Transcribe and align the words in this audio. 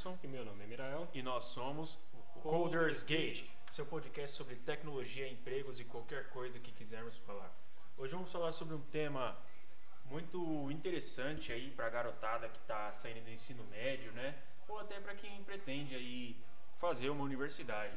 Anderson 0.00 0.18
E 0.22 0.26
meu 0.26 0.44
nome 0.46 0.64
é 0.64 0.66
Mirael. 0.66 1.08
e 1.12 1.22
nós 1.22 1.44
somos 1.44 1.98
o 2.14 2.40
Coders. 2.40 3.04
Gate, 3.04 3.44
seu 3.70 3.84
podcast 3.84 4.34
sobre 4.34 4.56
tecnologia, 4.56 5.28
empregos 5.28 5.78
e 5.78 5.84
qualquer 5.84 6.30
coisa 6.30 6.58
que 6.58 6.72
quisermos 6.72 7.18
falar. 7.18 7.52
Hoje 7.98 8.14
vamos 8.14 8.32
falar 8.32 8.50
sobre 8.52 8.74
um 8.74 8.80
tema 8.80 9.36
muito 10.06 10.70
interessante 10.70 11.52
aí 11.52 11.70
para 11.70 11.86
a 11.86 11.90
garotada 11.90 12.48
que 12.48 12.58
está 12.58 12.90
saindo 12.92 13.24
do 13.24 13.30
ensino 13.30 13.62
médio, 13.64 14.10
né? 14.12 14.38
Ou 14.68 14.78
até 14.78 14.98
para 14.98 15.14
quem 15.14 15.44
pretende 15.44 15.94
aí 15.94 16.34
fazer 16.78 17.10
uma 17.10 17.22
universidade. 17.22 17.94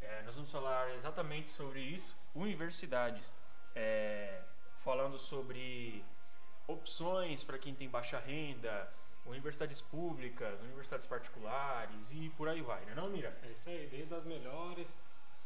É, 0.00 0.22
nós 0.22 0.34
vamos 0.34 0.50
falar 0.50 0.94
exatamente 0.94 1.52
sobre 1.52 1.80
isso, 1.80 2.16
universidades. 2.34 3.30
É, 3.74 4.42
falando 4.76 5.18
sobre 5.18 6.02
opções 6.66 7.44
para 7.44 7.58
quem 7.58 7.74
tem 7.74 7.90
baixa 7.90 8.18
renda, 8.18 8.90
universidades 9.24 9.80
públicas, 9.80 10.60
universidades 10.60 11.06
particulares 11.06 12.10
e 12.12 12.28
por 12.30 12.48
aí 12.48 12.60
vai, 12.60 12.84
né 12.84 12.94
não, 12.94 13.08
Mira? 13.08 13.36
É 13.42 13.48
isso 13.48 13.68
aí, 13.68 13.86
desde 13.88 14.14
as 14.14 14.24
melhores, 14.24 14.96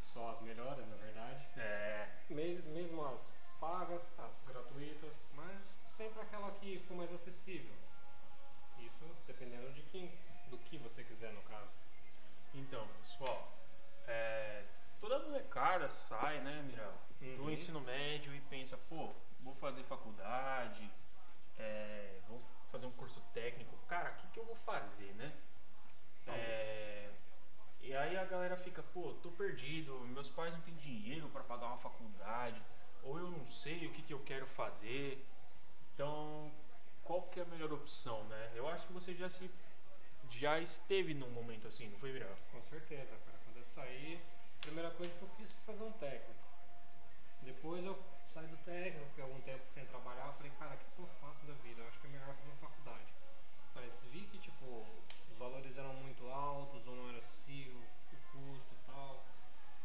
só 0.00 0.30
as 0.30 0.40
melhores 0.40 0.86
na 0.86 0.96
verdade, 0.96 1.46
É, 1.56 2.08
mes- 2.30 2.64
mesmo 2.64 3.04
as 3.06 3.34
pagas, 3.60 4.18
as 4.18 4.42
gratuitas, 4.46 5.26
mas 5.34 5.74
sempre 5.88 6.20
aquela 6.20 6.50
que 6.52 6.78
for 6.78 6.96
mais 6.96 7.12
acessível. 7.12 7.74
Isso 8.78 9.04
dependendo 9.26 9.70
de 9.72 9.82
quem, 9.82 10.12
do 10.48 10.58
que 10.58 10.78
você 10.78 11.02
quiser 11.02 11.32
no 11.32 11.42
caso. 11.42 11.76
então, 12.54 12.86
pessoal, 12.98 13.52
é, 14.06 14.64
toda 15.00 15.18
molecada 15.18 15.88
sai, 15.88 16.40
né, 16.40 16.62
Mira, 16.66 16.90
do 17.36 17.42
Uhum. 17.44 17.50
ensino 17.50 17.80
médio 17.80 18.34
e 18.34 18.40
pensa, 18.42 18.76
pô, 18.88 19.12
vou 19.40 19.54
fazer 19.56 19.82
faculdade, 19.84 20.90
é, 21.58 22.20
vou 22.28 22.40
fazer 22.70 22.86
um 22.86 22.92
curso 22.92 23.20
técnico, 23.32 23.76
cara, 23.88 24.10
o 24.10 24.14
que, 24.16 24.26
que 24.28 24.38
eu 24.38 24.44
vou 24.44 24.56
fazer, 24.56 25.12
né? 25.14 25.32
É, 26.26 27.10
e 27.80 27.94
aí 27.94 28.16
a 28.16 28.24
galera 28.24 28.56
fica, 28.56 28.82
pô, 28.82 29.14
tô 29.22 29.30
perdido, 29.30 29.98
meus 30.08 30.28
pais 30.28 30.52
não 30.52 30.60
têm 30.60 30.74
dinheiro 30.74 31.28
para 31.28 31.42
pagar 31.44 31.66
uma 31.68 31.78
faculdade, 31.78 32.60
ou 33.02 33.18
eu 33.18 33.30
não 33.30 33.46
sei 33.46 33.86
o 33.86 33.92
que, 33.92 34.02
que 34.02 34.12
eu 34.12 34.20
quero 34.20 34.46
fazer. 34.46 35.24
Então, 35.94 36.50
qual 37.04 37.22
que 37.22 37.38
é 37.38 37.42
a 37.44 37.46
melhor 37.46 37.72
opção, 37.72 38.24
né? 38.24 38.52
Eu 38.54 38.68
acho 38.68 38.86
que 38.86 38.92
você 38.92 39.14
já 39.14 39.28
se 39.28 39.50
já 40.28 40.58
esteve 40.58 41.14
num 41.14 41.30
momento 41.30 41.68
assim, 41.68 41.88
não 41.88 41.98
foi 41.98 42.10
virar? 42.10 42.34
Com 42.50 42.60
certeza, 42.60 43.16
cara. 43.24 43.38
Quando 43.44 43.58
eu 43.58 43.64
saí, 43.64 44.20
a 44.58 44.62
primeira 44.62 44.90
coisa 44.90 45.14
que 45.14 45.22
eu 45.22 45.28
fiz 45.28 45.52
foi 45.52 45.74
fazer 45.74 45.84
um 45.84 45.92
técnico. 45.92 46.34
Depois 47.42 47.84
eu 47.84 47.96
saí 48.36 48.48
do 48.48 48.56
técnico, 48.58 49.08
fui 49.14 49.22
algum 49.22 49.40
tempo 49.40 49.62
sem 49.66 49.86
trabalhar, 49.86 50.30
falei, 50.34 50.52
cara, 50.58 50.74
o 50.74 50.78
que, 50.78 51.00
eu 51.00 51.06
faço 51.06 51.46
da 51.46 51.54
vida? 51.54 51.80
Eu 51.80 51.88
acho 51.88 51.98
que 51.98 52.06
é 52.06 52.10
melhor 52.10 52.34
fazer 52.34 52.54
faculdade. 52.60 53.14
Mas 53.74 54.04
vi 54.12 54.20
que, 54.26 54.36
tipo, 54.36 54.86
os 55.30 55.38
valores 55.38 55.78
eram 55.78 55.94
muito 55.94 56.28
altos, 56.28 56.86
ou 56.86 56.94
não 56.94 57.08
era 57.08 57.16
acessível, 57.16 57.80
o 58.12 58.16
custo 58.32 58.74
e 58.74 58.86
tal. 58.86 59.24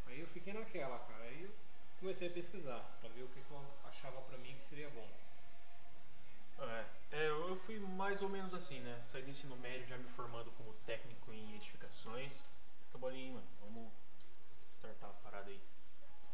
Aí 0.06 0.20
eu 0.20 0.26
fiquei 0.26 0.52
naquela, 0.52 0.98
cara. 0.98 1.24
Aí 1.24 1.44
eu 1.44 1.54
comecei 1.98 2.28
a 2.28 2.30
pesquisar, 2.30 2.80
pra 3.00 3.08
ver 3.08 3.22
o 3.22 3.28
que, 3.28 3.40
que 3.40 3.50
eu 3.50 3.64
achava 3.84 4.20
pra 4.20 4.36
mim 4.36 4.54
que 4.54 4.62
seria 4.62 4.90
bom. 4.90 5.08
É, 6.58 6.84
é, 7.12 7.28
eu 7.30 7.56
fui 7.56 7.78
mais 7.78 8.20
ou 8.20 8.28
menos 8.28 8.52
assim, 8.52 8.80
né? 8.80 9.00
Saí 9.00 9.22
do 9.22 9.30
ensino 9.30 9.56
médio 9.56 9.86
já 9.86 9.96
me 9.96 10.08
formando 10.10 10.50
como 10.58 10.74
técnico 10.84 11.32
em 11.32 11.54
edificações. 11.54 12.44
Tá 12.92 12.98
bolinho, 12.98 13.32
mano. 13.32 13.46
Vamos 13.62 13.90
startar 14.76 15.08
a 15.08 15.12
parada 15.14 15.48
aí. 15.48 15.60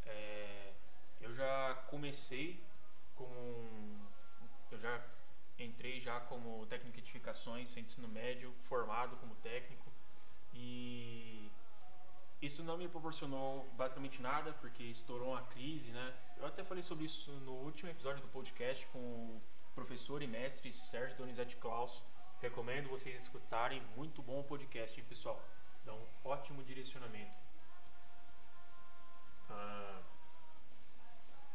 É, 0.05 0.58
já 1.39 1.75
comecei 1.93 2.47
como. 3.19 3.35
um- 3.35 4.07
Eu 4.71 4.79
já 4.79 4.95
entrei 5.59 5.99
já 6.01 6.17
como 6.31 6.67
técnico 6.67 6.97
em 6.99 7.01
edificações, 7.01 7.71
sem 7.71 7.83
ensino 7.85 8.07
médio, 8.09 8.53
formado 8.71 9.17
como 9.17 9.35
técnico. 9.37 9.91
E 10.53 11.51
isso 12.43 12.63
não 12.63 12.77
me 12.77 12.87
proporcionou 12.89 13.65
basicamente 13.83 14.21
nada, 14.21 14.53
porque 14.61 14.83
estourou 14.85 15.31
uma 15.31 15.43
crise, 15.55 15.91
né? 15.91 16.07
Eu 16.37 16.47
até 16.47 16.63
falei 16.63 16.83
sobre 16.83 17.05
isso 17.07 17.31
no 17.49 17.53
último 17.69 17.91
episódio 17.91 18.21
do 18.23 18.29
podcast 18.29 18.87
com 18.89 18.99
o 18.99 19.43
professor 19.75 20.21
e 20.23 20.27
mestre 20.27 20.71
Sérgio 20.73 21.17
Donizete 21.17 21.57
Klaus. 21.57 22.03
Recomendo 22.43 22.89
vocês 22.91 23.23
escutarem, 23.23 23.81
muito 23.97 24.23
bom 24.23 24.43
podcast, 24.43 25.01
pessoal? 25.03 25.43
Dá 25.85 25.93
um 25.95 26.07
ótimo 26.25 26.63
direcionamento. 26.63 27.37
Ah, 29.51 29.98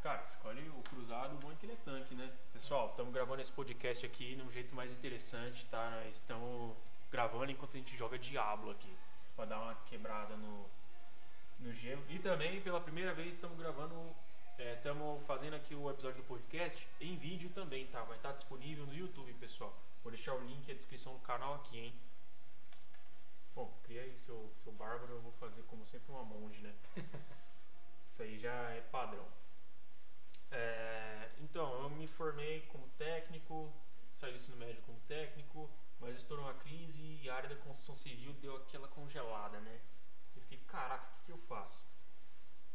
cara, 0.04 0.22
escolhe 0.28 0.68
o 0.68 0.84
cruzado, 0.90 1.34
o 1.34 1.38
bom 1.38 1.50
é 1.50 1.56
que 1.56 1.66
ele 1.66 1.72
é 1.72 1.78
tanque, 1.78 2.14
né? 2.14 2.30
Pessoal, 2.52 2.90
estamos 2.90 3.14
gravando 3.14 3.40
esse 3.40 3.54
podcast 3.54 4.06
aqui 4.06 4.36
de 4.36 4.42
um 4.42 4.52
jeito 4.52 4.76
mais 4.76 4.92
interessante, 4.92 5.66
tá? 5.68 6.06
Estamos 6.10 6.76
gravando 7.10 7.50
enquanto 7.50 7.76
a 7.76 7.80
gente 7.80 7.96
joga 7.96 8.20
Diablo 8.20 8.72
aqui, 8.72 8.94
pra 9.34 9.46
dar 9.46 9.62
uma 9.62 9.76
quebrada 9.86 10.36
no, 10.36 10.66
no 11.60 11.72
gelo. 11.72 12.04
E 12.10 12.20
também, 12.20 12.60
pela 12.60 12.82
primeira 12.82 13.14
vez, 13.14 13.34
estamos 13.34 13.58
gravando, 13.58 13.96
estamos 14.76 15.24
fazendo 15.24 15.56
aqui 15.56 15.74
o 15.74 15.90
episódio 15.90 16.22
do 16.22 16.28
podcast 16.28 16.86
em 17.00 17.16
vídeo 17.16 17.50
também, 17.52 17.88
tá? 17.88 18.04
Vai 18.04 18.18
estar 18.18 18.34
disponível 18.34 18.86
no 18.86 18.94
YouTube, 18.94 19.34
pessoal. 19.36 19.74
Vou 20.04 20.12
deixar 20.12 20.34
o 20.34 20.46
link 20.46 20.68
e 20.68 20.72
a 20.74 20.76
descrição 20.76 21.14
do 21.14 21.20
canal 21.20 21.56
aqui, 21.56 21.80
hein? 21.80 21.94
Bom, 23.56 23.74
cria 23.84 24.02
aí 24.02 24.18
seu, 24.18 24.52
seu 24.66 24.74
bárbaro, 24.74 25.14
eu 25.14 25.22
vou 25.22 25.32
fazer 25.40 25.62
como 25.64 25.86
sempre 25.86 26.12
uma 26.12 26.26
monge, 26.26 26.60
né? 26.60 26.76
Isso 28.12 28.22
aí 28.22 28.38
já 28.38 28.52
é 28.72 28.82
padrão. 28.92 29.26
É, 30.54 31.30
então, 31.40 31.84
eu 31.84 31.90
me 31.90 32.08
formei 32.08 32.62
como 32.68 32.88
técnico, 32.98 33.74
saí 34.20 34.32
do 34.32 34.38
ensino 34.38 34.56
médio 34.56 34.82
como 34.84 34.98
técnico, 35.02 35.70
mas 36.00 36.16
estourou 36.16 36.46
uma 36.46 36.54
crise 36.54 37.02
e 37.22 37.30
a 37.30 37.36
área 37.36 37.50
da 37.50 37.56
construção 37.58 37.96
civil 37.96 38.34
deu 38.36 38.56
aquela 38.56 38.88
congelada, 38.88 39.60
né? 39.60 39.82
Eu 40.36 40.42
fiquei, 40.44 40.60
caraca, 40.60 41.06
o 41.20 41.26
que, 41.26 41.32
eu 41.32 41.38
faço? 41.40 41.82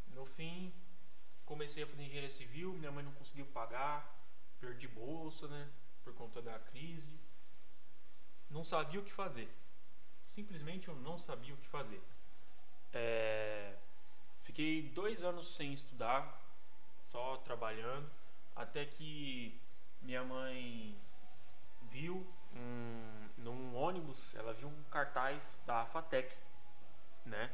No 0.09 0.27
fim, 0.27 0.73
comecei 1.47 1.85
a 1.85 1.87
fazer 1.87 2.03
engenharia 2.03 2.29
civil, 2.29 2.75
minha 2.75 2.91
mãe 2.91 3.05
não 3.05 3.13
conseguiu 3.13 3.47
pagar, 3.47 4.15
perdi 4.61 4.87
bolsa, 4.87 5.49
né? 5.49 5.71
Por 6.05 6.13
conta 6.15 6.43
da 6.43 6.59
crise. 6.59 7.19
Não 8.51 8.65
sabia 8.65 9.01
o 9.01 9.05
que 9.05 9.13
fazer. 9.13 9.49
Simplesmente 10.29 10.89
eu 10.89 10.95
não 10.97 11.17
sabia 11.17 11.55
o 11.55 11.59
que 11.59 11.69
fazer. 11.69 12.03
É, 12.93 13.77
Fiquei 14.49 14.89
dois 14.89 15.23
anos 15.23 15.55
sem 15.55 15.75
estudar, 15.75 16.43
só 17.11 17.37
trabalhando, 17.39 18.11
até 18.55 18.85
que 18.85 19.61
minha 20.03 20.25
mãe 20.25 20.97
viu 21.83 22.27
um, 22.55 23.29
num 23.39 23.77
ônibus, 23.77 24.35
ela 24.35 24.53
viu 24.53 24.69
um 24.69 24.83
cartaz 24.85 25.59
da 25.67 25.87
Fatec, 25.87 26.35
né? 27.25 27.51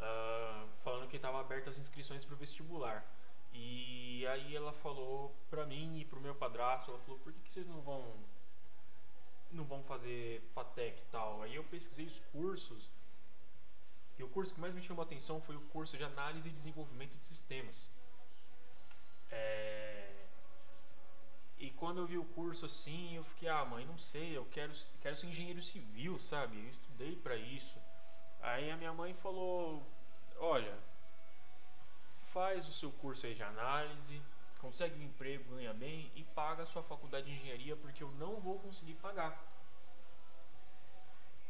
Ah, 0.00 0.66
falando 0.78 1.08
que 1.08 1.16
estava 1.16 1.40
abertas 1.40 1.74
as 1.74 1.80
inscrições 1.80 2.24
para 2.24 2.34
o 2.34 2.38
vestibular. 2.38 3.04
E 3.52 4.26
aí 4.28 4.56
ela 4.56 4.72
falou 4.72 5.36
pra 5.50 5.66
mim 5.66 5.98
e 5.98 6.04
pro 6.04 6.20
meu 6.20 6.34
padrasto, 6.34 6.90
ela 6.90 7.00
falou, 7.00 7.20
por 7.20 7.32
que, 7.32 7.40
que 7.40 7.50
vocês 7.50 7.66
não 7.66 7.80
vão 7.82 8.14
não 9.50 9.64
vão 9.64 9.82
fazer 9.82 10.40
Fatec 10.54 10.98
e 10.98 11.04
tal? 11.06 11.42
Aí 11.42 11.54
eu 11.54 11.64
pesquisei 11.64 12.06
os 12.06 12.20
cursos 12.32 12.90
e 14.18 14.22
o 14.22 14.28
curso 14.28 14.54
que 14.54 14.60
mais 14.60 14.74
me 14.74 14.82
chamou 14.82 15.02
a 15.02 15.06
atenção 15.06 15.40
foi 15.40 15.56
o 15.56 15.60
curso 15.68 15.96
de 15.96 16.04
análise 16.04 16.48
e 16.48 16.52
desenvolvimento 16.52 17.16
de 17.18 17.26
sistemas. 17.26 17.90
É, 19.32 20.26
E 21.58 21.70
quando 21.70 21.98
eu 21.98 22.06
vi 22.06 22.18
o 22.18 22.24
curso 22.24 22.66
assim, 22.66 23.16
eu 23.16 23.24
fiquei, 23.24 23.48
ah, 23.48 23.64
mãe, 23.64 23.86
não 23.86 23.96
sei, 23.98 24.36
eu 24.36 24.44
quero, 24.46 24.72
quero 25.00 25.16
ser 25.16 25.26
engenheiro 25.28 25.62
civil, 25.62 26.18
sabe? 26.18 26.58
Eu 26.58 26.68
estudei 26.70 27.16
pra 27.16 27.36
isso. 27.36 27.78
Aí 28.40 28.70
a 28.70 28.76
minha 28.76 28.92
mãe 28.92 29.14
falou: 29.14 29.82
olha, 30.38 30.76
faz 32.32 32.66
o 32.68 32.72
seu 32.72 32.90
curso 32.90 33.26
aí 33.26 33.34
de 33.34 33.42
análise, 33.42 34.20
consegue 34.60 34.98
um 34.98 35.04
emprego, 35.04 35.54
ganha 35.54 35.72
bem 35.74 36.10
e 36.16 36.24
paga 36.24 36.62
a 36.64 36.66
sua 36.66 36.82
faculdade 36.82 37.26
de 37.26 37.32
engenharia 37.32 37.76
porque 37.76 38.02
eu 38.02 38.10
não 38.12 38.40
vou 38.40 38.58
conseguir 38.58 38.94
pagar. 38.94 39.38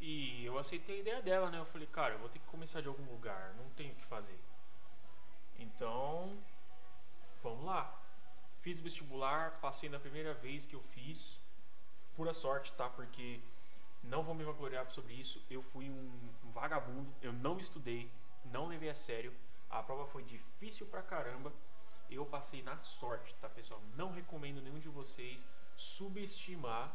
E 0.00 0.44
eu 0.44 0.58
aceitei 0.58 0.96
a 0.96 1.00
ideia 1.00 1.22
dela, 1.22 1.50
né? 1.50 1.58
Eu 1.58 1.66
falei, 1.66 1.86
cara, 1.86 2.14
eu 2.14 2.18
vou 2.18 2.28
ter 2.28 2.38
que 2.40 2.46
começar 2.46 2.80
de 2.80 2.88
algum 2.88 3.04
lugar, 3.10 3.54
não 3.54 3.70
tenho 3.70 3.92
o 3.92 3.96
que 3.96 4.04
fazer. 4.04 4.38
Então, 5.58 6.36
vamos 7.42 7.64
lá. 7.64 7.98
Fiz 8.58 8.80
vestibular, 8.80 9.58
passei 9.60 9.88
na 9.88 9.98
primeira 9.98 10.34
vez 10.34 10.66
que 10.66 10.74
eu 10.74 10.82
fiz, 10.82 11.40
pura 12.14 12.32
sorte, 12.32 12.72
tá? 12.74 12.88
Porque 12.88 13.40
não 14.02 14.22
vou 14.22 14.34
me 14.34 14.44
vangloriar 14.44 14.88
sobre 14.90 15.14
isso. 15.14 15.44
Eu 15.50 15.62
fui 15.62 15.90
um, 15.90 16.30
um 16.44 16.50
vagabundo, 16.50 17.12
eu 17.20 17.32
não 17.32 17.58
estudei, 17.58 18.10
não 18.44 18.68
levei 18.68 18.88
a 18.88 18.94
sério. 18.94 19.34
A 19.68 19.82
prova 19.82 20.06
foi 20.06 20.22
difícil 20.22 20.86
pra 20.86 21.02
caramba. 21.02 21.52
Eu 22.10 22.26
passei 22.26 22.62
na 22.62 22.76
sorte, 22.76 23.34
tá, 23.40 23.48
pessoal? 23.48 23.80
Não 23.96 24.12
recomendo 24.12 24.60
nenhum 24.60 24.78
de 24.78 24.88
vocês 24.88 25.46
subestimar 25.76 26.94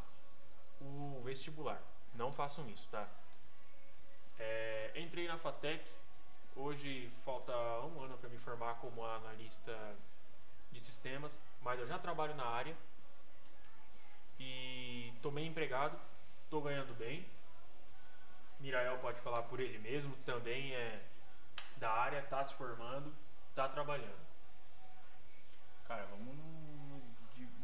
o 0.80 1.22
vestibular. 1.24 1.82
Não 2.14 2.32
façam 2.32 2.70
isso, 2.70 2.88
tá? 2.90 3.10
É, 4.38 4.94
entrei 4.96 5.28
na 5.28 5.38
Fatec. 5.38 5.84
Hoje 6.56 7.12
falta 7.26 7.54
um 7.82 8.02
ano 8.02 8.18
para 8.18 8.30
me 8.30 8.38
formar 8.38 8.76
como 8.76 9.04
analista 9.04 9.96
de 10.78 10.84
sistemas, 10.84 11.40
mas 11.62 11.80
eu 11.80 11.88
já 11.88 11.98
trabalho 11.98 12.36
na 12.36 12.46
área 12.46 12.78
e 14.40 15.12
tô 15.24 15.32
bem 15.32 15.48
empregado, 15.48 16.00
tô 16.50 16.62
ganhando 16.62 16.94
bem. 16.94 17.26
Mirael 18.60 19.00
pode 19.00 19.20
falar 19.22 19.44
por 19.44 19.60
ele 19.60 19.80
mesmo, 19.80 20.16
também 20.18 20.74
é 20.76 21.04
da 21.78 21.92
área, 21.92 22.22
tá 22.24 22.44
se 22.44 22.54
formando, 22.54 23.14
tá 23.56 23.68
trabalhando. 23.68 24.28
Cara, 25.88 26.06
vamos 26.06 26.36
no, 26.36 27.02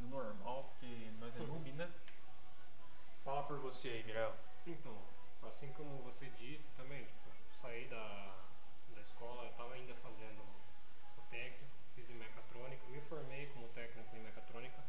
no 0.02 0.08
normal, 0.08 0.72
porque 0.72 1.12
nós 1.20 1.36
é 1.36 1.40
noob, 1.46 1.72
né? 1.74 1.92
Fala 3.24 3.44
por 3.44 3.60
você 3.60 3.90
aí, 3.90 4.04
Mirael. 4.04 4.36
Então, 4.66 4.98
assim 5.44 5.72
como 5.74 6.02
você 6.02 6.28
disse 6.32 6.70
também, 6.72 7.06
tipo, 7.06 7.30
saí 7.52 7.88
da, 7.88 8.36
da 8.96 9.02
escola, 9.02 9.44
eu 9.44 9.52
estava 9.52 9.74
ainda 9.74 9.94
fazendo 9.96 10.42
o 11.18 11.22
técnico, 11.30 11.74
fiz 11.96 12.10
em 12.10 12.16
mecatrônica, 12.16 12.86
me 12.88 13.00
formei 13.00 13.48
como 13.48 13.68
técnico 13.70 14.16
em 14.16 14.20
mecatrônica, 14.20 14.84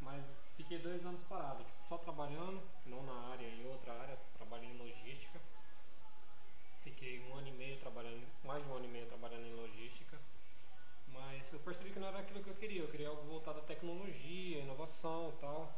mas 0.00 0.30
fiquei 0.72 0.78
dois 0.78 1.04
anos 1.04 1.22
parado, 1.24 1.62
tipo, 1.64 1.86
só 1.86 1.98
trabalhando, 1.98 2.62
não 2.86 3.02
na 3.02 3.12
área, 3.32 3.46
em 3.46 3.66
outra 3.66 3.92
área, 3.92 4.18
trabalhei 4.34 4.70
em 4.70 4.78
logística. 4.78 5.38
Fiquei 6.82 7.20
um 7.24 7.34
ano 7.34 7.48
e 7.48 7.52
meio 7.52 7.78
trabalhando, 7.78 8.26
mais 8.42 8.62
de 8.62 8.70
um 8.70 8.76
ano 8.76 8.86
e 8.86 8.88
meio 8.88 9.06
trabalhando 9.06 9.46
em 9.46 9.52
logística, 9.52 10.18
mas 11.08 11.52
eu 11.52 11.60
percebi 11.60 11.90
que 11.90 11.98
não 11.98 12.08
era 12.08 12.20
aquilo 12.20 12.42
que 12.42 12.48
eu 12.48 12.54
queria, 12.54 12.80
eu 12.80 12.88
queria 12.88 13.08
algo 13.08 13.22
voltado 13.24 13.58
à 13.58 13.62
tecnologia, 13.62 14.60
inovação 14.60 15.28
e 15.36 15.40
tal. 15.40 15.70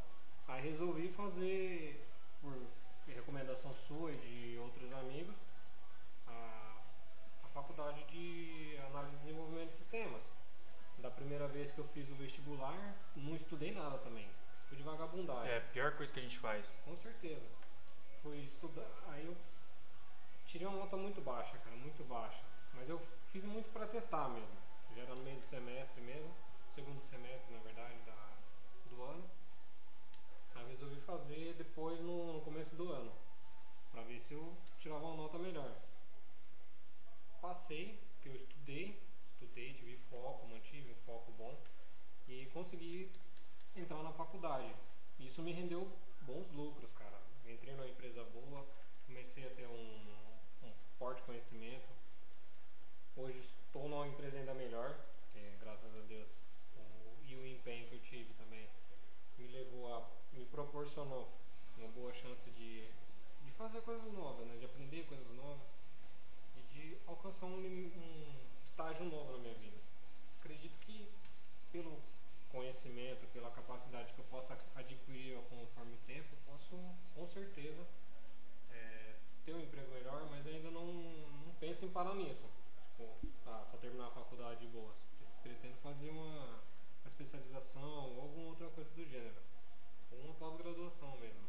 Aí 0.47 0.61
resolvi 0.61 1.09
fazer, 1.09 2.07
por 2.41 2.55
recomendação 3.05 3.73
sua 3.73 4.11
e 4.11 4.15
de 4.15 4.57
outros 4.59 4.93
amigos, 4.93 5.35
a, 6.25 6.81
a 7.43 7.47
faculdade 7.49 8.01
de 8.05 8.77
análise 8.87 9.15
e 9.15 9.17
desenvolvimento 9.17 9.67
de 9.67 9.73
sistemas. 9.73 10.31
Da 10.99 11.11
primeira 11.11 11.47
vez 11.47 11.71
que 11.73 11.79
eu 11.79 11.85
fiz 11.85 12.09
o 12.09 12.15
vestibular, 12.15 12.95
não 13.15 13.35
estudei 13.35 13.73
nada 13.73 13.97
também. 13.97 14.27
De 14.75 14.83
vagabundagem. 14.83 15.51
É 15.51 15.57
a 15.57 15.61
pior 15.61 15.95
coisa 15.95 16.11
que 16.13 16.19
a 16.19 16.23
gente 16.23 16.37
faz. 16.37 16.77
Com 16.83 16.95
certeza. 16.95 17.45
Fui 18.21 18.37
estudar, 18.39 18.91
aí 19.07 19.25
eu 19.25 19.35
tirei 20.45 20.67
uma 20.67 20.79
nota 20.79 20.97
muito 20.97 21.21
baixa, 21.21 21.57
cara, 21.59 21.75
muito 21.75 22.03
baixa. 22.03 22.43
Mas 22.73 22.89
eu 22.89 22.99
fiz 22.99 23.43
muito 23.45 23.69
para 23.71 23.87
testar 23.87 24.27
mesmo. 24.29 24.57
Já 24.95 25.03
era 25.03 25.15
no 25.15 25.23
meio 25.23 25.37
do 25.37 25.45
semestre 25.45 26.01
mesmo, 26.01 26.33
segundo 26.69 27.01
semestre, 27.01 27.53
na 27.53 27.59
verdade, 27.61 27.97
da, 28.05 28.37
do 28.89 29.01
ano. 29.03 29.29
Aí 30.55 30.63
eu 30.63 30.69
resolvi 30.69 30.99
fazer 31.01 31.53
depois 31.53 31.99
no, 31.99 32.33
no 32.33 32.41
começo 32.41 32.75
do 32.75 32.91
ano, 32.91 33.11
para 33.91 34.03
ver 34.03 34.19
se 34.19 34.33
eu 34.33 34.55
tirava 34.77 35.05
uma 35.05 35.15
nota 35.15 35.37
melhor. 35.37 35.73
Passei, 37.41 37.99
porque 38.13 38.29
eu 38.29 38.35
estudei, 38.35 39.01
estudei, 39.23 39.73
tive 39.73 39.97
foco, 39.97 40.47
mantive 40.47 40.91
um 40.91 40.95
foco 41.05 41.31
bom 41.33 41.61
e 42.27 42.45
consegui 42.47 43.11
entrar 43.75 44.01
na 44.01 44.11
faculdade. 44.11 44.73
Isso 45.19 45.41
me 45.41 45.51
rendeu 45.51 45.87
bons 46.21 46.51
lucros, 46.51 46.91
cara. 46.93 47.19
Entrei 47.45 47.73
numa 47.73 47.87
empresa 47.87 48.23
boa, 48.23 48.65
comecei 49.05 49.45
a 49.45 49.49
ter 49.49 49.67
um, 49.67 50.17
um 50.63 50.71
forte 50.97 51.21
conhecimento. 51.23 51.87
Hoje 53.15 53.37
estou 53.37 53.87
numa 53.87 54.07
empresa 54.07 54.37
ainda 54.37 54.53
melhor, 54.53 54.95
porque, 55.21 55.47
graças 55.59 55.95
a 55.95 56.01
Deus, 56.01 56.37
o, 56.75 56.81
e 57.25 57.35
o 57.35 57.45
empenho 57.45 57.87
que 57.87 57.95
eu 57.95 58.01
tive 58.01 58.33
também 58.33 58.67
me 59.37 59.47
levou 59.47 59.93
a, 59.93 60.09
me 60.33 60.45
proporcionou 60.45 61.31
uma 61.77 61.87
boa 61.89 62.13
chance 62.13 62.49
de, 62.51 62.87
de 63.43 63.51
fazer 63.51 63.81
coisas 63.81 64.11
novas, 64.13 64.47
né? 64.47 64.57
de 64.57 64.65
aprender 64.65 65.05
coisas 65.05 65.29
novas 65.35 65.67
e 66.57 66.61
de 66.73 66.97
alcançar 67.07 67.45
um, 67.45 67.57
um 67.57 68.35
estágio 68.63 69.05
novo 69.05 69.33
na 69.33 69.37
minha 69.39 69.53
vida. 69.55 69.77
Acredito 70.39 70.77
que 70.79 71.09
pelo 71.71 72.01
conhecimento, 72.55 73.27
pela 73.33 73.51
capacidade 73.51 74.13
que 74.13 74.19
eu 74.19 74.25
possa 74.25 74.57
adquirir 74.75 75.37
conforme 75.49 75.93
o 75.93 75.97
tempo, 76.07 76.29
eu 76.31 76.53
posso 76.53 76.75
com 77.13 77.25
certeza 77.27 77.85
é, 78.71 79.15
ter 79.43 79.53
um 79.53 79.59
emprego 79.59 79.91
melhor, 79.91 80.25
mas 80.31 80.47
ainda 80.47 80.71
não, 80.71 80.85
não 80.85 81.53
penso 81.59 81.83
em 81.83 81.89
parar 81.89 82.15
nisso. 82.15 82.49
Tipo, 82.91 83.13
só 83.43 83.77
terminar 83.77 84.07
a 84.07 84.11
faculdade 84.11 84.61
de 84.61 84.67
boas. 84.67 84.95
Pretendo 85.43 85.75
fazer 85.75 86.09
uma, 86.09 86.61
uma 87.01 87.07
especialização 87.07 87.89
ou 87.89 88.21
alguma 88.21 88.47
outra 88.47 88.69
coisa 88.69 88.89
do 88.91 89.05
gênero. 89.05 89.41
Ou 90.11 90.19
uma 90.21 90.33
pós-graduação 90.35 91.17
mesmo. 91.17 91.45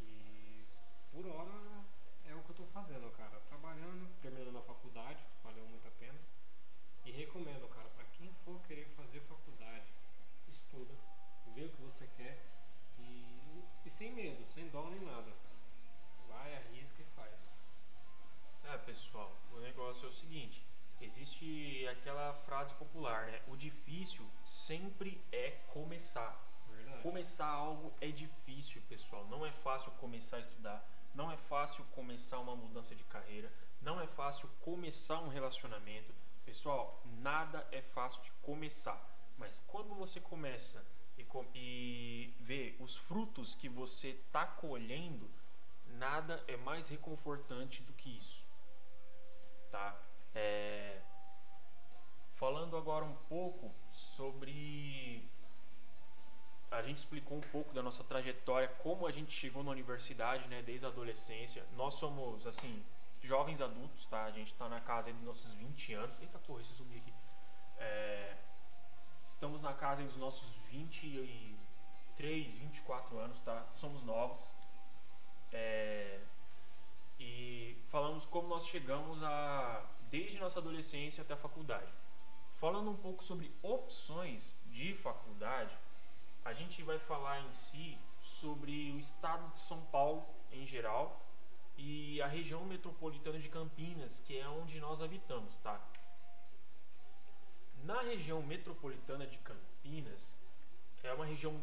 E 0.00 0.64
por 1.10 1.26
hora 1.26 1.84
é 2.24 2.34
o 2.36 2.42
que 2.44 2.50
eu 2.50 2.56
tô 2.56 2.64
fazendo, 2.66 3.10
cara. 3.16 3.40
Trabalhando, 3.48 4.08
terminando 4.22 4.58
a 4.58 4.62
faculdade, 4.62 5.26
valeu 5.42 5.66
muito 5.66 5.88
a 5.88 5.90
pena. 5.90 6.18
E 7.08 7.10
recomendo, 7.10 7.66
cara, 7.68 7.88
pra 7.96 8.04
quem 8.04 8.30
for 8.30 8.60
querer 8.64 8.86
fazer 8.88 9.20
faculdade, 9.20 9.90
estuda, 10.46 10.94
vê 11.54 11.64
o 11.64 11.70
que 11.70 11.80
você 11.80 12.06
quer 12.06 12.38
e, 12.98 13.64
e 13.86 13.88
sem 13.88 14.12
medo, 14.12 14.44
sem 14.46 14.68
dó 14.68 14.90
nem 14.90 15.00
nada. 15.00 15.32
Vai, 16.28 16.54
arrisca 16.54 17.00
e 17.00 17.06
faz. 17.06 17.50
É, 18.62 18.76
pessoal, 18.76 19.34
o 19.50 19.58
negócio 19.60 20.04
é 20.04 20.10
o 20.10 20.12
seguinte: 20.12 20.62
existe 21.00 21.88
aquela 21.88 22.34
frase 22.34 22.74
popular, 22.74 23.28
né? 23.28 23.40
O 23.48 23.56
difícil 23.56 24.28
sempre 24.44 25.18
é 25.32 25.52
começar. 25.72 26.38
Verdade. 26.68 27.02
Começar 27.02 27.48
algo 27.48 27.90
é 28.02 28.08
difícil, 28.08 28.82
pessoal. 28.82 29.26
Não 29.28 29.46
é 29.46 29.52
fácil 29.52 29.90
começar 29.92 30.36
a 30.36 30.40
estudar. 30.40 30.86
Não 31.14 31.32
é 31.32 31.38
fácil 31.38 31.82
começar 31.86 32.38
uma 32.38 32.54
mudança 32.54 32.94
de 32.94 33.04
carreira. 33.04 33.50
Não 33.80 33.98
é 33.98 34.06
fácil 34.06 34.46
começar 34.60 35.20
um 35.20 35.28
relacionamento. 35.28 36.12
Pessoal, 36.48 37.02
nada 37.20 37.68
é 37.70 37.82
fácil 37.82 38.22
de 38.22 38.30
começar. 38.40 38.98
Mas 39.36 39.62
quando 39.66 39.94
você 39.94 40.18
começa 40.18 40.82
e, 41.18 41.26
e 41.54 42.34
vê 42.40 42.74
os 42.80 42.96
frutos 42.96 43.54
que 43.54 43.68
você 43.68 44.12
está 44.12 44.46
colhendo, 44.46 45.30
nada 45.98 46.42
é 46.48 46.56
mais 46.56 46.88
reconfortante 46.88 47.82
do 47.82 47.92
que 47.92 48.16
isso. 48.16 48.42
Tá? 49.70 49.94
É, 50.34 51.02
Falando 52.30 52.78
agora 52.78 53.04
um 53.04 53.16
pouco 53.28 53.70
sobre 53.90 55.28
a 56.70 56.80
gente 56.82 56.96
explicou 56.96 57.36
um 57.36 57.42
pouco 57.52 57.74
da 57.74 57.82
nossa 57.82 58.02
trajetória, 58.04 58.68
como 58.68 59.06
a 59.06 59.10
gente 59.10 59.32
chegou 59.32 59.62
na 59.62 59.70
universidade, 59.70 60.48
né, 60.48 60.62
desde 60.62 60.86
a 60.86 60.88
adolescência. 60.88 61.66
Nós 61.76 61.94
somos, 61.94 62.46
assim, 62.46 62.82
jovens 63.22 63.60
adultos, 63.60 64.06
tá? 64.06 64.24
A 64.24 64.30
gente 64.30 64.54
tá 64.54 64.68
na 64.68 64.80
casa 64.80 65.12
dos 65.12 65.22
nossos 65.22 65.52
20 65.54 65.94
anos. 65.94 66.20
Eita 66.20 66.38
porra, 66.38 66.60
esse 66.60 66.72
zumbi 66.74 66.96
aqui. 66.98 67.12
É, 67.78 68.36
estamos 69.24 69.62
na 69.62 69.72
casa 69.72 70.02
dos 70.02 70.16
nossos 70.16 70.54
23, 70.70 72.54
24 72.54 73.18
anos, 73.18 73.40
tá? 73.40 73.66
Somos 73.74 74.02
novos. 74.04 74.46
É, 75.52 76.20
e 77.18 77.82
falamos 77.88 78.26
como 78.26 78.48
nós 78.48 78.66
chegamos 78.66 79.22
a, 79.22 79.84
desde 80.10 80.38
nossa 80.38 80.58
adolescência 80.58 81.22
até 81.22 81.34
a 81.34 81.36
faculdade. 81.36 81.92
Falando 82.54 82.90
um 82.90 82.96
pouco 82.96 83.22
sobre 83.22 83.54
opções 83.62 84.56
de 84.66 84.94
faculdade, 84.94 85.76
a 86.44 86.52
gente 86.52 86.82
vai 86.82 86.98
falar 86.98 87.40
em 87.40 87.52
si 87.52 87.98
sobre 88.20 88.90
o 88.92 88.98
estado 88.98 89.50
de 89.52 89.58
São 89.58 89.80
Paulo 89.86 90.26
em 90.50 90.66
geral 90.66 91.27
e 91.78 92.20
a 92.20 92.26
região 92.26 92.64
metropolitana 92.64 93.38
de 93.38 93.48
Campinas, 93.48 94.20
que 94.20 94.36
é 94.36 94.46
onde 94.48 94.80
nós 94.80 95.00
habitamos, 95.00 95.56
tá? 95.58 95.80
Na 97.84 98.02
região 98.02 98.42
metropolitana 98.42 99.26
de 99.26 99.38
Campinas, 99.38 100.36
é 101.02 101.12
uma 101.12 101.24
região 101.24 101.58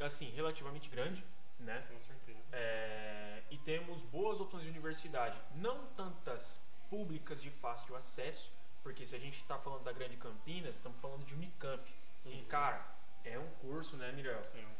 assim 0.00 0.30
relativamente 0.30 0.88
grande, 0.88 1.24
né? 1.58 1.84
Com 1.90 1.98
certeza. 1.98 2.38
É, 2.52 3.42
e 3.50 3.58
temos 3.58 4.02
boas 4.04 4.40
opções 4.40 4.62
de 4.62 4.70
universidade, 4.70 5.38
não 5.56 5.86
tantas 5.88 6.60
públicas 6.88 7.42
de 7.42 7.50
fácil 7.50 7.96
acesso, 7.96 8.52
porque 8.82 9.04
se 9.04 9.16
a 9.16 9.18
gente 9.18 9.36
está 9.38 9.58
falando 9.58 9.82
da 9.82 9.92
Grande 9.92 10.16
Campinas, 10.16 10.76
estamos 10.76 11.00
falando 11.00 11.24
de 11.24 11.34
Unicamp. 11.34 11.92
E 12.24 12.28
Uhum. 12.30 12.44
cara, 12.46 12.86
é 13.24 13.38
um 13.38 13.50
curso, 13.56 13.96
né, 13.96 14.12
Miriam? 14.12 14.40
É 14.54 14.66
um 14.66 14.74
curso, 14.74 14.77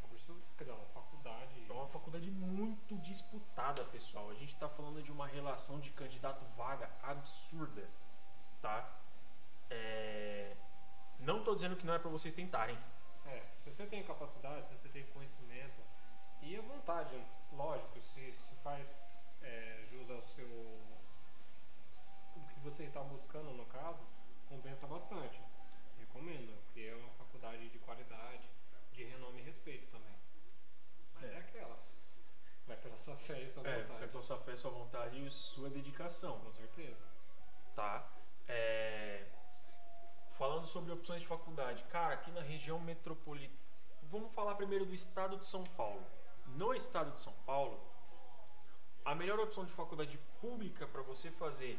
quer 0.59 0.65
dizer, 0.65 0.77
uma 0.77 0.87
faculdade. 0.87 1.67
É 1.69 1.73
uma 1.73 1.87
faculdade 1.87 2.31
muito 2.31 2.97
disputada, 2.99 3.85
pessoal. 3.85 4.29
A 4.29 4.35
gente 4.35 4.53
está 4.55 4.69
falando 4.69 5.01
de 5.03 5.13
uma 5.13 5.27
relação 5.27 5.79
de 5.79 5.91
candidato 5.91 6.45
vaga 6.57 6.91
absurda, 7.03 7.89
tá? 8.61 8.77
É, 9.71 10.57
Não 11.21 11.45
tô 11.45 11.55
dizendo 11.55 11.77
que 11.77 11.87
não 11.87 11.95
é 11.95 11.99
para 11.99 12.11
vocês 12.11 12.35
tentarem. 12.35 12.77
É, 13.27 13.45
se 13.57 13.71
você 13.71 13.87
tem 13.87 14.03
capacidade, 14.03 14.67
se 14.67 14.75
você 14.75 14.89
tem 14.89 15.05
conhecimento 15.07 15.81
e 16.43 16.57
a 16.57 16.63
vontade, 16.63 17.17
lógico, 17.53 18.01
se, 18.01 18.33
se 18.33 18.55
faz 18.57 19.07
é, 19.43 19.83
jus 19.85 20.11
ao 20.11 20.23
seu. 20.23 20.49
o 22.37 22.41
que 22.49 22.61
você 22.61 22.85
está 22.85 23.01
buscando 23.03 23.53
no 23.53 23.67
caso, 23.67 24.05
compensa 24.49 24.87
bastante. 24.87 25.41
Recomendo, 25.99 26.57
porque 26.65 26.81
é 26.81 26.95
uma 26.95 27.11
faculdade 27.11 27.69
de 27.69 27.79
qualidade, 27.79 28.49
de 28.93 29.05
renome 29.05 29.41
e 29.41 29.45
respeito 29.45 29.87
também. 29.91 29.98
Mas 31.21 31.31
é, 31.31 31.35
É. 31.35 31.39
aquela. 31.39 31.79
Vai 32.67 32.77
pela 32.77 32.97
sua 32.97 33.17
fé 33.17 33.41
e 33.43 33.51
sua 33.51 33.67
É, 33.67 33.83
vontade. 33.83 34.05
é 34.05 34.07
pela 34.07 34.23
sua 34.23 34.39
fé, 34.39 34.55
sua 34.57 34.71
vontade 34.71 35.25
e 35.27 35.31
sua 35.31 35.71
dedicação. 35.71 36.39
Com 36.41 36.53
certeza. 36.53 37.05
tá? 37.75 38.07
É, 38.49 39.25
Falando 40.31 40.67
sobre 40.69 40.93
opções 40.93 41.21
de 41.23 41.27
faculdade, 41.27 41.83
cara, 41.85 42.15
aqui 42.15 42.31
na 42.31 42.41
região 42.41 42.79
metropolitana, 42.79 43.59
vamos 44.05 44.33
falar 44.33 44.55
primeiro 44.55 44.85
do 44.87 44.95
estado 44.95 45.37
de 45.37 45.45
São 45.47 45.65
Paulo. 45.65 46.05
No 46.47 46.73
estado 46.75 47.11
de 47.11 47.19
São 47.19 47.33
Paulo, 47.45 47.81
a 49.05 49.15
melhor 49.17 49.41
opção 49.41 49.65
de 49.65 49.73
faculdade 49.73 50.17
pública 50.41 50.87
para 50.87 51.03
você 51.03 51.31
fazer 51.33 51.77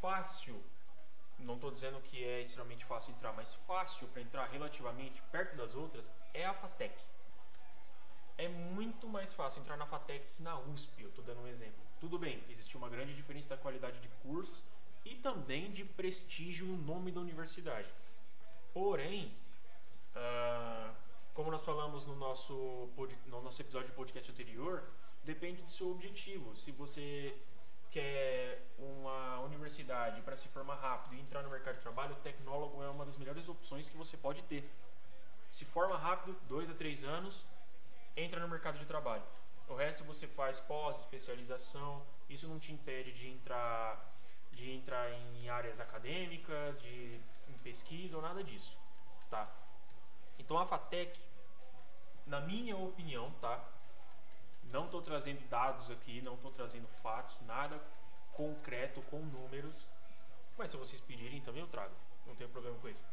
fácil, 0.00 0.62
não 1.38 1.56
estou 1.56 1.70
dizendo 1.70 2.00
que 2.00 2.24
é 2.24 2.40
extremamente 2.40 2.84
fácil 2.86 3.12
entrar, 3.12 3.32
mas 3.32 3.54
fácil 3.54 4.08
para 4.08 4.22
entrar 4.22 4.46
relativamente 4.46 5.20
perto 5.30 5.54
das 5.56 5.74
outras, 5.74 6.10
é 6.32 6.44
a 6.46 6.54
FATEC. 6.54 6.94
Mais 9.14 9.32
fácil 9.32 9.60
entrar 9.60 9.76
na 9.76 9.86
FATEC 9.86 10.26
que 10.34 10.42
na 10.42 10.58
USP, 10.58 11.00
eu 11.00 11.08
estou 11.08 11.24
dando 11.24 11.40
um 11.42 11.46
exemplo. 11.46 11.80
Tudo 12.00 12.18
bem, 12.18 12.42
existe 12.50 12.76
uma 12.76 12.88
grande 12.88 13.14
diferença 13.14 13.50
da 13.50 13.56
qualidade 13.56 14.00
de 14.00 14.08
cursos 14.24 14.64
e 15.04 15.14
também 15.14 15.70
de 15.70 15.84
prestígio 15.84 16.66
no 16.66 16.76
nome 16.76 17.12
da 17.12 17.20
universidade. 17.20 17.88
Porém, 18.72 19.32
uh, 20.16 20.92
como 21.32 21.48
nós 21.48 21.64
falamos 21.64 22.04
no 22.04 22.16
nosso, 22.16 22.90
no 23.26 23.40
nosso 23.40 23.62
episódio 23.62 23.90
de 23.90 23.94
podcast 23.94 24.32
anterior, 24.32 24.82
depende 25.22 25.62
do 25.62 25.70
seu 25.70 25.92
objetivo. 25.92 26.56
Se 26.56 26.72
você 26.72 27.40
quer 27.92 28.66
uma 28.76 29.38
universidade 29.42 30.22
para 30.22 30.34
se 30.34 30.48
formar 30.48 30.74
rápido 30.74 31.14
e 31.14 31.20
entrar 31.20 31.40
no 31.44 31.50
mercado 31.50 31.76
de 31.76 31.82
trabalho, 31.82 32.14
o 32.14 32.16
tecnólogo 32.16 32.82
é 32.82 32.90
uma 32.90 33.04
das 33.04 33.16
melhores 33.16 33.48
opções 33.48 33.88
que 33.88 33.96
você 33.96 34.16
pode 34.16 34.42
ter. 34.42 34.68
Se 35.48 35.64
forma 35.64 35.96
rápido, 35.96 36.36
dois 36.48 36.68
a 36.68 36.74
três 36.74 37.04
anos, 37.04 37.46
entra 38.16 38.40
no 38.40 38.48
mercado 38.48 38.78
de 38.78 38.86
trabalho. 38.86 39.22
O 39.68 39.74
resto 39.74 40.04
você 40.04 40.26
faz 40.26 40.60
pós, 40.60 40.98
especialização. 40.98 42.04
Isso 42.28 42.46
não 42.48 42.58
te 42.58 42.72
impede 42.72 43.12
de 43.12 43.28
entrar, 43.28 44.14
de 44.52 44.70
entrar 44.70 45.10
em 45.10 45.48
áreas 45.48 45.80
acadêmicas, 45.80 46.80
de 46.80 47.20
em 47.48 47.58
pesquisa 47.58 48.16
ou 48.16 48.22
nada 48.22 48.42
disso, 48.42 48.76
tá? 49.30 49.50
Então 50.38 50.58
a 50.58 50.66
Fatec, 50.66 51.18
na 52.26 52.40
minha 52.40 52.76
opinião, 52.76 53.30
tá? 53.40 53.62
Não 54.64 54.86
estou 54.86 55.00
trazendo 55.00 55.46
dados 55.48 55.90
aqui, 55.90 56.20
não 56.22 56.34
estou 56.34 56.50
trazendo 56.50 56.88
fatos, 57.02 57.40
nada 57.42 57.80
concreto 58.32 59.00
com 59.02 59.20
números. 59.20 59.86
Mas 60.56 60.70
se 60.70 60.76
vocês 60.76 61.00
pedirem 61.00 61.40
também 61.40 61.62
eu 61.62 61.68
trago. 61.68 61.94
Não 62.26 62.34
tem 62.34 62.48
problema 62.48 62.76
com 62.78 62.88
isso. 62.88 63.04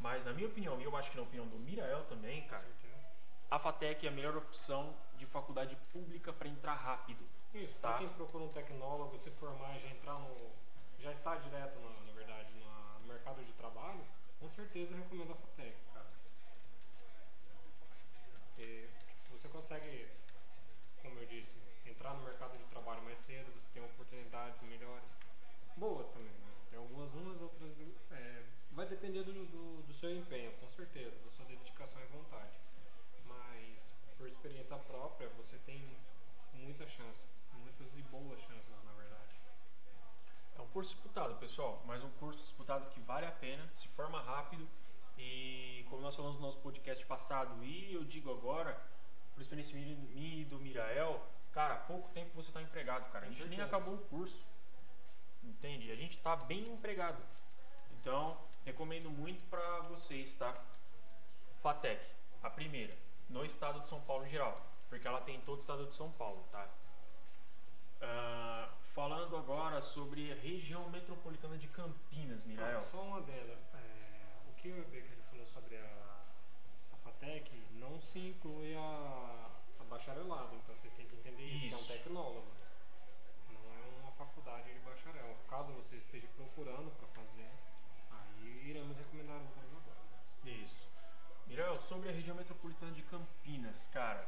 Mas 0.00 0.24
na 0.24 0.32
minha 0.32 0.48
opinião, 0.48 0.80
e 0.80 0.84
eu 0.84 0.96
acho 0.96 1.10
que 1.10 1.16
na 1.16 1.22
opinião 1.22 1.46
do 1.46 1.58
Mirael 1.58 2.04
também, 2.04 2.46
cara, 2.48 2.66
a 3.52 3.58
FATEC 3.58 4.06
é 4.06 4.08
a 4.08 4.12
melhor 4.12 4.34
opção 4.34 4.96
de 5.18 5.26
faculdade 5.26 5.76
pública 5.92 6.32
para 6.32 6.48
entrar 6.48 6.74
rápido. 6.74 7.22
Isso, 7.52 7.76
tá? 7.80 7.98
quem 7.98 8.08
procura 8.08 8.44
um 8.44 8.48
tecnólogo, 8.48 9.18
se 9.18 9.30
formar 9.30 9.76
e 9.76 9.78
já 9.78 9.90
entrar 9.90 10.18
no. 10.18 10.34
já 10.98 11.12
está 11.12 11.36
direto, 11.36 11.78
na, 11.78 11.90
na 12.00 12.12
verdade, 12.12 12.50
no 12.54 13.06
mercado 13.06 13.44
de 13.44 13.52
trabalho, 13.52 14.00
com 14.40 14.48
certeza 14.48 14.92
eu 14.92 14.96
recomendo 14.96 15.32
a 15.32 15.34
FATEC, 15.34 15.76
cara. 15.92 16.10
Porque 18.40 18.88
tipo, 19.06 19.36
você 19.36 19.48
consegue, 19.50 20.08
como 21.02 21.18
eu 21.18 21.26
disse, 21.26 21.60
entrar 21.84 22.14
no 22.14 22.24
mercado 22.24 22.56
de 22.56 22.64
trabalho 22.64 23.02
mais 23.02 23.18
cedo, 23.18 23.52
você 23.52 23.70
tem 23.74 23.84
oportunidades 23.84 24.62
melhores. 24.62 25.14
Boas 25.76 26.08
também, 26.08 26.32
né? 26.32 26.52
Tem 26.70 26.78
algumas 26.78 27.12
umas, 27.12 27.38
outras. 27.42 27.70
É, 28.12 28.44
vai 28.70 28.86
depender 28.86 29.22
do, 29.24 29.44
do, 29.44 29.82
do 29.82 29.92
seu 29.92 30.10
empenho, 30.10 30.52
com 30.52 30.70
certeza, 30.70 31.18
da 31.18 31.28
sua 31.28 31.44
dedicação 31.44 32.00
e 32.00 32.06
vontade 32.06 32.61
por 34.22 34.28
experiência 34.28 34.76
própria, 34.76 35.28
você 35.30 35.58
tem 35.66 35.84
muitas 36.52 36.88
chances, 36.92 37.28
muitas 37.54 37.92
e 37.96 38.02
boas 38.02 38.40
chances, 38.40 38.70
na 38.84 38.92
verdade. 38.92 39.34
É 40.56 40.62
um 40.62 40.68
curso 40.68 40.94
disputado, 40.94 41.34
pessoal, 41.40 41.82
mas 41.84 42.04
um 42.04 42.10
curso 42.12 42.38
disputado 42.38 42.88
que 42.90 43.00
vale 43.00 43.26
a 43.26 43.32
pena, 43.32 43.68
se 43.74 43.88
forma 43.88 44.22
rápido 44.22 44.64
e 45.18 45.84
como 45.90 46.02
nós 46.02 46.14
falamos 46.14 46.36
no 46.36 46.42
nosso 46.42 46.58
podcast 46.58 47.04
passado 47.04 47.64
e 47.64 47.92
eu 47.92 48.04
digo 48.04 48.30
agora, 48.30 48.80
por 49.34 49.40
experiência 49.40 49.76
minha 49.76 49.98
e 50.14 50.44
do 50.44 50.60
Mirael, 50.60 51.20
cara, 51.50 51.74
pouco 51.74 52.08
tempo 52.10 52.30
você 52.32 52.50
está 52.50 52.62
empregado, 52.62 53.10
cara. 53.10 53.26
A 53.26 53.28
gente 53.28 53.48
nem 53.48 53.60
acabou 53.60 53.94
o 53.94 54.04
curso, 54.04 54.46
entende? 55.42 55.90
A 55.90 55.96
gente 55.96 56.16
está 56.16 56.36
bem 56.36 56.68
empregado. 56.68 57.20
Então, 57.98 58.40
recomendo 58.64 59.10
muito 59.10 59.44
para 59.50 59.80
vocês, 59.80 60.32
tá? 60.34 60.56
Fatec, 61.60 62.06
a 62.40 62.48
primeira 62.48 62.96
no 63.32 63.44
estado 63.44 63.80
de 63.80 63.88
São 63.88 64.00
Paulo 64.02 64.24
em 64.26 64.28
geral, 64.28 64.54
porque 64.88 65.08
ela 65.08 65.20
tem 65.22 65.40
todo 65.40 65.56
o 65.56 65.60
estado 65.60 65.86
de 65.86 65.94
São 65.94 66.10
Paulo, 66.12 66.44
tá? 66.52 66.68
Uh, 68.02 68.68
falando 68.94 69.36
agora 69.36 69.80
sobre 69.80 70.30
a 70.32 70.34
região 70.34 70.88
metropolitana 70.90 71.56
de 71.56 71.66
Campinas, 71.68 72.44
Mirael. 72.44 72.76
Ah, 72.76 72.80
só 72.80 73.00
uma 73.00 73.22
dela. 73.22 73.58
É, 73.74 74.50
o 74.50 74.52
que 74.54 74.68
o 74.68 74.86
ele 74.92 75.16
falou 75.30 75.46
sobre 75.46 75.76
a, 75.76 76.20
a 76.92 76.96
FATEC 76.98 77.64
não 77.72 77.98
se 77.98 78.18
inclui 78.18 78.76
a, 78.76 79.50
a 79.80 79.84
bacharelado, 79.84 80.54
então 80.56 80.76
vocês 80.76 80.92
têm 80.94 81.06
que 81.06 81.16
entender 81.16 81.42
isso, 81.44 81.66
isso. 81.66 81.86
que 81.86 81.92
é 81.92 81.96
um 81.96 81.98
tecnólogo. 81.98 82.52
Não 83.50 83.72
é 83.72 84.02
uma 84.02 84.12
faculdade 84.12 84.72
de 84.72 84.80
bacharel. 84.80 85.36
Caso 85.48 85.72
você 85.72 85.96
esteja 85.96 86.28
procurando 86.36 86.90
para 86.98 87.08
fazer, 87.08 87.50
aí 88.10 88.68
iremos 88.68 88.98
recomendar. 88.98 89.40
Isso. 89.40 89.61
Mirael, 91.52 91.78
sobre 91.78 92.08
a 92.08 92.12
região 92.12 92.34
metropolitana 92.34 92.92
de 92.92 93.02
Campinas, 93.02 93.86
cara, 93.92 94.26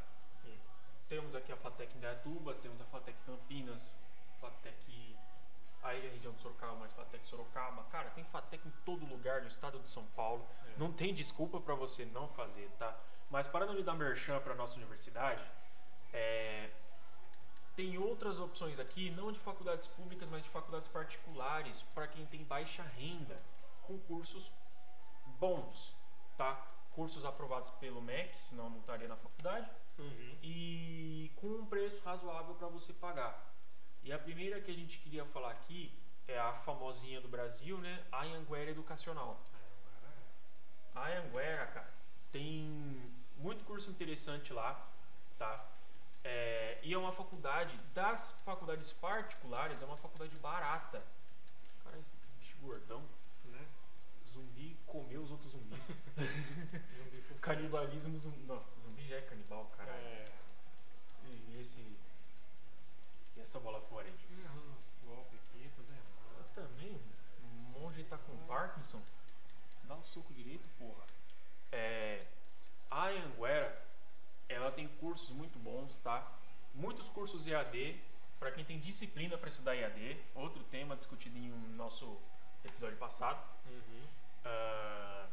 temos 1.08 1.34
aqui 1.34 1.50
a 1.50 1.56
FATEC 1.56 1.96
Indaiatuba, 1.96 2.52
temos 2.56 2.82
a 2.82 2.84
FATEC 2.84 3.16
Campinas, 3.24 3.94
FATEC 4.42 5.16
aí 5.82 6.06
a 6.06 6.10
região 6.10 6.34
de 6.34 6.42
Sorocaba, 6.42 6.74
mas 6.74 6.92
FATEC 6.92 7.26
Sorocaba. 7.26 7.82
Cara, 7.84 8.10
tem 8.10 8.24
FATEC 8.24 8.68
em 8.68 8.72
todo 8.84 9.06
lugar 9.06 9.40
no 9.40 9.48
estado 9.48 9.78
de 9.78 9.88
São 9.88 10.04
Paulo. 10.08 10.46
É. 10.66 10.78
Não 10.78 10.92
tem 10.92 11.14
desculpa 11.14 11.58
para 11.58 11.74
você 11.74 12.04
não 12.04 12.28
fazer, 12.28 12.70
tá? 12.78 12.94
Mas 13.30 13.48
para 13.48 13.64
não 13.64 13.72
lhe 13.72 13.82
dar 13.82 13.94
merchan 13.94 14.38
para 14.40 14.54
nossa 14.54 14.76
universidade, 14.76 15.42
é, 16.12 16.68
tem 17.74 17.96
outras 17.96 18.38
opções 18.38 18.78
aqui, 18.78 19.08
não 19.08 19.32
de 19.32 19.38
faculdades 19.38 19.88
públicas, 19.88 20.28
mas 20.28 20.42
de 20.42 20.50
faculdades 20.50 20.88
particulares, 20.90 21.80
para 21.94 22.06
quem 22.06 22.26
tem 22.26 22.44
baixa 22.44 22.82
renda, 22.82 23.36
com 23.86 23.98
cursos 24.00 24.52
bons, 25.38 25.96
tá? 26.36 26.73
Cursos 26.94 27.24
aprovados 27.24 27.70
pelo 27.70 28.00
MEC, 28.00 28.40
senão 28.40 28.70
não 28.70 28.78
estaria 28.78 29.08
na 29.08 29.16
faculdade, 29.16 29.68
uhum. 29.98 30.38
e 30.42 31.30
com 31.36 31.48
um 31.48 31.66
preço 31.66 32.02
razoável 32.04 32.54
para 32.54 32.68
você 32.68 32.92
pagar. 32.92 33.52
E 34.02 34.12
a 34.12 34.18
primeira 34.18 34.60
que 34.60 34.70
a 34.70 34.74
gente 34.74 34.98
queria 34.98 35.24
falar 35.26 35.50
aqui 35.50 35.92
é 36.28 36.38
a 36.38 36.52
famosinha 36.52 37.20
do 37.20 37.28
Brasil, 37.28 37.78
né? 37.78 38.04
A 38.12 38.22
Anhanguera 38.22 38.70
Educacional. 38.70 39.40
A 40.94 41.08
Anhanguera, 41.08 41.66
cara, 41.66 41.94
tem 42.30 43.12
muito 43.36 43.64
curso 43.64 43.90
interessante 43.90 44.52
lá, 44.52 44.88
tá? 45.38 45.66
É, 46.22 46.78
e 46.82 46.94
é 46.94 46.98
uma 46.98 47.12
faculdade, 47.12 47.76
das 47.92 48.32
faculdades 48.44 48.92
particulares, 48.92 49.82
é 49.82 49.84
uma 49.84 49.96
faculdade 49.96 50.36
barata. 50.38 51.02
Cara, 51.82 51.98
bicho 52.38 52.56
gordão 52.58 53.02
comer 54.94 55.18
os 55.18 55.32
outros 55.32 55.50
zumbis. 55.50 55.88
zumbi 56.94 57.40
Canibalismo 57.40 58.16
zumbi. 58.16 58.38
Nossa, 58.44 58.68
zumbi 58.80 59.08
já 59.08 59.16
é 59.16 59.22
canibal, 59.22 59.66
cara. 59.76 59.90
É. 59.90 60.30
E 61.24 61.58
esse. 61.60 61.80
E 63.36 63.40
essa 63.40 63.58
bola 63.58 63.80
fora 63.80 64.06
aí? 64.06 64.14
golpe 65.04 65.36
aqui, 65.36 65.68
tudo 65.74 65.90
errado. 65.90 66.38
Eu 66.38 66.44
também. 66.62 67.00
O 67.42 67.46
monge 67.80 68.04
tá 68.04 68.16
com 68.18 68.34
Nossa. 68.34 68.46
Parkinson. 68.46 69.02
Dá 69.82 69.96
um 69.96 70.04
soco 70.04 70.32
direito, 70.32 70.64
porra. 70.78 71.04
É. 71.72 72.24
A 72.88 73.08
Anguera, 73.08 73.84
ela 74.48 74.70
tem 74.70 74.86
cursos 74.86 75.30
muito 75.30 75.58
bons, 75.58 75.98
tá? 75.98 76.32
Muitos 76.72 77.08
cursos 77.08 77.48
EAD, 77.48 78.00
para 78.38 78.52
quem 78.52 78.64
tem 78.64 78.78
disciplina 78.78 79.36
para 79.36 79.48
estudar 79.48 79.74
EAD, 79.74 80.16
outro 80.36 80.62
tema 80.64 80.96
discutido 80.96 81.36
em 81.36 81.52
um 81.52 81.74
nosso 81.74 82.16
episódio 82.64 82.96
passado. 82.96 83.42
Uhum. 83.66 84.23
Uh, 84.44 85.28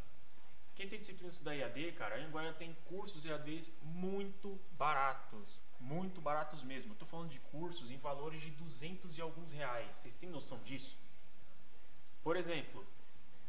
quem 0.75 0.87
tem 0.87 0.99
disciplina 0.99 1.29
estudar 1.29 1.55
EAD, 1.55 1.91
cara, 1.93 2.15
a 2.15 2.19
Anguera 2.19 2.53
tem 2.53 2.73
cursos 2.85 3.25
EADs 3.25 3.71
muito 3.83 4.59
baratos. 4.71 5.59
Muito 5.79 6.21
baratos 6.21 6.63
mesmo. 6.63 6.95
Tô 6.95 7.05
falando 7.05 7.29
de 7.29 7.39
cursos 7.39 7.91
em 7.91 7.97
valores 7.97 8.41
de 8.41 8.51
200 8.51 9.17
e 9.17 9.21
alguns 9.21 9.51
reais. 9.51 9.95
Vocês 9.95 10.15
têm 10.15 10.29
noção 10.29 10.59
disso? 10.59 10.97
Por 12.23 12.35
exemplo, 12.35 12.85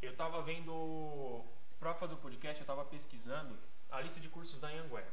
eu 0.01 0.15
tava 0.17 0.43
vendo. 0.43 1.45
Para 1.79 1.95
fazer 1.95 2.15
o 2.15 2.19
podcast, 2.19 2.61
eu 2.61 2.67
tava 2.67 2.85
pesquisando 2.85 3.59
a 3.91 4.01
lista 4.01 4.21
de 4.21 4.29
cursos 4.29 4.61
da 4.61 4.69
Anguera. 4.69 5.13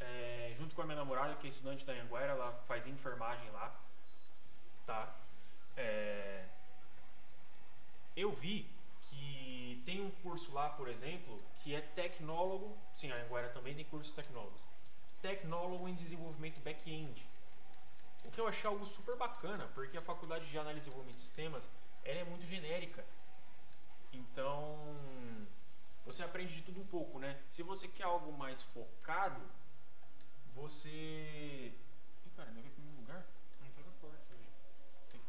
É, 0.00 0.52
junto 0.56 0.74
com 0.74 0.82
a 0.82 0.84
minha 0.84 0.96
namorada, 0.96 1.34
que 1.36 1.46
é 1.46 1.48
estudante 1.48 1.84
da 1.84 1.92
Anguera, 1.92 2.32
ela 2.32 2.52
faz 2.66 2.86
enfermagem 2.86 3.50
lá. 3.52 3.80
Tá? 4.86 5.16
É, 5.76 6.46
eu 8.16 8.32
vi 8.32 8.73
tem 9.84 10.00
um 10.00 10.10
curso 10.22 10.52
lá, 10.52 10.70
por 10.70 10.88
exemplo, 10.88 11.40
que 11.60 11.74
é 11.74 11.80
tecnólogo, 11.80 12.76
sim, 12.94 13.10
a 13.10 13.16
Anguera 13.16 13.48
também 13.50 13.74
tem 13.74 13.84
cursos 13.84 14.12
tecnólogos, 14.12 14.60
tecnólogo 15.20 15.88
em 15.88 15.94
desenvolvimento 15.94 16.60
back-end. 16.60 17.26
O 18.24 18.30
que 18.30 18.40
eu 18.40 18.48
achei 18.48 18.68
algo 18.68 18.86
super 18.86 19.16
bacana, 19.16 19.66
porque 19.74 19.96
a 19.96 20.02
faculdade 20.02 20.46
de 20.46 20.58
análise 20.58 20.78
e 20.78 20.90
desenvolvimento 20.90 21.16
de 21.16 21.22
sistemas, 21.22 21.68
ela 22.04 22.20
é 22.20 22.24
muito 22.24 22.46
genérica. 22.46 23.04
Então, 24.12 24.78
você 26.04 26.22
aprende 26.22 26.54
de 26.54 26.62
tudo 26.62 26.80
um 26.80 26.86
pouco, 26.86 27.18
né? 27.18 27.38
Se 27.50 27.62
você 27.62 27.86
quer 27.88 28.04
algo 28.04 28.32
mais 28.32 28.62
focado, 28.62 29.40
você... 30.54 31.72
Ih, 32.26 32.30
cara, 32.36 32.50
não 32.50 32.62
veio 32.62 32.74
pro 32.74 32.82
mesmo 32.82 33.00
lugar? 33.00 33.24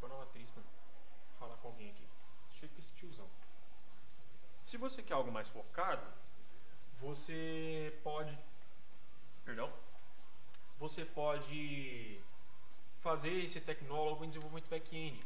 nova 0.07 0.25
Tristan. 0.27 0.61
Vou 0.61 1.39
falar 1.39 1.57
com 1.57 1.67
alguém 1.67 1.89
aqui. 1.89 2.07
Chega 2.51 2.73
com 2.73 2.79
esse 2.79 2.91
tiozão. 2.93 3.27
Se 4.65 4.77
você 4.77 5.03
quer 5.03 5.13
algo 5.13 5.31
mais 5.31 5.47
focado, 5.47 6.03
você 6.99 7.95
pode. 8.03 8.35
Perdão? 9.43 9.71
Você 10.79 11.05
pode 11.05 12.19
fazer 12.95 13.43
esse 13.43 13.61
tecnólogo 13.61 14.25
em 14.25 14.27
desenvolvimento 14.27 14.67
back-end. 14.67 15.23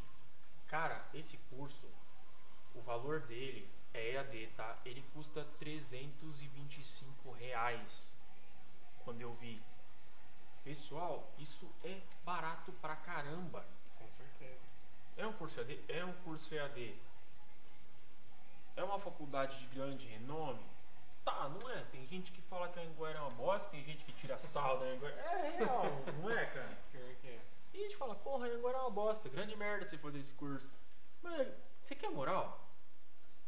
Cara, 0.67 1.07
esse 1.13 1.37
curso, 1.51 1.87
o 2.75 2.81
valor 2.81 3.21
dele 3.21 3.65
é 3.93 4.15
EAD, 4.15 4.47
tá? 4.57 4.77
Ele 4.83 5.01
custa 5.13 5.45
325 5.57 7.31
reais. 7.31 8.13
Quando 9.05 9.21
eu 9.21 9.33
vi. 9.35 9.63
Pessoal, 10.65 11.33
isso 11.37 11.73
é 11.85 12.01
barato 12.25 12.73
pra 12.73 12.97
caramba. 12.97 13.65
Com 13.97 14.11
certeza. 14.11 14.67
É 15.15 15.25
um 15.25 15.31
curso 15.31 15.61
EAD? 15.61 15.85
É 15.87 16.03
um 16.03 16.13
curso 16.23 16.53
EAD. 16.53 16.99
É 18.79 18.83
uma 18.83 18.97
faculdade 18.97 19.59
de 19.59 19.65
grande 19.75 20.07
renome? 20.07 20.65
Tá, 21.25 21.49
não 21.49 21.69
é? 21.69 21.81
Tem 21.91 22.05
gente 22.07 22.31
que 22.31 22.41
fala 22.41 22.69
que 22.69 22.79
a 22.79 22.81
Anguera 22.81 23.19
é 23.19 23.21
uma 23.21 23.31
bosta, 23.31 23.69
tem 23.69 23.83
gente 23.83 24.05
que 24.05 24.13
tira 24.13 24.39
sal 24.39 24.79
da 24.79 24.85
Anguera. 24.85 25.15
É 25.15 25.57
real, 25.57 25.83
não 26.17 26.29
é, 26.31 26.45
cara? 26.45 26.77
Que 26.89 27.27
é. 27.27 27.41
E 27.73 27.77
a 27.79 27.81
gente 27.81 27.97
fala, 27.97 28.15
porra, 28.15 28.47
a 28.47 28.49
Anguera 28.49 28.77
é 28.77 28.81
uma 28.81 28.89
bosta, 28.89 29.27
grande 29.27 29.53
merda 29.57 29.85
você 29.85 29.97
fazer 29.97 30.19
esse 30.19 30.33
curso. 30.33 30.69
Mas 31.21 31.45
você 31.81 31.93
quer 31.93 32.09
moral? 32.09 32.57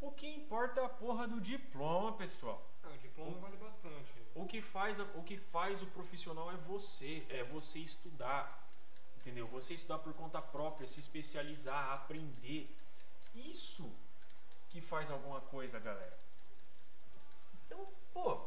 O 0.01 0.11
que 0.11 0.27
importa 0.27 0.81
é 0.81 0.83
a 0.83 0.89
porra 0.89 1.25
do 1.29 1.39
diploma, 1.39 2.11
pessoal. 2.11 2.69
Ah, 2.83 2.89
o 2.89 2.97
diploma 2.97 3.39
vale 3.39 3.55
bastante. 3.55 4.13
O 4.35 4.45
que 4.45 4.61
faz, 4.61 4.99
o 4.99 5.23
que 5.23 5.37
faz 5.37 5.81
o 5.81 5.87
profissional 5.87 6.51
é 6.51 6.57
você, 6.57 7.25
é 7.29 7.41
você 7.41 7.79
estudar. 7.79 8.67
Entendeu? 9.15 9.47
Você 9.47 9.75
estudar 9.75 9.99
por 9.99 10.13
conta 10.13 10.41
própria, 10.41 10.85
se 10.87 10.99
especializar, 10.99 11.93
aprender. 11.93 12.75
Isso 13.33 13.89
que 14.71 14.79
faz 14.81 15.11
alguma 15.11 15.41
coisa, 15.41 15.79
galera. 15.79 16.17
Então, 17.65 17.87
pô, 18.13 18.37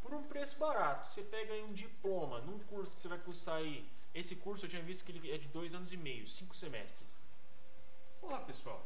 por 0.00 0.14
um 0.14 0.22
preço 0.22 0.58
barato, 0.58 1.08
você 1.10 1.22
pega 1.22 1.52
aí 1.52 1.62
um 1.62 1.72
diploma 1.72 2.40
num 2.40 2.58
curso 2.60 2.92
que 2.92 3.00
você 3.00 3.08
vai 3.08 3.18
cursar 3.18 3.56
aí. 3.56 3.86
Esse 4.14 4.36
curso 4.36 4.64
eu 4.64 4.70
tinha 4.70 4.82
visto 4.82 5.04
que 5.04 5.12
ele 5.12 5.30
é 5.30 5.36
de 5.36 5.48
dois 5.48 5.74
anos 5.74 5.92
e 5.92 5.96
meio, 5.96 6.26
cinco 6.26 6.54
semestres. 6.56 7.16
Porra, 8.20 8.40
pessoal, 8.40 8.84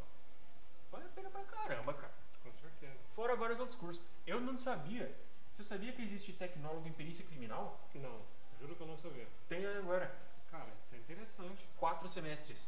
vale 0.91 1.05
a 1.05 1.09
pena 1.09 1.31
pra 1.31 1.45
caramba, 1.45 1.95
cara. 1.95 2.13
Com 2.43 2.53
certeza. 2.53 2.99
Fora 3.15 3.37
vários 3.37 3.59
outros 3.61 3.79
cursos. 3.79 4.05
Eu 4.27 4.41
não 4.41 4.59
sabia. 4.59 5.17
Você 5.53 5.63
sabia 5.63 5.93
que 5.93 6.03
existe 6.03 6.33
tecnólogo 6.33 6.89
em 6.89 6.93
perícia 6.93 7.25
criminal? 7.25 7.81
Não, 7.95 8.21
juro 8.59 8.75
que 8.75 8.83
eu 8.83 8.87
não 8.87 8.97
sabia. 8.97 9.27
Tem 9.49 9.65
agora. 9.65 10.15
Cara, 10.51 10.71
isso 10.83 10.95
é 10.95 10.99
interessante. 10.99 11.67
Quatro 11.79 12.09
semestres. 12.09 12.67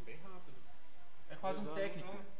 Bem 0.00 0.16
rápido. 0.16 0.56
É 1.28 1.36
quase 1.36 1.60
um 1.60 1.64
Dois 1.64 1.78
anos, 1.78 1.92
técnico. 1.94 2.16
é. 2.16 2.39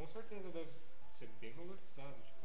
Com 0.00 0.06
certeza 0.06 0.48
deve 0.50 0.72
ser 0.72 1.26
bem 1.40 1.52
valorizado. 1.52 2.14
Tipo, 2.22 2.40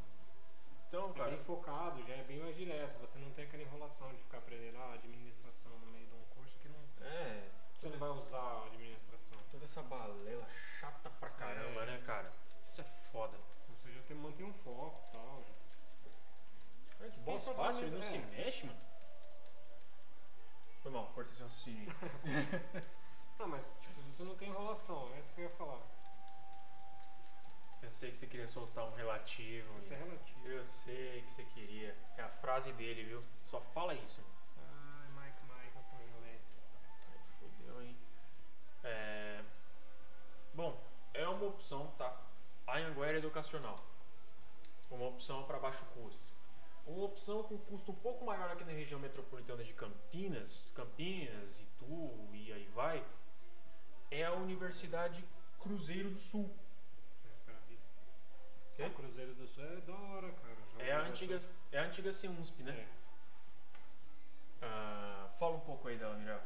Então, 0.90 1.10
é 1.10 1.14
cara, 1.14 1.30
bem 1.30 1.40
focado, 1.40 2.02
já 2.06 2.14
é 2.16 2.24
bem 2.24 2.40
mais 2.40 2.56
direto. 2.58 3.00
Você 3.00 3.18
não 3.18 3.32
tem 3.32 3.46
aquela 3.46 3.64
enrolação 3.64 4.10
de 4.14 4.18
ficar 4.18 4.40
aprendendo 4.40 4.78
a 4.78 4.92
administração 4.94 5.72
no 5.80 5.86
meio 5.88 6.06
de 6.06 6.14
um 6.16 6.24
curso 6.36 6.58
que 6.60 6.68
não, 6.68 6.80
é. 7.06 7.50
você 7.74 7.88
não 7.90 7.98
vai 7.98 8.10
usar 8.10 8.40
a 8.42 8.66
administração. 8.66 9.38
Toda 9.50 9.64
essa 9.64 9.82
balela 9.84 10.46
chata 10.80 11.10
pra 11.12 11.30
caramba, 11.30 11.84
É. 11.84 11.86
né, 11.86 12.02
cara? 12.06 12.32
Isso 12.66 12.82
é 12.82 12.84
foda. 12.84 13.38
Você 13.70 13.90
já 13.94 14.02
tem, 14.02 14.18
mantém 14.18 14.46
um 14.46 14.54
foco 14.54 15.02
e 15.08 15.12
tal. 15.14 15.44
já- 15.44 15.54
Olha 17.00 17.10
que 17.12 17.40
certos 17.40 17.62
fácil, 17.62 17.84
ele 17.86 17.92
não 17.92 18.06
amigos- 18.06 18.08
se 18.08 18.16
é. 18.16 18.44
mexe, 18.44 18.66
mano. 18.66 18.80
Foi 20.82 20.92
mal, 20.92 21.08
corta 21.14 21.32
esse 21.32 21.42
raciocínio. 21.42 21.88
Não, 23.40 23.48
mas 23.50 23.76
tipo, 23.82 24.02
você 24.02 24.24
não 24.24 24.34
tem 24.38 24.48
enrolação, 24.48 25.14
é 25.14 25.20
isso 25.20 25.34
que 25.34 25.42
eu 25.42 25.44
ia 25.46 25.50
falar. 25.50 25.82
Eu 27.86 27.92
sei 27.92 28.10
que 28.10 28.18
você 28.18 28.26
queria 28.26 28.48
soltar 28.48 28.84
um 28.84 28.96
relativo. 28.96 29.78
Isso 29.78 29.94
é 29.94 29.98
relativo. 29.98 30.48
Eu 30.48 30.64
sei 30.64 31.22
que 31.22 31.32
você 31.32 31.44
queria. 31.44 31.96
É 32.18 32.24
a 32.24 32.30
frase 32.30 32.74
dele, 32.74 33.04
viu? 33.04 33.24
Só 33.46 33.62
fala 33.62 33.94
isso. 33.94 34.26
Ai, 34.58 35.08
Mike, 35.10 35.44
Mike. 35.44 35.78
Ai, 37.12 37.20
fodeu, 37.40 37.84
hein? 37.84 37.96
É... 38.84 39.44
Bom, 40.56 40.84
é 41.14 41.28
uma 41.28 41.46
opção, 41.46 41.94
tá? 41.96 42.20
A 42.66 42.80
Anguera 42.80 43.20
Educacional. 43.20 43.76
Uma 44.90 45.06
opção 45.10 45.44
para 45.44 45.60
baixo 45.60 45.86
custo. 45.94 46.34
Uma 46.88 47.06
opção 47.06 47.44
com 47.44 47.56
custo 47.56 47.92
um 47.92 47.96
pouco 47.96 48.26
maior 48.26 48.50
aqui 48.50 48.64
na 48.64 48.72
região 48.72 49.00
metropolitana 49.00 49.64
de 49.64 49.74
Campinas, 49.74 50.72
Campinas, 50.74 51.60
Itu 51.60 52.30
e 52.34 52.52
aí 52.52 52.66
vai, 52.74 53.06
é 54.10 54.26
a 54.26 54.34
Universidade 54.34 55.24
Cruzeiro 55.60 56.10
do 56.10 56.20
Sul. 56.20 56.52
Quê? 58.76 58.84
O 58.84 58.90
Cruzeiro 58.92 59.34
do 59.36 59.48
Sul 59.48 59.64
é 59.64 59.82
da 59.82 59.94
hora, 59.94 60.32
cara. 60.32 60.56
É 60.80 60.92
a 60.92 61.02
antiga, 61.02 61.40
é 61.72 61.80
a 61.80 61.84
antiga 61.86 62.12
CEUNSP, 62.12 62.64
né? 62.64 62.72
É. 62.78 62.86
Ah, 64.62 65.30
fala 65.40 65.56
um 65.56 65.62
pouco 65.62 65.88
aí 65.88 65.98
dela, 65.98 66.16
Mirel. 66.18 66.42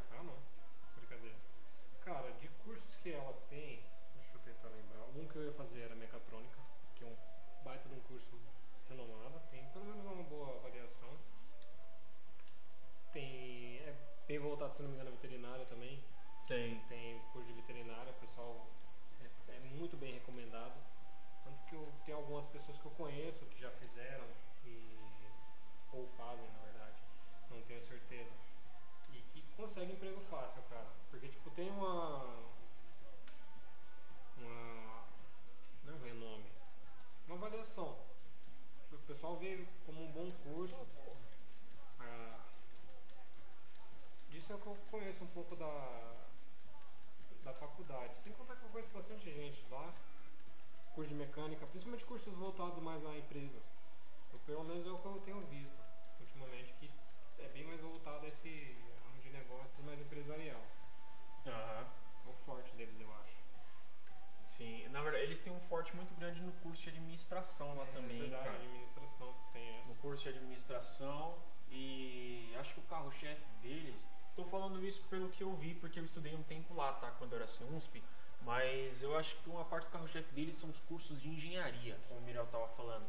Lá, 76.90 76.94
tá? 76.94 77.12
Quando 77.12 77.34
eu 77.34 77.38
era 77.38 77.48
CEUNSP. 77.48 78.04
Mas 78.42 79.04
eu 79.04 79.18
acho 79.18 79.36
que 79.38 79.50
uma 79.50 79.66
parte 79.66 79.86
do 79.86 79.92
carro-chefe 79.92 80.34
deles 80.34 80.56
são 80.58 80.70
os 80.70 80.80
cursos 80.82 81.22
de 81.22 81.30
engenharia, 81.30 82.00
como 82.08 82.20
o 82.20 82.24
Miriel 82.24 82.48
tava 82.48 82.68
falando. 82.70 83.06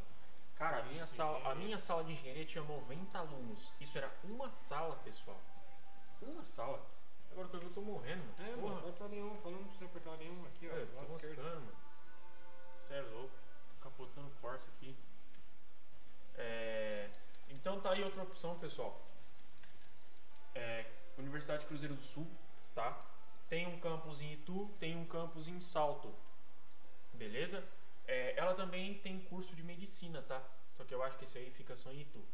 Cara, 0.57 0.81
a 0.81 0.83
minha, 0.83 1.07
sala, 1.07 1.51
a 1.51 1.55
minha 1.55 1.79
sala 1.79 2.05
de 2.05 2.13
engenharia 2.13 2.45
tinha 2.45 2.63
90 2.65 3.19
alunos. 3.19 3.73
Isso 3.81 3.97
era 3.97 4.13
uma 4.25 4.51
sala, 4.51 4.97
pessoal. 4.97 5.41
Uma 6.21 6.45
sala. 6.45 6.85
Agora 7.33 7.49
que 7.49 7.57
eu 7.57 7.71
tô 7.71 7.81
morrendo, 7.81 8.23
mano. 8.23 8.35
É, 8.51 8.55
Porra. 8.57 8.75
mano, 8.75 8.79
apertar 8.81 9.09
nenhum, 9.09 9.35
falando 9.39 9.65
pra 9.69 9.79
você 9.79 9.85
apertar 9.85 10.17
nenhum 10.19 10.45
aqui, 10.47 10.69
ó, 10.69 10.77
É, 10.77 10.85
tô 10.85 11.01
moscando, 11.13 11.61
mano. 11.61 11.77
Você 12.87 12.95
é 12.95 13.01
louco. 13.03 13.35
Capotando 13.81 14.27
o 14.27 14.41
Corsa 14.43 14.69
aqui. 14.77 14.95
É, 16.37 17.09
Então 17.49 17.81
tá 17.81 17.93
aí 17.93 18.03
outra 18.03 18.23
opção, 18.23 18.59
pessoal. 18.59 19.01
É, 20.55 20.85
Universidade 21.17 21.65
Cruzeiro 21.67 21.95
do 21.95 22.03
Sul, 22.03 22.27
tá? 22.75 22.99
Tem 23.51 23.67
um 23.67 23.79
campus 23.81 24.23
em 24.23 24.33
Itu, 24.33 24.71
tem 24.81 24.97
um 24.97 25.05
campus 25.05 25.47
em 25.49 25.61
Salto. 25.61 26.15
Beleza? 27.13 27.63
É, 28.07 28.35
ela 28.39 28.55
também 28.55 28.95
tem 29.01 29.21
curso 29.21 29.55
de 29.55 29.63
medicina, 29.63 30.23
tá? 30.23 30.43
Só 30.77 30.85
que 30.85 30.95
eu 30.95 31.03
acho 31.03 31.19
que 31.19 31.25
esse 31.25 31.37
aí 31.37 31.51
fica 31.51 31.77
só 31.77 31.91
em 31.91 32.01
Itu. 32.01 32.25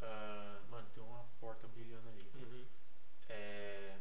Ah, 0.00 0.60
mano, 0.70 0.88
tem 0.94 1.02
uma 1.02 1.24
porta 1.40 1.66
brilhando 1.68 2.08
ali. 2.08 2.30
Uhum. 2.34 2.66
É, 3.28 3.96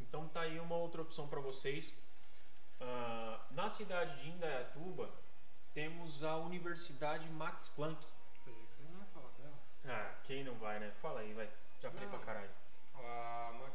Então 0.00 0.28
tá 0.28 0.42
aí 0.42 0.58
uma 0.60 0.76
outra 0.76 1.02
opção 1.02 1.26
para 1.28 1.40
vocês. 1.40 1.94
Ah, 2.80 3.40
na 3.50 3.68
cidade 3.70 4.20
de 4.22 4.28
Indaiatuba 4.28 5.10
temos 5.74 6.22
a 6.24 6.36
Universidade 6.36 7.28
Max 7.30 7.68
Planck. 7.68 8.04
Pensei 8.44 8.52
que 8.66 8.74
você 8.76 8.82
não 8.84 8.98
ia 9.00 9.06
falar 9.06 9.30
dela. 9.38 9.58
Ah, 9.86 10.14
quem 10.24 10.44
não 10.44 10.54
vai, 10.56 10.78
né? 10.78 10.90
Fala 11.00 11.20
aí, 11.20 11.32
vai. 11.32 11.48
Já 11.80 11.90
falei 11.90 12.06
Não. 12.08 12.16
pra 12.16 12.26
caralho. 12.26 12.50
A 12.94 13.52
Max 13.60 13.60
Planck. 13.60 13.69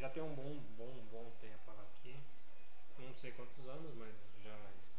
Já 0.00 0.08
tem 0.08 0.22
um 0.22 0.34
bom, 0.34 0.58
bom, 0.78 0.94
bom 1.10 1.30
tempo 1.40 1.70
aqui. 1.82 2.16
Não 2.98 3.12
sei 3.12 3.32
quantos 3.32 3.68
anos, 3.68 3.94
mas 3.96 4.14
já 4.42 4.56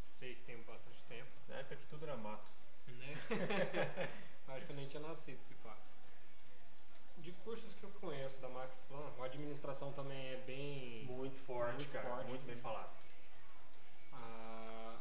sei 0.08 0.36
que 0.36 0.44
tem 0.44 0.62
bastante 0.64 1.04
tempo. 1.06 1.30
Na 1.50 1.56
época 1.56 1.76
que 1.78 1.86
tudo 1.88 2.06
era 2.06 2.16
mato. 2.18 2.52
Né? 2.88 3.14
Acho 4.48 4.66
que 4.66 4.72
eu 4.72 4.76
nem 4.76 4.88
tinha 4.88 5.02
nascido 5.02 5.40
esse 5.40 5.56
pá. 5.56 5.76
De 7.18 7.32
cursos 7.32 7.74
que 7.76 7.84
eu 7.84 7.90
conheço 7.92 8.40
da 8.42 8.50
Max 8.50 8.80
Plan, 8.88 9.12
a 9.20 9.26
administração 9.26 9.92
também 9.94 10.34
é 10.34 10.38
bem. 10.38 11.06
Muito 11.06 11.38
forte, 11.40 11.76
Muito 11.78 11.92
cara. 11.94 12.10
forte. 12.10 12.30
Muito 12.30 12.46
bem 12.46 12.58
falado. 12.58 12.92
a- 14.14 14.98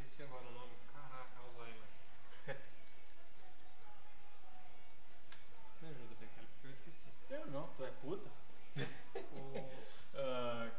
Esqueci 0.00 0.22
agora 0.22 0.44
o 0.46 0.52
nome. 0.52 0.72
Caraca, 0.92 1.40
Alzheimer. 1.44 1.88
Me 5.82 5.88
ajuda, 5.88 6.14
Pequeno, 6.18 6.46
porque 6.54 6.66
eu 6.66 6.70
esqueci. 6.70 7.08
Eu 7.30 7.46
não, 7.46 7.68
tu 7.74 7.84
é 7.84 7.90
puta. 7.90 8.30
O- 9.14 9.82
Ah, 10.14 10.70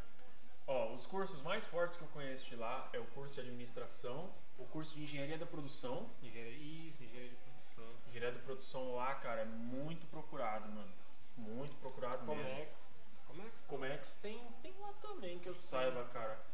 ó, 0.67 0.93
os 0.93 1.05
cursos 1.23 1.41
mais 1.41 1.65
fortes 1.65 1.95
que 1.95 2.03
eu 2.03 2.09
conheço 2.09 2.45
de 2.49 2.57
lá 2.57 2.89
é 2.91 2.99
o 2.99 3.05
curso 3.05 3.35
de 3.35 3.39
administração, 3.39 4.29
o 4.57 4.65
curso 4.65 4.93
de 4.93 5.03
engenharia 5.03 5.37
da 5.37 5.45
produção. 5.45 6.09
Engenharia, 6.21 6.57
isso, 6.85 7.01
engenharia 7.01 7.29
de 7.29 7.37
produção. 7.37 7.85
Engenharia 8.09 8.37
da 8.37 8.43
produção 8.43 8.95
lá, 8.95 9.15
cara, 9.15 9.39
é 9.39 9.45
muito 9.45 10.05
procurado, 10.07 10.67
mano. 10.69 10.91
Muito 11.37 11.73
procurado 11.77 12.25
mesmo. 12.25 12.43
Comex. 12.43 12.93
Comex? 13.25 13.65
Comex 13.69 14.13
tem, 14.15 14.45
tem 14.61 14.73
lá 14.81 14.91
também, 15.01 15.39
que 15.39 15.47
eu 15.47 15.53
saiba, 15.53 16.03
cara. 16.11 16.45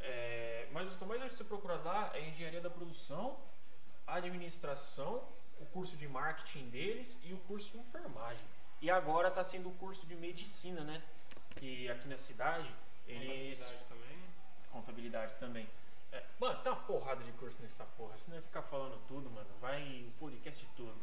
É, 0.00 0.68
mas 0.72 0.88
os 0.88 0.96
que 0.96 1.04
eu 1.04 1.06
mais 1.06 1.22
acho 1.22 1.30
que 1.30 1.36
você 1.36 1.44
procura 1.44 1.76
lá 1.76 2.10
é 2.12 2.28
engenharia 2.28 2.60
da 2.60 2.68
produção, 2.68 3.38
administração, 4.08 5.22
o 5.60 5.66
curso 5.66 5.96
de 5.96 6.08
marketing 6.08 6.68
deles 6.70 7.16
e 7.22 7.32
o 7.32 7.38
curso 7.46 7.70
de 7.70 7.78
enfermagem. 7.78 8.44
E 8.82 8.90
agora 8.90 9.30
tá 9.30 9.44
sendo 9.44 9.68
o 9.68 9.74
curso 9.76 10.04
de 10.04 10.16
medicina, 10.16 10.80
né? 10.82 11.00
Que 11.50 11.88
aqui 11.88 12.08
na 12.08 12.16
cidade 12.16 12.68
eles. 13.06 13.72
Contabilidade 14.76 15.34
também. 15.40 15.68
É, 16.12 16.24
mano, 16.38 16.62
tem 16.62 16.70
uma 16.72 16.80
porrada 16.82 17.22
de 17.24 17.32
curso 17.32 17.60
nessa 17.62 17.84
porra. 17.84 18.16
Se 18.18 18.28
não 18.30 18.36
ia 18.36 18.42
ficar 18.42 18.62
falando 18.62 18.98
tudo, 19.08 19.28
mano, 19.30 19.48
vai 19.60 20.04
o 20.08 20.10
podcast 20.18 20.64
todo. 20.76 20.96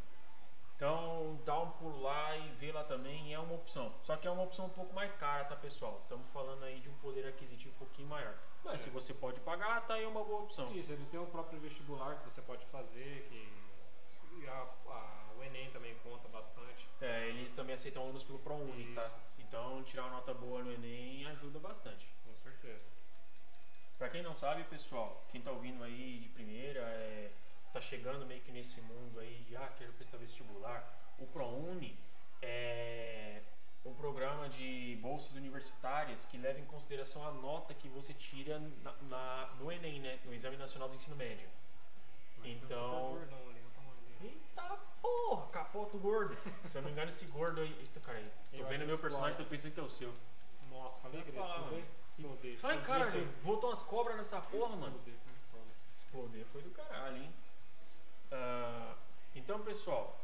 Então 0.76 1.40
dá 1.44 1.58
um 1.60 1.70
pulo 1.72 2.00
lá 2.02 2.36
e 2.36 2.48
vê 2.54 2.72
lá 2.72 2.82
também, 2.84 3.32
é 3.32 3.38
uma 3.38 3.54
opção. 3.54 3.92
Só 4.02 4.16
que 4.16 4.26
é 4.26 4.30
uma 4.30 4.42
opção 4.42 4.66
um 4.66 4.70
pouco 4.70 4.92
mais 4.92 5.14
cara, 5.16 5.44
tá 5.44 5.54
pessoal? 5.54 6.00
Estamos 6.02 6.28
falando 6.30 6.64
aí 6.64 6.80
de 6.80 6.88
um 6.88 6.94
poder 6.98 7.26
aquisitivo 7.28 7.74
um 7.74 7.78
pouquinho 7.78 8.08
maior. 8.08 8.34
Mas 8.64 8.80
É. 8.80 8.84
se 8.84 8.90
você 8.90 9.14
pode 9.14 9.38
pagar, 9.40 9.84
tá 9.86 9.94
aí 9.94 10.04
uma 10.06 10.24
boa 10.24 10.42
opção. 10.42 10.72
Isso, 10.74 10.90
eles 10.92 11.06
têm 11.08 11.20
o 11.20 11.26
próprio 11.26 11.60
vestibular 11.60 12.16
que 12.16 12.24
você 12.24 12.42
pode 12.42 12.64
fazer, 12.66 13.26
que 13.28 14.48
a, 14.48 14.66
a- 14.88 15.32
o 15.38 15.42
Enem 15.44 15.70
também 15.70 15.94
conta 15.98 16.28
bastante. 16.28 16.88
É, 17.00 17.28
eles 17.28 17.52
também 17.52 17.74
aceitam 17.74 18.02
alunos 18.02 18.24
pelo 18.24 18.38
ProUni, 18.40 18.94
tá? 18.94 19.10
Então 19.38 19.82
tirar 19.84 20.02
uma 20.04 20.16
nota 20.16 20.34
boa 20.34 20.62
no 20.62 20.72
Enem 20.72 21.24
ajuda 21.26 21.58
bastante. 21.60 22.08
Com 22.24 22.34
certeza. 22.36 22.82
Pra 24.04 24.10
quem 24.10 24.22
não 24.22 24.34
sabe, 24.34 24.62
pessoal, 24.64 25.24
quem 25.32 25.40
tá 25.40 25.50
ouvindo 25.50 25.82
aí 25.82 26.18
de 26.18 26.28
primeira, 26.28 26.80
é, 26.80 27.30
tá 27.72 27.80
chegando 27.80 28.26
meio 28.26 28.42
que 28.42 28.52
nesse 28.52 28.78
mundo 28.82 29.18
aí 29.18 29.42
de 29.48 29.56
ah, 29.56 29.72
quero 29.78 29.94
prestar 29.94 30.18
vestibular. 30.18 30.86
O 31.18 31.26
ProUni 31.26 31.98
é 32.42 33.40
um 33.82 33.94
programa 33.94 34.46
de 34.50 34.98
bolsas 35.00 35.34
universitárias 35.36 36.26
que 36.26 36.36
leva 36.36 36.60
em 36.60 36.66
consideração 36.66 37.26
a 37.26 37.32
nota 37.32 37.72
que 37.72 37.88
você 37.88 38.12
tira 38.12 38.58
na, 38.82 38.92
na- 39.08 39.54
no 39.58 39.72
Enem, 39.72 40.00
né? 40.00 40.20
No 40.26 40.34
Exame 40.34 40.58
Nacional 40.58 40.90
do 40.90 40.94
Ensino 40.96 41.16
Médio. 41.16 41.48
Mas 42.36 42.50
Então- 42.62 43.08
gordão 43.08 43.38
o 43.38 43.70
tamanho 43.74 43.96
dele. 44.20 44.38
Eita 44.50 44.76
porra, 45.00 45.46
capoto 45.46 45.96
gordo. 45.96 46.36
Se 46.68 46.76
eu 46.76 46.82
não 46.82 46.88
me 46.88 46.92
engano, 46.92 47.10
esse 47.10 47.24
gordo 47.24 47.62
aí. 47.62 47.74
Eita, 47.80 48.00
cara 48.00 48.18
aí. 48.18 48.24
Eu 48.52 48.58
Tô 48.58 48.64
acho 48.64 48.68
vendo 48.68 48.86
meu 48.86 48.98
personagem, 48.98 49.38
tô 49.38 49.46
pensando 49.46 49.72
que 49.72 49.80
é 49.80 49.82
o 49.82 49.88
seu. 49.88 50.12
Nossa, 50.68 51.00
falei 51.00 51.22
que 51.22 51.30
ele 51.30 51.38
explodir. 52.18 52.52
Explodir. 52.54 52.58
Ai, 52.62 52.76
explodir, 52.78 52.86
caralho, 52.86 53.26
botou 53.42 53.70
umas 53.70 53.82
cobras 53.82 54.16
nessa 54.16 54.40
porra, 54.50 54.76
mano. 54.76 54.96
Explodir, 54.96 55.14
foi 55.24 55.34
foda. 55.50 55.70
Explodir 55.96 56.46
foi 56.46 56.62
do 56.62 56.70
caralho, 56.70 57.16
hein? 57.22 57.32
Ah, 58.32 58.94
então, 59.34 59.60
pessoal, 59.62 60.20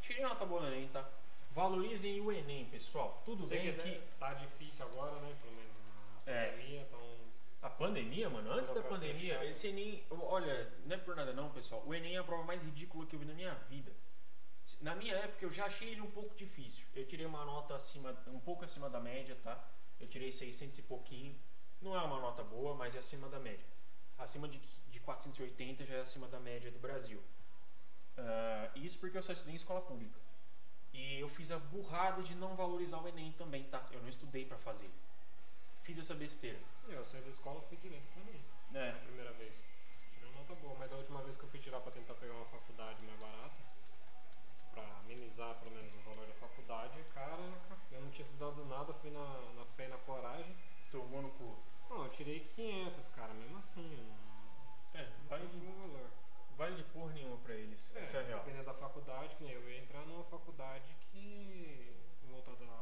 tirem 0.00 0.22
nota 0.22 0.44
boa 0.44 0.60
no 0.62 0.68
Enem, 0.68 0.88
tá? 0.88 1.08
Valorizem 1.52 2.20
o 2.20 2.30
Enem, 2.30 2.66
pessoal. 2.66 3.22
Tudo 3.24 3.44
Sei 3.44 3.58
bem 3.72 3.74
que 3.74 3.98
que 4.00 4.14
tá 4.16 4.32
difícil 4.34 4.86
agora, 4.86 5.18
né? 5.20 5.34
Pelo 5.42 5.54
menos 5.54 5.76
na 6.26 6.32
É. 6.32 6.50
pandemia, 6.50 6.80
então. 6.82 7.18
a 7.60 7.70
pandemia, 7.70 8.30
mano, 8.30 8.52
antes 8.52 8.70
da 8.70 8.82
pandemia, 8.82 9.44
esse 9.44 9.66
Enem, 9.68 10.04
olha, 10.10 10.72
não 10.86 10.94
é 10.94 10.98
por 10.98 11.16
nada 11.16 11.32
não, 11.32 11.50
pessoal. 11.50 11.82
O 11.86 11.92
Enem 11.94 12.14
é 12.16 12.18
a 12.18 12.24
prova 12.24 12.44
mais 12.44 12.62
ridícula 12.62 13.04
que 13.06 13.16
eu 13.16 13.20
vi 13.20 13.24
na 13.26 13.34
minha 13.34 13.52
vida. 13.68 13.92
Na 14.82 14.94
minha 14.94 15.14
época, 15.14 15.44
eu 15.46 15.50
já 15.50 15.64
achei 15.64 15.88
ele 15.92 16.02
um 16.02 16.10
pouco 16.10 16.34
difícil. 16.36 16.84
Eu 16.94 17.06
tirei 17.06 17.24
uma 17.26 17.44
nota 17.44 17.74
acima, 17.74 18.14
um 18.28 18.38
pouco 18.38 18.64
acima 18.64 18.88
da 18.90 19.00
média, 19.00 19.36
tá? 19.42 19.58
Eu 20.00 20.06
tirei 20.06 20.30
600 20.30 20.78
e 20.78 20.82
pouquinho. 20.82 21.36
Não 21.80 21.94
é 21.94 22.02
uma 22.02 22.20
nota 22.20 22.42
boa, 22.42 22.74
mas 22.74 22.94
é 22.94 22.98
acima 22.98 23.28
da 23.28 23.38
média. 23.38 23.66
Acima 24.16 24.48
de, 24.48 24.58
de 24.90 25.00
480 25.00 25.84
já 25.84 25.94
é 25.94 26.00
acima 26.00 26.26
da 26.28 26.40
média 26.40 26.70
do 26.70 26.78
Brasil. 26.78 27.22
Ah, 28.16 28.70
isso 28.74 28.98
porque 28.98 29.16
eu 29.16 29.22
só 29.22 29.32
estudei 29.32 29.52
em 29.52 29.56
escola 29.56 29.80
pública. 29.80 30.18
E 30.92 31.20
eu 31.20 31.28
fiz 31.28 31.52
a 31.52 31.58
burrada 31.58 32.22
de 32.22 32.34
não 32.34 32.56
valorizar 32.56 32.98
o 32.98 33.06
Enem 33.06 33.32
também, 33.32 33.64
tá? 33.64 33.86
Eu 33.92 34.00
não 34.00 34.08
estudei 34.08 34.44
pra 34.44 34.58
fazer. 34.58 34.90
Fiz 35.82 35.98
essa 35.98 36.14
besteira. 36.14 36.58
Eu 36.88 37.04
saí 37.04 37.22
da 37.22 37.30
escola 37.30 37.60
e 37.60 37.68
fui 37.68 37.76
direto 37.76 38.06
pra 38.12 38.24
mim. 38.24 38.42
É. 38.74 38.92
Na 38.92 38.98
primeira 38.98 39.32
vez. 39.32 39.64
Tirei 40.12 40.28
uma 40.30 40.40
nota 40.40 40.54
boa, 40.56 40.74
mas 40.78 40.90
da 40.90 40.96
última 40.96 41.22
vez 41.22 41.36
que 41.36 41.44
eu 41.44 41.48
fui 41.48 41.60
tirar 41.60 41.80
pra 41.80 41.92
tentar 41.92 42.14
pegar 42.14 42.34
uma 42.34 42.46
faculdade 42.46 43.00
mais 43.02 43.18
barata, 43.20 43.56
pra 44.78 44.98
amenizar 45.00 45.54
pelo 45.58 45.72
menos 45.72 45.92
o 45.92 45.98
valor 46.08 46.26
da 46.26 46.34
faculdade, 46.34 47.02
cara, 47.14 47.42
eu 47.90 48.00
não 48.00 48.10
tinha 48.10 48.24
estudado 48.24 48.64
nada, 48.66 48.92
fui 48.94 49.10
na, 49.10 49.52
na 49.54 49.64
fé 49.64 49.86
e 49.86 49.88
na 49.88 49.98
coragem. 49.98 50.54
Tomou 50.90 51.20
no 51.22 51.30
cu. 51.30 51.56
Não, 51.90 52.04
eu 52.04 52.10
tirei 52.10 52.40
500, 52.40 53.08
cara, 53.08 53.34
mesmo 53.34 53.56
assim. 53.58 53.96
Não, 54.94 55.00
É, 55.00 55.08
um 55.24 55.28
valor. 55.28 56.10
vale 56.56 56.76
de 56.76 56.82
porra 56.84 57.12
nenhuma 57.12 57.36
pra 57.38 57.54
eles. 57.54 57.94
É, 57.96 58.00
Essa 58.00 58.18
é 58.18 58.20
a 58.20 58.24
real. 58.24 58.38
dependendo 58.40 58.64
da 58.64 58.74
faculdade, 58.74 59.36
que 59.36 59.42
nem 59.44 59.52
eu 59.52 59.68
ia 59.68 59.78
entrar 59.80 60.04
numa 60.06 60.24
faculdade 60.24 60.94
que 61.10 61.94
voltada 62.22 62.64
a, 62.64 62.78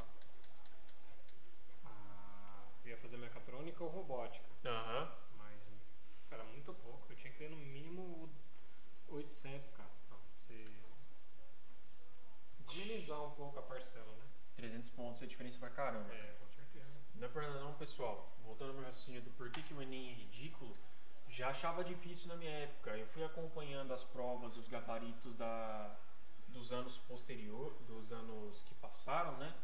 a 1.84 2.68
eu 2.84 2.90
ia 2.90 2.96
fazer 2.96 3.16
mecatrônica 3.16 3.82
ou 3.82 3.90
robótica, 3.90 4.46
Aham. 4.64 5.12
mas 5.36 5.62
pff, 6.04 6.32
era 6.34 6.44
muito 6.44 6.72
pouco. 6.74 7.06
Eu 7.10 7.16
tinha 7.16 7.32
que 7.32 7.38
ter 7.38 7.50
no 7.50 7.56
mínimo 7.56 8.28
800, 9.08 9.70
cara, 9.72 9.90
amenizar 12.76 13.22
um 13.22 13.30
pouco 13.30 13.58
a 13.58 13.62
parcela, 13.62 14.12
né? 14.12 14.24
300 14.56 14.90
pontos 14.90 15.22
é 15.22 15.26
diferença 15.26 15.58
pra 15.58 15.70
caramba. 15.70 16.12
É, 16.12 16.36
com 16.40 16.48
certeza. 16.48 16.86
Não 17.14 17.26
é 17.26 17.30
por 17.30 17.42
nada 17.42 17.60
não, 17.60 17.74
pessoal. 17.74 18.32
Voltando 18.42 18.70
ao 18.70 18.74
meu 18.74 18.84
raciocínio 18.84 19.22
do 19.22 19.30
porquê 19.30 19.62
que 19.62 19.74
o 19.74 19.82
Enem 19.82 20.10
é 20.10 20.14
ridículo, 20.14 20.74
já 21.28 21.48
achava 21.48 21.84
difícil 21.84 22.28
na 22.28 22.36
minha 22.36 22.50
época. 22.50 22.96
Eu 22.96 23.06
fui 23.08 23.24
acompanhando 23.24 23.92
as 23.92 24.02
provas, 24.04 24.56
os 24.56 24.68
gabaritos 24.68 25.36
da, 25.36 25.94
dos 26.48 26.72
anos 26.72 26.98
posterior, 26.98 27.74
dos 27.86 28.12
anos 28.12 28.62
que 28.62 28.74
passaram, 28.76 29.36
né? 29.36 29.54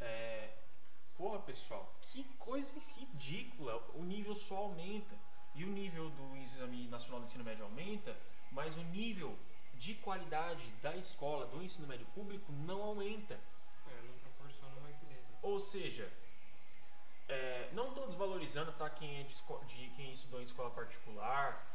É, 0.00 0.58
porra, 1.16 1.38
pessoal, 1.40 1.94
que 2.00 2.24
coisa 2.38 2.78
ridícula. 2.98 3.76
O 3.94 4.02
nível 4.02 4.34
só 4.34 4.56
aumenta. 4.56 5.16
E 5.54 5.64
o 5.64 5.68
nível 5.68 6.10
do 6.10 6.36
Exame 6.36 6.88
Nacional 6.88 7.20
do 7.20 7.26
Ensino 7.26 7.44
Médio 7.44 7.64
aumenta, 7.64 8.16
mas 8.50 8.76
o 8.76 8.82
nível 8.82 9.38
de 9.84 9.94
qualidade 9.96 10.66
da 10.82 10.96
escola, 10.96 11.46
do 11.46 11.62
ensino 11.62 11.86
médio 11.86 12.06
público, 12.14 12.50
não 12.50 12.82
aumenta. 12.82 13.34
É, 13.86 14.02
não 14.08 14.14
proporciona 14.18 14.74
um 14.80 14.88
equilíbrio. 14.88 15.36
Ou 15.42 15.60
seja, 15.60 16.10
é, 17.28 17.68
não 17.72 17.88
estou 17.88 18.06
desvalorizando 18.06 18.72
tá, 18.72 18.88
quem, 18.88 19.20
é 19.20 19.22
de, 19.24 19.34
de 19.66 19.90
quem 19.90 20.10
estudou 20.10 20.40
em 20.40 20.44
escola 20.44 20.70
particular, 20.70 21.70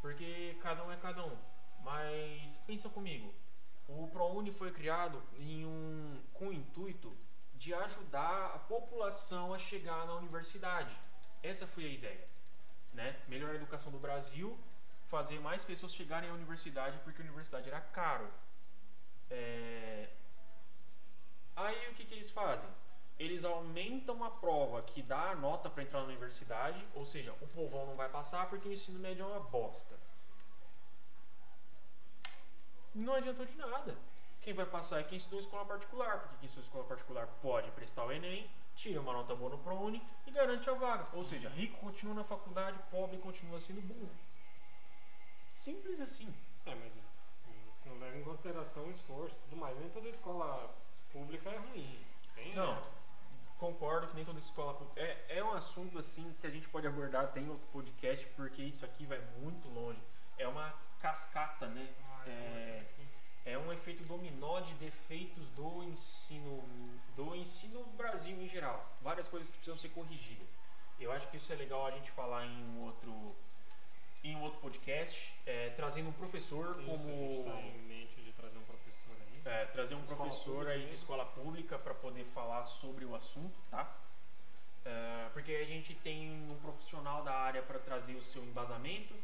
porque 0.00 0.58
cada 0.60 0.82
um 0.84 0.90
é 0.90 0.96
cada 0.96 1.24
um. 1.24 1.38
Mas 1.84 2.58
pensa 2.66 2.88
comigo, 2.88 3.32
o 3.86 4.08
ProUni 4.08 4.50
foi 4.50 4.72
criado 4.72 5.22
em 5.38 5.64
um, 5.64 6.20
com 6.32 6.48
o 6.48 6.52
intuito 6.52 7.16
de 7.54 7.72
ajudar 7.72 8.56
a 8.56 8.58
população 8.58 9.54
a 9.54 9.58
chegar 9.58 10.04
na 10.04 10.14
universidade. 10.14 10.96
Essa 11.44 11.64
foi 11.64 11.84
a 11.84 11.88
ideia. 11.90 12.28
Né? 12.92 13.20
Melhorar 13.28 13.52
a 13.52 13.56
educação 13.56 13.92
do 13.92 14.00
Brasil, 14.00 14.58
fazer 15.14 15.38
mais 15.48 15.62
pessoas 15.70 15.94
chegarem 15.94 16.30
à 16.30 16.32
universidade, 16.40 16.98
porque 17.04 17.20
a 17.20 17.24
universidade 17.28 17.68
era 17.68 17.80
caro. 17.98 18.28
É, 19.30 20.08
Aí 21.54 21.88
o 21.90 21.94
que, 21.94 22.04
que 22.04 22.14
eles 22.14 22.30
fazem? 22.30 22.68
Eles 23.18 23.44
aumentam 23.44 24.24
a 24.24 24.30
prova 24.30 24.82
que 24.82 25.02
dá 25.02 25.30
a 25.30 25.34
nota 25.34 25.68
para 25.70 25.82
entrar 25.82 26.00
na 26.00 26.06
universidade, 26.06 26.84
ou 26.94 27.04
seja, 27.04 27.32
o 27.40 27.46
povão 27.46 27.86
não 27.86 27.94
vai 27.94 28.08
passar 28.08 28.48
porque 28.48 28.68
o 28.68 28.72
ensino 28.72 28.98
médio 28.98 29.24
é 29.24 29.26
uma 29.26 29.40
bosta. 29.40 29.94
Não 32.94 33.14
adiantou 33.14 33.46
de 33.46 33.56
nada. 33.56 33.96
Quem 34.40 34.54
vai 34.54 34.66
passar 34.66 35.00
é 35.00 35.04
quem 35.04 35.16
estudou 35.16 35.38
em 35.38 35.42
escola 35.42 35.64
particular, 35.64 36.20
porque 36.20 36.36
quem 36.38 36.46
estudou 36.46 36.64
em 36.64 36.66
escola 36.66 36.84
particular 36.84 37.26
pode 37.40 37.70
prestar 37.72 38.04
o 38.04 38.12
Enem, 38.12 38.50
tira 38.74 39.00
uma 39.00 39.12
nota 39.12 39.36
boa 39.36 39.50
no 39.50 39.58
ProUni 39.58 40.02
e 40.26 40.30
garante 40.30 40.68
a 40.68 40.74
vaga. 40.74 41.04
Ou 41.12 41.22
seja, 41.22 41.48
rico 41.50 41.78
continua 41.78 42.14
na 42.14 42.24
faculdade, 42.24 42.78
pobre 42.90 43.18
continua 43.18 43.60
sendo 43.60 43.80
burro. 43.82 44.10
Simples 45.52 46.00
assim. 46.00 46.32
É, 46.66 46.74
mas 46.74 46.98
não 47.84 47.98
leva 47.98 48.16
em 48.16 48.22
consideração 48.24 48.84
o 48.86 48.90
esforço 48.90 49.36
e 49.36 49.40
tudo 49.48 49.56
mais. 49.56 49.78
Nem 49.78 49.88
toda 49.90 50.08
escola 50.08 50.74
Pública 51.12 51.50
é 51.50 51.58
ruim. 51.58 51.98
Tem 52.34 52.54
Não. 52.54 52.74
essa. 52.74 52.92
Concordo 53.58 54.08
que 54.08 54.14
nem 54.16 54.24
toda 54.24 54.38
escola 54.38 54.74
pública. 54.74 55.00
É, 55.00 55.38
é 55.38 55.44
um 55.44 55.52
assunto 55.52 55.98
assim 55.98 56.34
que 56.40 56.46
a 56.46 56.50
gente 56.50 56.68
pode 56.68 56.86
abordar, 56.86 57.30
tem 57.32 57.48
outro 57.48 57.66
podcast, 57.68 58.26
porque 58.34 58.62
isso 58.62 58.84
aqui 58.84 59.06
vai 59.06 59.20
muito 59.38 59.68
longe. 59.68 60.00
É 60.38 60.48
uma 60.48 60.74
cascata, 61.00 61.66
né? 61.68 61.86
Ah, 62.02 62.24
dizer 62.58 62.72
É, 62.72 62.80
aqui. 62.80 63.06
é 63.44 63.58
um 63.58 63.72
efeito 63.72 64.02
dominó 64.04 64.58
de 64.60 64.74
defeitos 64.74 65.48
do 65.50 65.82
ensino 65.84 66.64
do 67.14 67.36
ensino 67.36 67.84
Brasil 67.96 68.36
em 68.42 68.48
geral. 68.48 68.84
Várias 69.02 69.28
coisas 69.28 69.48
que 69.50 69.56
precisam 69.58 69.78
ser 69.78 69.90
corrigidas. 69.90 70.48
Eu 70.98 71.12
acho 71.12 71.28
que 71.28 71.36
isso 71.36 71.52
é 71.52 71.56
legal 71.56 71.86
a 71.86 71.90
gente 71.90 72.10
falar 72.12 72.46
em 72.46 72.64
um 72.64 72.84
outro 72.84 73.36
em 74.24 74.36
um 74.36 74.42
outro 74.42 74.60
podcast, 74.60 75.34
é, 75.44 75.70
trazendo 75.70 76.08
um 76.08 76.12
professor 76.12 76.76
Isso, 76.78 76.86
como 76.86 77.08
a 77.08 77.12
gente 77.12 77.44
tá 77.44 77.60
em 77.60 77.78
mente 77.82 78.20
de 78.20 78.32
trazer 78.32 78.58
um 78.58 78.62
professor 78.62 79.16
aí. 79.20 79.42
é, 79.44 79.64
trazer 79.66 79.94
um 79.94 80.02
Escola 80.02 80.16
professor 80.20 80.52
pública 80.54 80.72
aí 80.72 80.86
de 80.86 80.94
escola 80.94 81.26
pública 81.26 81.78
para 81.78 81.94
poder 81.94 82.24
falar 82.26 82.62
sobre 82.64 83.04
o 83.04 83.14
assunto, 83.14 83.54
tá? 83.70 83.92
É, 84.84 85.28
porque 85.32 85.52
a 85.52 85.64
gente 85.64 85.94
tem 85.94 86.30
um 86.50 86.58
profissional 86.60 87.22
da 87.22 87.34
área 87.34 87.62
para 87.62 87.78
trazer 87.78 88.14
o 88.14 88.22
seu 88.22 88.42
embasamento 88.44 89.14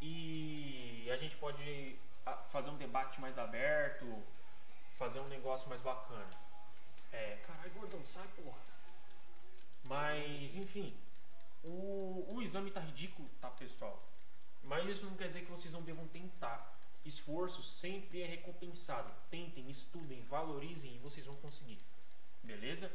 e 0.00 1.08
a 1.10 1.16
gente 1.16 1.36
pode 1.36 1.96
ah, 2.26 2.36
fazer 2.50 2.70
um 2.70 2.76
debate 2.76 3.20
mais 3.20 3.38
aberto, 3.38 4.06
fazer 4.96 5.20
um 5.20 5.28
negócio 5.28 5.68
mais 5.68 5.80
bacana. 5.80 6.36
É, 7.12 7.38
caralho, 7.46 7.70
gordão, 7.72 8.04
sai, 8.04 8.26
porra. 8.36 8.58
Mas, 9.84 10.54
enfim, 10.54 10.94
o, 11.64 12.34
o 12.34 12.42
exame 12.42 12.70
tá 12.70 12.80
ridículo, 12.80 13.28
tá, 13.40 13.50
pessoal? 13.50 14.02
Mas 14.68 14.86
isso 14.86 15.06
não 15.06 15.16
quer 15.16 15.28
dizer 15.28 15.44
que 15.44 15.50
vocês 15.50 15.72
não 15.72 15.82
devam 15.82 16.06
tentar. 16.08 16.78
Esforço 17.04 17.62
sempre 17.62 18.20
é 18.20 18.26
recompensado. 18.26 19.10
Tentem, 19.30 19.68
estudem, 19.70 20.22
valorizem 20.24 20.94
e 20.94 20.98
vocês 20.98 21.24
vão 21.24 21.36
conseguir. 21.36 21.80
Beleza? 22.42 22.92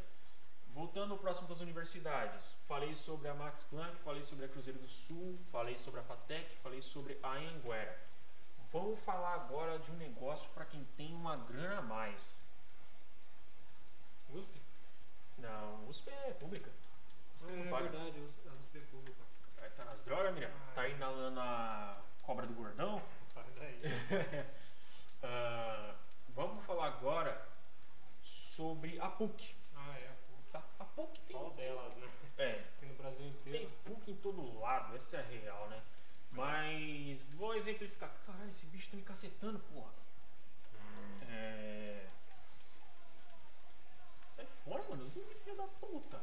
Voltando 0.73 1.13
ao 1.13 1.19
próximo 1.19 1.47
das 1.47 1.59
universidades, 1.59 2.55
falei 2.67 2.93
sobre 2.93 3.27
a 3.27 3.33
Max 3.33 3.63
Planck, 3.63 3.95
falei 4.03 4.23
sobre 4.23 4.45
a 4.45 4.47
Cruzeiro 4.49 4.79
do 4.79 4.87
Sul, 4.87 5.37
falei 5.51 5.75
sobre 5.75 5.99
a 5.99 6.03
FATEC, 6.03 6.55
falei 6.57 6.81
sobre 6.81 7.19
a 7.21 7.33
Anhanguera. 7.33 7.99
Vamos 8.71 8.99
falar 9.01 9.35
agora 9.35 9.77
de 9.77 9.91
um 9.91 9.97
negócio 9.97 10.49
para 10.51 10.65
quem 10.65 10.83
tem 10.97 11.13
uma 11.13 11.37
grana 11.37 11.77
a 11.77 11.81
mais. 11.81 12.35
USP? 14.31 14.61
Não, 15.37 15.87
USP 15.87 16.09
é 16.09 16.31
pública. 16.31 16.71
É, 17.49 17.53
é 17.53 17.81
verdade, 17.81 18.19
USP, 18.19 18.47
a 18.47 18.53
USP 18.53 18.77
é 18.77 18.81
pública. 18.81 19.23
Aí 19.57 19.69
tá 19.83 19.89
nas 19.91 20.01
drogas, 20.03 20.33
Miriam? 20.33 20.49
Ah. 20.49 20.71
Tá 20.75 20.87
inalando 20.87 21.39
a 21.39 22.01
cobra 22.21 22.45
do 22.45 22.53
gordão? 22.53 23.01
Sai 23.21 23.45
daí. 23.57 23.81
Ah, 25.25 25.95
vamos 26.35 26.65
falar 26.65 26.87
agora 26.87 27.47
sobre 28.21 28.99
a 28.99 29.07
PUC. 29.07 29.55
ah, 29.73 29.97
é 29.97 30.09
a 30.09 30.13
PUC. 30.27 30.43
Tá? 30.51 30.61
A 30.79 30.83
PUC 30.83 31.19
tem. 31.21 31.37
Qual 31.37 31.51
delas, 31.51 31.95
né? 31.95 32.09
É, 32.37 32.61
Tem 32.77 32.89
no 32.89 32.95
Brasil 32.95 33.31
tem 33.41 33.53
inteiro. 33.55 33.71
PUC 33.85 34.11
em 34.11 34.15
todo 34.17 34.59
lado, 34.59 34.93
essa 34.97 35.15
é 35.15 35.19
a 35.21 35.23
real, 35.23 35.69
né? 35.69 35.81
Mas 36.31 37.23
vou 37.35 37.55
exemplificar. 37.55 38.11
Caralho, 38.25 38.49
esse 38.49 38.65
bicho 38.65 38.89
tá 38.91 38.97
me 38.97 39.03
cacetando, 39.03 39.59
porra. 39.59 39.93
É. 41.29 42.05
Sai 44.35 44.45
fora, 44.65 44.83
mano. 44.89 45.07
Zumbi, 45.07 45.35
filho 45.35 45.55
da 45.55 45.67
puta. 45.67 46.21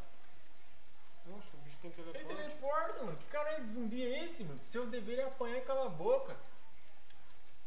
Poxa, 1.25 1.57
o 1.57 1.61
bicho 1.61 1.79
tem 1.79 1.91
Ele 1.91 2.03
teleporte. 2.13 2.37
teleporta, 2.37 3.03
mano. 3.05 3.17
Que 3.17 3.27
caralho 3.61 3.65
de 3.65 3.71
zumbi 3.73 4.03
é 4.03 4.25
esse, 4.25 4.45
mano? 4.45 4.61
Seu 4.61 4.87
dever 4.87 5.19
é 5.19 5.25
apanhar 5.25 5.61
calar 5.63 5.87
a 5.87 5.91
boca. 5.91 6.37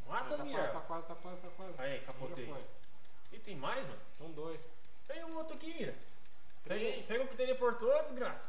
Mata, 0.07 0.37
tá, 0.37 0.43
quase, 0.45 0.71
tá 0.71 0.81
quase, 0.81 1.07
tá 1.07 1.15
quase, 1.15 1.41
tá 1.41 1.49
quase. 1.49 1.81
Aí, 1.81 1.99
capotei. 2.01 2.53
E 3.31 3.39
tem 3.39 3.55
mais, 3.55 3.85
mano? 3.87 3.99
São 4.11 4.31
dois. 4.31 4.69
Tem 5.07 5.23
um 5.23 5.37
outro 5.37 5.55
aqui, 5.55 5.73
Mira. 5.73 5.95
Três. 6.63 7.07
pega 7.07 7.23
o 7.23 7.27
que 7.27 7.35
teleportou, 7.35 7.91
desgraça. 8.01 8.47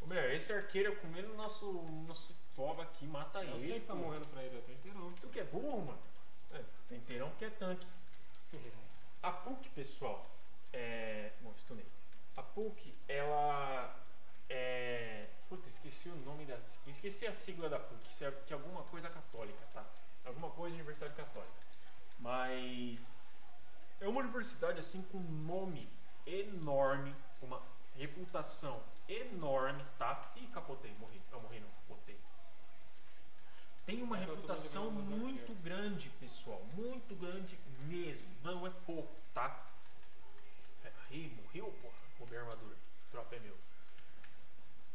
Ô, 0.00 0.06
meu, 0.06 0.32
esse 0.32 0.52
arqueiro 0.52 0.96
comendo 0.96 1.34
nosso, 1.34 1.70
nosso 2.06 2.34
toba 2.56 2.82
aqui, 2.82 3.06
mata 3.06 3.42
Eu 3.42 3.50
ele. 3.50 3.58
sei 3.60 3.80
que 3.80 3.86
tá 3.86 3.92
pô. 3.94 4.00
morrendo 4.00 4.26
pra 4.26 4.42
ele, 4.42 4.56
eu 4.56 4.62
tô 4.62 4.72
inteirão. 4.72 5.12
Tu 5.20 5.28
que 5.28 5.40
é 5.40 5.44
burro, 5.44 5.86
mano. 5.86 5.98
É, 6.52 6.62
tem 6.88 6.98
inteirão 6.98 7.30
que 7.38 7.44
é 7.44 7.50
tanque. 7.50 7.86
A 9.22 9.30
PUC, 9.30 9.68
pessoal, 9.70 10.28
é. 10.72 11.32
Bom, 11.40 11.52
estunei. 11.56 11.86
A 12.36 12.42
PUC, 12.42 12.92
ela 13.08 14.01
é. 14.52 15.28
Puta, 15.48 15.68
esqueci 15.68 16.08
o 16.08 16.16
nome 16.16 16.44
da. 16.44 16.58
Esqueci 16.86 17.26
a 17.26 17.32
sigla 17.32 17.68
da 17.68 17.78
PUC, 17.78 18.06
isso 18.10 18.24
é 18.24 18.30
que 18.30 18.52
é 18.52 18.56
alguma 18.56 18.82
coisa 18.84 19.08
católica, 19.08 19.66
tá? 19.72 19.84
Alguma 20.24 20.50
coisa 20.50 20.74
de 20.74 20.80
Universidade 20.80 21.14
Católica. 21.14 21.52
Mas. 22.18 23.06
É 24.00 24.08
uma 24.08 24.20
universidade 24.20 24.78
assim 24.78 25.02
com 25.02 25.18
um 25.18 25.42
nome 25.44 25.88
enorme, 26.26 27.14
uma 27.40 27.62
reputação 27.94 28.82
enorme, 29.08 29.84
tá? 29.98 30.32
Ih, 30.36 30.46
capotei, 30.48 30.92
morri. 30.98 31.20
Não, 31.30 31.40
morri 31.40 31.60
não, 31.60 31.68
botei. 31.88 32.18
Tem 33.86 34.02
uma 34.02 34.18
Eu 34.18 34.26
todo 34.26 34.34
reputação 34.36 34.90
mas 34.90 35.08
muito 35.08 35.54
grande, 35.62 36.08
pessoal. 36.20 36.62
Muito 36.74 37.14
grande 37.14 37.58
mesmo. 37.86 38.26
Não 38.42 38.66
é 38.66 38.70
pouco, 38.86 39.14
tá? 39.32 39.66
É, 40.84 40.92
Aí, 41.10 41.28
morreu, 41.42 41.72
porra. 41.80 41.94
Roubei 42.18 42.38
a 42.38 42.42
armadura. 42.42 42.76
Tropa 43.10 43.36
é 43.36 43.40
meu. 43.40 43.56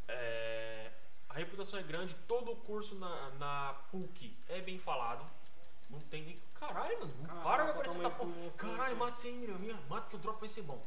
É, 0.07 0.91
a 1.29 1.33
reputação 1.33 1.79
é 1.79 1.83
grande. 1.83 2.13
Todo 2.27 2.51
o 2.51 2.55
curso 2.55 2.95
na, 2.95 3.29
na 3.31 3.73
PUC 3.91 4.35
é 4.49 4.61
bem 4.61 4.79
falado. 4.79 5.25
Não 5.89 5.99
tem 5.99 6.23
nem. 6.23 6.41
Caralho, 6.55 6.99
mano. 6.99 7.13
Não 7.19 7.27
Caralho, 7.27 7.43
para 7.43 7.63
de 7.63 7.69
aparecer 7.71 8.05
essa 8.05 8.25
porra. 8.25 8.51
Caralho, 8.57 8.97
mata 8.97 9.27
aí, 9.27 9.33
Miriam. 9.33 9.57
Minha, 9.57 9.75
Mata 9.89 10.09
que 10.09 10.15
o 10.15 10.19
drop 10.19 10.39
vai 10.39 10.49
ser 10.49 10.63
bom. 10.63 10.81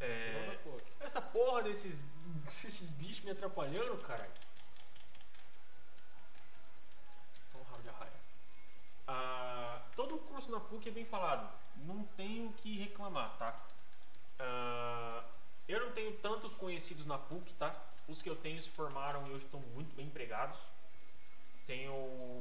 É, 0.00 0.58
essa 1.00 1.20
porra 1.20 1.62
desses, 1.62 1.96
desses 2.44 2.90
bichos 2.90 3.24
me 3.24 3.30
atrapalhando, 3.30 3.96
caralho. 3.98 4.32
Ah, 9.06 9.82
todo 9.94 10.14
o 10.14 10.18
curso 10.18 10.50
na 10.50 10.60
PUC 10.60 10.88
é 10.88 10.92
bem 10.92 11.04
falado. 11.04 11.52
Não 11.76 12.04
tenho 12.16 12.48
o 12.48 12.52
que 12.54 12.78
reclamar, 12.78 13.36
tá? 13.36 13.60
Ah, 14.38 15.24
eu 15.72 15.80
não 15.80 15.92
tenho 15.92 16.12
tantos 16.18 16.54
conhecidos 16.54 17.06
na 17.06 17.18
PUC, 17.18 17.52
tá? 17.54 17.74
Os 18.06 18.20
que 18.20 18.28
eu 18.28 18.36
tenho 18.36 18.60
se 18.62 18.68
formaram 18.70 19.26
e 19.26 19.30
hoje 19.32 19.44
estão 19.44 19.60
muito 19.74 19.94
bem 19.96 20.06
empregados. 20.06 20.58
Tenho 21.66 21.94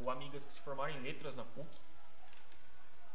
amigas 0.10 0.44
que 0.46 0.52
se 0.52 0.60
formaram 0.60 0.94
em 0.94 1.02
letras 1.02 1.36
na 1.36 1.46
PUC. 1.46 1.70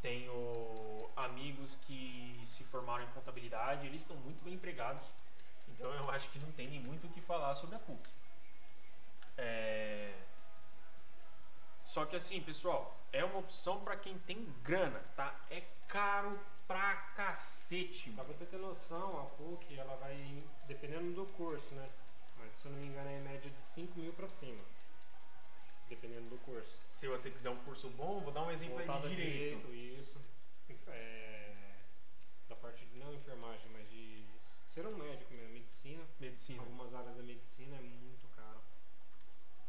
Tenho 0.01 1.11
amigos 1.17 1.77
que 1.87 2.41
se 2.45 2.65
formaram 2.65 3.05
em 3.05 3.09
contabilidade, 3.09 3.87
eles 3.87 4.03
estão 4.03 4.17
muito 4.17 4.43
bem 4.45 4.55
empregados. 4.55 5.03
Então 5.69 5.93
eu 5.93 6.11
acho 6.11 6.31
que 6.31 6.39
não 6.39 6.51
tem 6.53 6.69
nem 6.69 6.81
muito 6.81 7.07
o 7.07 7.11
que 7.11 7.21
falar 7.21 7.55
sobre 7.55 7.77
a 7.77 7.79
PUC. 7.79 8.09
É... 9.37 10.15
Só 11.83 12.07
que 12.07 12.17
assim, 12.17 12.41
pessoal, 12.41 12.99
é 13.13 13.25
uma 13.25 13.39
opção 13.39 13.81
para 13.81 13.97
quem 13.97 14.19
tem 14.21 14.45
grana, 14.63 15.01
tá? 15.15 15.35
É 15.51 15.63
caro 15.89 16.39
pra 16.67 16.97
cacete. 17.17 18.11
Pra 18.13 18.25
você 18.25 18.45
ter 18.47 18.57
noção, 18.59 19.21
a 19.21 19.25
PUC 19.37 19.79
ela 19.79 19.97
vai 19.97 20.45
dependendo 20.67 21.13
do 21.13 21.27
curso, 21.33 21.75
né? 21.75 21.89
Mas 22.39 22.53
se 22.53 22.67
eu 22.67 22.73
não 22.73 22.79
me 22.79 22.87
engano 22.87 23.09
é 23.09 23.19
em 23.19 23.23
média 23.23 23.51
de 23.51 23.63
5 23.63 23.99
mil 23.99 24.13
pra 24.13 24.29
cima. 24.29 24.63
Dependendo 25.89 26.29
do 26.31 26.39
curso. 26.39 26.79
Se 26.95 27.07
você 27.07 27.31
quiser 27.31 27.51
um 27.51 27.59
curso 27.65 27.89
bom, 27.91 28.21
vou 28.21 28.33
dar 28.33 28.43
um 28.43 28.51
exemplo 28.51 28.79
aí 28.79 28.87
Voltado 28.87 29.09
de 29.09 29.15
a 29.15 29.17
direito. 29.17 29.73
isso. 29.73 30.21
É, 30.89 31.53
da 32.49 32.57
parte 32.57 32.85
de 32.87 32.97
não 32.99 33.13
enfermagem, 33.15 33.69
mas 33.73 33.89
de 33.89 34.25
ser 34.67 34.87
um 34.87 34.97
médico 34.97 35.33
mesmo, 35.33 35.53
medicina. 35.55 36.03
Medicina. 36.21 36.61
Algumas 36.63 36.95
áreas 36.95 37.15
da 37.15 37.23
medicina 37.23 37.77
é 37.77 37.81
muito 37.81 38.27
caro. 38.35 38.61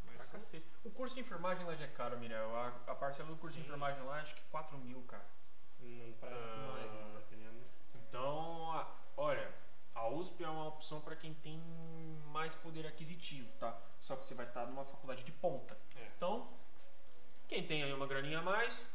Mas 0.05 0.15
Pra 0.17 0.25
são- 0.25 0.39
cacete. 0.41 0.65
O 0.83 0.89
curso 0.91 1.15
de 1.15 1.21
enfermagem 1.21 1.65
lá 1.65 1.75
já 1.75 1.85
é 1.85 1.89
caro, 1.89 2.17
Miriam. 2.19 2.47
A, 2.47 2.67
a 2.91 2.95
parcela 2.95 3.29
do 3.29 3.35
curso 3.37 3.53
de 3.55 3.61
Sim. 3.61 3.67
enfermagem 3.67 4.03
lá 4.03 4.19
acho 4.21 4.33
que 4.35 4.41
4 4.49 4.77
mil, 4.79 5.01
cara. 5.03 5.25
Não 5.79 6.13
para 6.13 6.29
Ah. 6.35 6.71
mais, 6.73 6.91
né? 6.91 7.11
Dependendo. 7.19 7.63
Então, 7.95 8.71
a- 8.73 8.95
olha, 9.15 9.53
a 9.95 10.07
USP 10.07 10.43
é 10.43 10.49
uma 10.49 10.67
opção 10.67 11.01
para 11.01 11.15
quem 11.15 11.33
tem 11.35 11.59
mais 12.31 12.55
poder 12.55 12.85
aquisitivo, 12.87 13.49
tá? 13.59 13.79
Só 13.99 14.15
que 14.15 14.25
você 14.25 14.33
vai 14.35 14.45
estar 14.47 14.65
numa 14.65 14.85
faculdade 14.85 15.23
de 15.23 15.31
ponta. 15.31 15.77
É. 15.95 16.07
Então, 16.15 16.49
quem 17.47 17.65
tem 17.65 17.83
aí 17.83 17.93
uma 17.93 18.07
graninha 18.07 18.39
a 18.39 18.41
mais, 18.41 18.85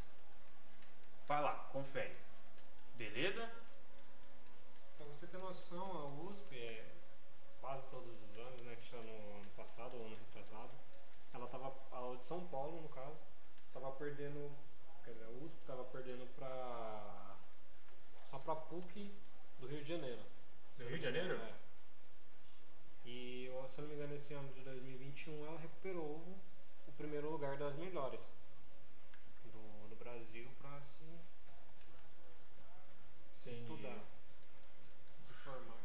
vai 1.27 1.41
lá, 1.41 1.53
confere. 1.71 2.15
Beleza? 2.95 3.49
Pra 4.97 5.05
você 5.07 5.27
ter 5.27 5.37
noção, 5.37 5.91
a 5.91 6.05
USP 6.29 6.55
é 6.55 6.93
quase 7.59 7.87
todos 7.89 8.21
os 8.21 8.37
anos, 8.37 8.61
né? 8.61 8.75
Tirando 8.75 9.07
o 9.09 9.35
ano 9.37 9.49
passado 9.55 9.95
ou 9.97 10.05
ano 10.05 10.15
retrasado. 10.15 10.71
Ela 11.33 11.47
tava. 11.47 11.73
A 11.91 12.15
de 12.15 12.25
São 12.25 12.45
Paulo, 12.47 12.81
no 12.81 12.89
caso, 12.89 13.19
tava 13.73 13.91
perdendo. 13.93 14.51
Quer 15.03 15.11
dizer, 15.11 15.25
a 15.25 15.29
USP 15.29 15.59
tava 15.65 15.83
perdendo 15.85 16.25
pra. 16.35 17.37
Só 18.23 18.39
pra 18.39 18.55
PUC 18.55 19.11
do 19.59 19.67
Rio 19.67 19.83
de 19.83 19.89
Janeiro. 19.89 20.21
Do 20.77 20.85
Rio 20.85 20.97
de 20.97 21.03
Janeiro? 21.03 21.35
É. 21.35 21.55
E 23.05 23.51
se 23.67 23.79
eu 23.79 23.83
não 23.83 23.89
me 23.89 23.95
engano, 23.95 24.13
esse 24.13 24.33
ano 24.33 24.53
de 24.53 24.61
2021 24.61 25.45
ela 25.47 25.59
recuperou 25.59 26.23
o, 26.87 26.91
primeiro 26.91 27.31
lugar 27.31 27.57
das 27.57 27.75
melhores 27.75 28.31
do, 29.45 29.87
do 29.89 29.95
Brasil 29.95 30.47
pra 30.59 30.75
assim. 30.77 31.19
Se 33.33 33.49
Entendi. 33.49 33.61
estudar. 33.61 34.05
Se 35.21 35.33
formar. 35.33 35.77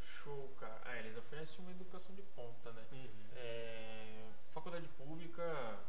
Show, 0.00 0.54
cara. 0.60 0.80
Ah, 0.84 0.96
eles 0.98 1.16
oferecem 1.16 1.58
uma 1.58 1.72
educação 1.72 2.14
de 2.14 2.22
ponta, 2.22 2.70
né? 2.72 2.86
É, 3.34 4.30
faculdade 4.52 4.86
pública, 4.88 5.80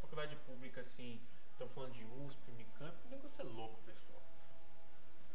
faculdade 0.00 0.36
pública, 0.46 0.80
assim, 0.80 1.20
estamos 1.58 1.74
falando 1.74 1.92
de 1.92 2.04
USP, 2.04 2.52
Unicamp, 2.52 2.96
o 3.04 3.08
negócio 3.08 3.40
é 3.40 3.44
louco, 3.44 3.82
pessoal. 3.82 4.22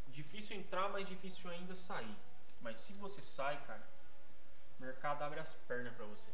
Difícil 0.08 0.56
entrar, 0.56 0.88
mas 0.88 1.06
difícil 1.06 1.50
ainda 1.52 1.76
sair. 1.76 2.18
Mas 2.62 2.80
se 2.80 2.94
você 2.94 3.22
sai, 3.22 3.62
cara, 3.66 3.86
o 4.80 4.82
mercado 4.82 5.22
abre 5.22 5.42
as 5.42 5.54
pernas 5.68 5.94
pra 5.94 6.06
você. 6.06 6.32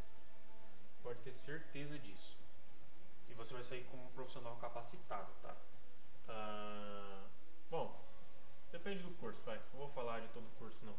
Pode 1.01 1.19
ter 1.21 1.33
certeza 1.33 1.97
disso. 1.97 2.37
E 3.29 3.33
você 3.33 3.51
vai 3.51 3.63
sair 3.63 3.83
como 3.85 4.05
um 4.05 4.11
profissional 4.11 4.55
capacitado, 4.57 5.31
tá? 5.41 5.55
Ah, 6.27 7.25
bom, 7.71 7.99
depende 8.71 9.01
do 9.01 9.09
curso, 9.17 9.41
vai. 9.41 9.57
Não 9.73 9.79
vou 9.79 9.89
falar 9.89 10.19
de 10.19 10.27
todo 10.27 10.47
curso, 10.59 10.85
não. 10.85 10.95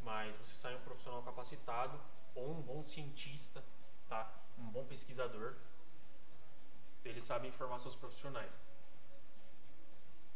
Mas 0.00 0.34
você 0.38 0.54
sai 0.56 0.74
um 0.74 0.80
profissional 0.80 1.22
capacitado 1.22 2.00
ou 2.34 2.56
um 2.56 2.62
bom 2.62 2.82
cientista, 2.82 3.62
tá? 4.08 4.34
Um 4.58 4.68
bom 4.68 4.84
pesquisador. 4.84 5.54
Ele 7.08 7.20
sabe 7.20 7.48
informar 7.48 7.78
seus 7.78 7.94
profissionais. 7.94 8.52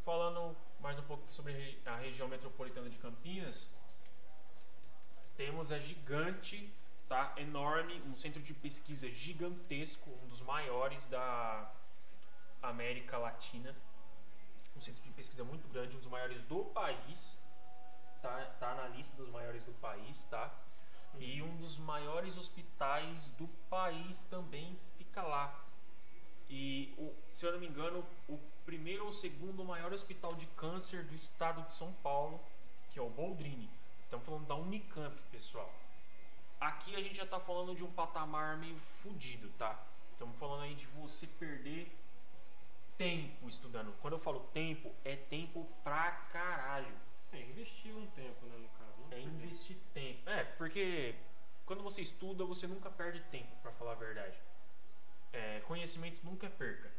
Falando 0.04 0.56
mais 0.80 0.98
um 0.98 1.02
pouco 1.02 1.30
sobre 1.32 1.52
re- 1.52 1.78
a 1.84 1.96
região 1.96 2.26
metropolitana 2.28 2.88
de 2.88 2.96
Campinas, 2.96 3.68
temos 5.36 5.70
a 5.72 5.78
gigante, 5.78 6.72
tá? 7.08 7.34
Enorme, 7.36 8.00
um 8.06 8.16
centro 8.16 8.40
de 8.42 8.54
pesquisa 8.54 9.08
gigantesco, 9.10 10.10
um 10.22 10.26
dos 10.28 10.40
maiores 10.42 11.06
da 11.06 11.70
América 12.62 13.18
Latina. 13.18 13.74
Um 14.76 14.80
centro 14.80 15.02
de 15.02 15.10
pesquisa 15.10 15.44
muito 15.44 15.68
grande, 15.68 15.96
um 15.96 15.98
dos 15.98 16.08
maiores 16.08 16.44
do 16.44 16.64
país. 16.66 17.38
Tá, 18.22 18.44
tá 18.58 18.74
na 18.74 18.88
lista 18.88 19.16
dos 19.16 19.28
maiores 19.30 19.64
do 19.64 19.72
país, 19.72 20.26
tá? 20.26 20.52
E 21.18 21.42
um 21.42 21.56
dos 21.56 21.76
maiores 21.78 22.36
hospitais 22.38 23.28
do 23.30 23.48
país 23.68 24.22
também 24.30 24.78
fica 24.96 25.22
lá. 25.22 25.58
E, 26.50 26.92
o- 26.98 27.14
se 27.32 27.46
eu 27.46 27.52
não 27.52 27.60
me 27.60 27.66
engano, 27.68 28.04
o 28.28 28.36
primeiro 28.66 29.06
ou 29.06 29.12
segundo 29.12 29.64
maior 29.64 29.92
hospital 29.92 30.34
de 30.34 30.46
câncer 30.48 31.04
do 31.04 31.14
estado 31.14 31.62
de 31.62 31.72
São 31.72 31.92
Paulo, 32.02 32.40
que 32.90 32.98
é 32.98 33.02
o 33.02 33.08
Boldrini. 33.08 33.70
Estamos 34.02 34.26
falando 34.26 34.46
da 34.48 34.56
Unicamp, 34.56 35.16
pessoal. 35.30 35.72
Aqui 36.60 36.94
a 36.96 37.00
gente 37.00 37.14
já 37.16 37.22
está 37.24 37.38
falando 37.38 37.74
de 37.74 37.84
um 37.84 37.90
patamar 37.92 38.56
meio 38.58 38.76
fudido, 39.02 39.48
tá? 39.56 39.80
Estamos 40.12 40.36
falando 40.38 40.62
aí 40.64 40.74
de 40.74 40.86
você 40.88 41.26
perder 41.26 41.96
tempo 42.98 43.48
estudando. 43.48 43.94
Quando 44.02 44.14
eu 44.14 44.20
falo 44.20 44.40
tempo, 44.52 44.92
é 45.04 45.16
tempo 45.16 45.66
pra 45.84 46.10
caralho. 46.32 46.92
É, 47.32 47.40
investir 47.40 47.94
um 47.96 48.06
tempo, 48.08 48.44
né, 48.46 48.56
no 48.58 48.68
caso. 48.70 49.00
Não 49.08 49.16
É 49.16 49.20
investir 49.20 49.76
tempo. 49.94 50.28
É, 50.28 50.44
porque 50.44 51.14
quando 51.64 51.82
você 51.82 52.02
estuda, 52.02 52.44
você 52.44 52.66
nunca 52.66 52.90
perde 52.90 53.20
tempo, 53.30 53.54
pra 53.62 53.70
falar 53.72 53.92
a 53.92 53.94
verdade. 53.94 54.36
É, 55.32 55.60
conhecimento 55.60 56.20
nunca 56.24 56.46
é 56.46 56.50
perca. 56.50 56.90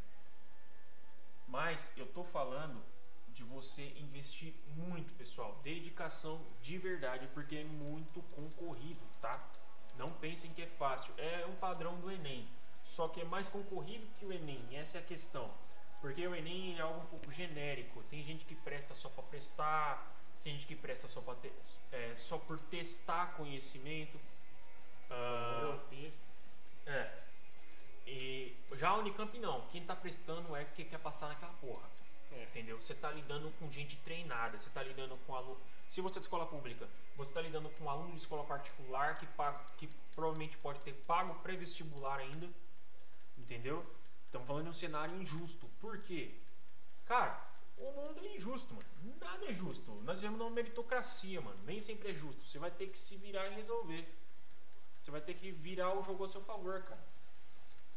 Mas 1.48 1.92
eu 1.98 2.06
tô 2.08 2.24
falando 2.24 2.82
de 3.30 3.44
você 3.44 3.94
investir 3.98 4.54
muito, 4.68 5.14
pessoal. 5.16 5.60
Dedicação 5.64 6.42
de 6.62 6.78
verdade, 6.78 7.28
porque 7.34 7.58
é 7.58 7.64
muito 7.64 8.22
concorrido, 8.34 9.02
tá? 9.22 9.42
Não 9.98 10.12
pensem 10.14 10.54
que 10.54 10.62
é 10.62 10.68
fácil. 10.68 11.14
É 11.18 11.46
um 11.46 11.56
padrão 11.56 12.00
do 12.00 12.10
Enem. 12.12 12.48
Só 12.84 13.08
que 13.08 13.22
é 13.22 13.26
mais 13.26 13.50
concorrido 13.50 14.08
que 14.18 14.26
o 14.26 14.32
Enem. 14.34 14.66
Essa 14.72 14.98
é 14.98 15.02
a 15.02 15.04
questão. 15.04 15.52
Porque 16.00 16.26
o 16.26 16.34
Enem 16.34 16.78
é 16.78 16.82
algo 16.82 17.02
um 17.02 17.06
pouco 17.06 17.32
genérico. 17.32 18.02
Tem 18.04 18.24
gente 18.24 18.44
que 18.46 18.56
presta 18.56 18.94
só 18.94 19.08
para 19.10 19.24
prestar, 19.24 20.12
tem 20.44 20.54
gente 20.54 20.66
que 20.66 20.76
presta 20.76 21.08
só, 21.08 21.22
pra 21.22 21.36
ter, 21.36 21.54
é, 21.92 22.16
só 22.16 22.38
por 22.38 22.60
testar 22.60 23.34
conhecimento. 23.36 24.20
Ah, 25.10 25.60
Eu 25.64 25.78
fiz. 25.78 26.24
é. 26.86 27.22
E 28.12 28.54
já 28.74 28.90
a 28.90 28.98
Unicamp 28.98 29.40
não. 29.40 29.66
Quem 29.70 29.86
tá 29.86 29.96
prestando 29.96 30.54
é 30.54 30.66
que 30.66 30.84
quer 30.84 31.00
passar 31.00 31.30
naquela 31.30 31.54
porra. 31.54 31.90
É. 32.30 32.44
Entendeu? 32.44 32.80
Você 32.80 32.94
tá 32.94 33.10
lidando 33.10 33.50
com 33.58 33.72
gente 33.72 33.96
treinada, 33.98 34.60
você 34.60 34.70
tá 34.70 34.84
lidando 34.84 35.18
com 35.26 35.34
aluno. 35.34 35.58
Se 35.88 36.02
você 36.02 36.18
é 36.18 36.20
de 36.20 36.26
escola 36.26 36.46
pública, 36.46 36.90
você 37.16 37.32
tá 37.32 37.42
lidando 37.42 37.70
com 37.70 37.86
um 37.86 37.90
aluno 37.90 38.12
de 38.12 38.18
escola 38.18 38.44
particular 38.44 39.18
que, 39.18 39.26
paga, 39.28 39.60
que 39.78 39.88
provavelmente 40.14 40.58
pode 40.58 40.80
ter 40.82 40.94
pago 41.08 41.36
pré-vestibular 41.36 42.20
ainda. 42.20 42.50
Entendeu? 43.38 43.86
Estamos 44.26 44.46
falando 44.46 44.66
de 44.66 44.70
um 44.72 44.74
cenário 44.74 45.16
injusto. 45.22 45.70
Por 45.80 45.98
quê? 46.00 46.36
Cara, 47.06 47.42
o 47.78 47.92
mundo 47.92 48.20
é 48.26 48.36
injusto, 48.36 48.74
mano. 48.74 48.88
Nada 49.22 49.46
é 49.46 49.54
justo. 49.54 49.90
Nós 50.04 50.18
vivemos 50.18 50.38
numa 50.38 50.52
meritocracia, 50.52 51.40
mano. 51.40 51.60
Nem 51.66 51.80
sempre 51.80 52.12
é 52.12 52.14
justo. 52.14 52.44
Você 52.44 52.60
vai 52.60 52.72
ter 52.72 52.88
que 52.88 52.98
se 52.98 53.16
virar 53.16 53.48
e 53.48 53.56
resolver. 53.56 54.06
Você 55.02 55.12
vai 55.12 55.22
ter 55.22 55.34
que 55.34 55.52
virar 55.52 55.98
o 55.98 56.04
jogo 56.04 56.26
a 56.26 56.28
seu 56.28 56.42
favor, 56.42 56.82
cara. 56.84 57.11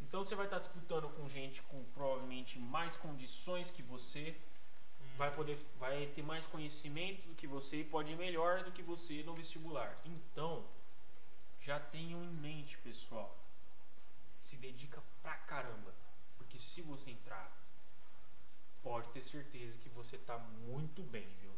Então 0.05 0.23
você 0.23 0.35
vai 0.35 0.47
estar 0.47 0.59
disputando 0.59 1.09
com 1.09 1.29
gente 1.29 1.62
com 1.62 1.83
provavelmente 1.97 2.59
mais 2.59 2.97
condições 2.97 3.71
que 3.71 3.83
você, 3.83 4.37
vai 5.17 5.35
poder, 5.35 5.59
vai 5.79 6.07
ter 6.14 6.23
mais 6.23 6.47
conhecimento 6.47 7.27
do 7.27 7.35
que 7.35 7.47
você 7.47 7.81
e 7.81 7.85
pode 7.85 8.12
ir 8.12 8.17
melhor 8.17 8.62
do 8.62 8.71
que 8.71 8.83
você 8.83 9.23
no 9.23 9.35
vestibular. 9.35 9.99
Então, 10.05 10.64
já 11.61 11.81
tenham 11.81 12.23
em 12.23 12.35
mente, 12.47 12.77
pessoal. 12.79 13.37
Se 14.38 14.57
dedica 14.57 15.03
pra 15.23 15.35
caramba, 15.37 15.95
porque 16.37 16.59
se 16.59 16.83
você 16.83 17.11
entrar, 17.11 17.51
pode 18.83 19.09
ter 19.09 19.23
certeza 19.23 19.79
que 19.79 19.88
você 19.88 20.19
tá 20.19 20.38
muito 20.38 21.03
bem, 21.03 21.27
viu? 21.40 21.53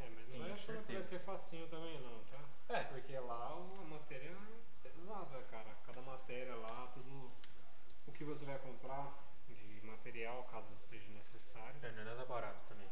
É, 0.00 0.10
mas 0.10 0.28
não 0.28 0.38
Tenho 0.38 0.52
achando 0.52 0.84
que 0.84 0.92
vai 0.92 1.02
ser 1.02 1.20
facinho 1.20 1.68
também 1.68 2.00
não, 2.00 2.18
tá? 2.24 2.40
É. 2.68 2.82
Porque 2.84 3.16
lá 3.18 3.52
a 3.52 3.84
matéria 3.84 4.36
é 4.86 4.90
pesada, 4.90 5.42
cara. 5.50 5.74
Cada 5.86 6.00
matéria 6.02 6.54
lá, 6.56 6.86
tudo 6.94 7.30
o 8.06 8.12
que 8.12 8.24
você 8.24 8.44
vai 8.44 8.58
comprar 8.58 9.12
de 9.46 9.80
material, 9.84 10.44
caso 10.44 10.76
seja 10.76 11.08
necessário. 11.10 11.74
É, 11.82 11.90
não 11.92 12.02
é 12.02 12.04
nada 12.04 12.24
barato 12.24 12.60
também. 12.68 12.88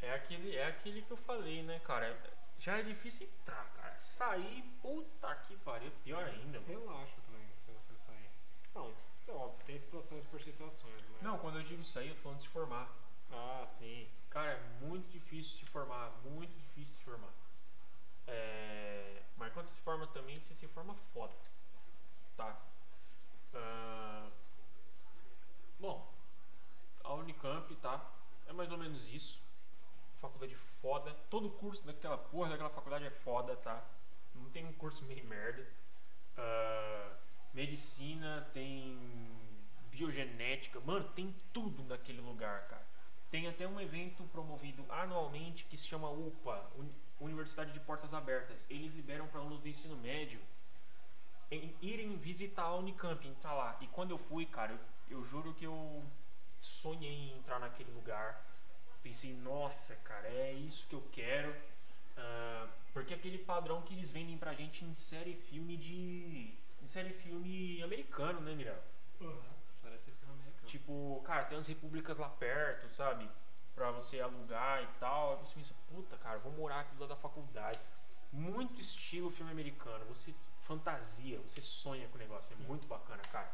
É 0.00 0.12
aquele, 0.14 0.54
é 0.54 0.66
aquele 0.66 1.02
que 1.02 1.10
eu 1.10 1.16
falei, 1.16 1.62
né, 1.62 1.80
cara? 1.80 2.16
Já 2.58 2.78
é 2.78 2.82
difícil 2.82 3.26
entrar, 3.26 3.64
cara. 3.74 3.98
Sair, 3.98 4.62
puta 4.80 5.34
que 5.46 5.56
pariu, 5.58 5.90
pior 6.04 6.24
ainda, 6.24 6.60
mano. 6.60 6.66
Relaxa 6.66 7.20
também 7.22 7.46
se 7.58 7.70
você 7.70 7.96
sair. 7.96 8.30
Não, 8.74 8.94
é 9.26 9.32
óbvio, 9.32 9.64
tem 9.66 9.78
situações 9.78 10.24
por 10.24 10.40
situações, 10.40 11.08
mas. 11.12 11.22
Não, 11.22 11.38
quando 11.38 11.58
eu 11.58 11.62
digo 11.62 11.84
sair, 11.84 12.08
eu 12.08 12.14
tô 12.14 12.22
falando 12.22 12.38
de 12.38 12.44
se 12.44 12.50
formar. 12.50 12.94
Ah, 13.30 13.64
sim. 13.66 14.08
Cara, 14.30 14.52
é 14.52 14.62
muito 14.84 15.08
difícil 15.10 15.52
se 15.58 15.66
formar, 15.66 16.10
muito 16.24 16.54
difícil 16.58 16.94
se 16.96 17.04
formar. 17.04 17.32
É... 18.26 19.05
Mas 19.36 19.52
quando 19.52 19.68
se 19.68 19.80
forma 19.80 20.06
também, 20.08 20.40
você 20.40 20.54
se 20.54 20.66
forma 20.68 20.94
foda. 21.12 21.34
Tá? 22.36 22.58
Ah, 23.54 24.30
Bom, 25.78 26.10
a 27.04 27.12
Unicamp, 27.14 27.74
tá? 27.76 28.02
É 28.46 28.52
mais 28.52 28.70
ou 28.70 28.78
menos 28.78 29.06
isso. 29.08 29.38
Faculdade 30.20 30.54
foda. 30.80 31.12
Todo 31.28 31.50
curso 31.50 31.84
daquela 31.84 32.16
porra 32.16 32.50
daquela 32.50 32.70
faculdade 32.70 33.04
é 33.04 33.10
foda, 33.10 33.54
tá? 33.56 33.84
Não 34.34 34.48
tem 34.50 34.64
um 34.64 34.72
curso 34.72 35.04
meio 35.04 35.24
merda. 35.26 35.66
Ah, 36.36 37.16
medicina, 37.52 38.48
tem 38.54 38.98
biogenética. 39.90 40.80
Mano, 40.80 41.08
tem 41.10 41.34
tudo 41.52 41.84
naquele 41.84 42.22
lugar, 42.22 42.66
cara. 42.68 42.86
Tem 43.30 43.46
até 43.46 43.68
um 43.68 43.80
evento 43.80 44.24
promovido 44.24 44.84
anualmente 44.90 45.64
que 45.64 45.76
se 45.76 45.86
chama 45.86 46.08
UPA, 46.08 46.70
Universidade 47.20 47.72
de 47.72 47.80
Portas 47.80 48.12
Abertas. 48.14 48.64
Eles 48.68 48.94
liberam 48.94 49.26
para 49.28 49.40
alunos 49.40 49.60
do 49.60 49.68
ensino 49.68 49.96
médio 49.96 50.40
em- 51.50 51.74
irem 51.80 52.16
visitar 52.16 52.62
a 52.64 52.74
Unicamp, 52.76 53.26
entrar 53.26 53.54
lá. 53.54 53.76
E 53.80 53.86
quando 53.88 54.10
eu 54.10 54.18
fui, 54.18 54.46
cara, 54.46 54.72
eu, 54.72 55.18
eu 55.18 55.24
juro 55.24 55.54
que 55.54 55.64
eu 55.64 56.04
sonhei 56.60 57.12
em 57.30 57.38
entrar 57.38 57.58
naquele 57.58 57.90
lugar. 57.92 58.44
Pensei, 59.02 59.32
nossa, 59.34 59.94
cara, 59.96 60.26
é 60.28 60.52
isso 60.52 60.86
que 60.88 60.94
eu 60.94 61.02
quero. 61.12 61.54
Ah, 62.16 62.68
porque 62.92 63.14
aquele 63.14 63.38
padrão 63.38 63.82
que 63.82 63.94
eles 63.94 64.10
vendem 64.10 64.36
pra 64.36 64.54
gente 64.54 64.84
em 64.84 64.94
série 64.94 65.34
filme 65.34 65.76
de. 65.76 66.52
em 66.82 66.86
série 66.86 67.10
filme 67.12 67.82
americano, 67.82 68.40
né, 68.40 68.54
Mirel? 68.54 68.82
Parece 69.82 70.10
filme 70.10 70.34
americano. 70.34 70.66
Tipo, 70.68 71.22
cara, 71.24 71.44
tem 71.44 71.56
umas 71.56 71.66
repúblicas 71.68 72.18
lá 72.18 72.28
perto, 72.28 72.92
sabe? 72.94 73.28
Pra 73.76 73.92
você 73.92 74.20
alugar 74.20 74.82
e 74.82 74.86
tal. 74.98 75.34
Aí 75.34 75.38
você 75.38 75.54
pensa, 75.54 75.74
puta, 75.88 76.16
cara, 76.16 76.40
vou 76.40 76.50
morar 76.50 76.80
aqui 76.80 76.96
do 76.96 77.00
lado 77.02 77.10
da 77.10 77.16
faculdade. 77.16 77.78
Muito 78.32 78.80
estilo 78.80 79.30
filme 79.30 79.52
americano. 79.52 80.04
Você 80.06 80.34
fantasia, 80.62 81.38
você 81.38 81.60
sonha 81.60 82.08
com 82.08 82.16
o 82.16 82.18
negócio. 82.18 82.52
É 82.52 82.56
muito 82.66 82.88
bacana, 82.88 83.22
cara. 83.30 83.52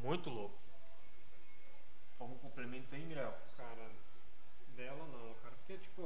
Muito 0.00 0.28
louco. 0.28 0.58
Algum 2.18 2.36
complemento 2.38 2.94
aí, 2.94 3.04
Mirel? 3.04 3.32
Cara, 3.56 3.90
dela 4.74 5.06
não, 5.06 5.34
cara. 5.34 5.54
Porque, 5.56 5.78
tipo, 5.78 6.02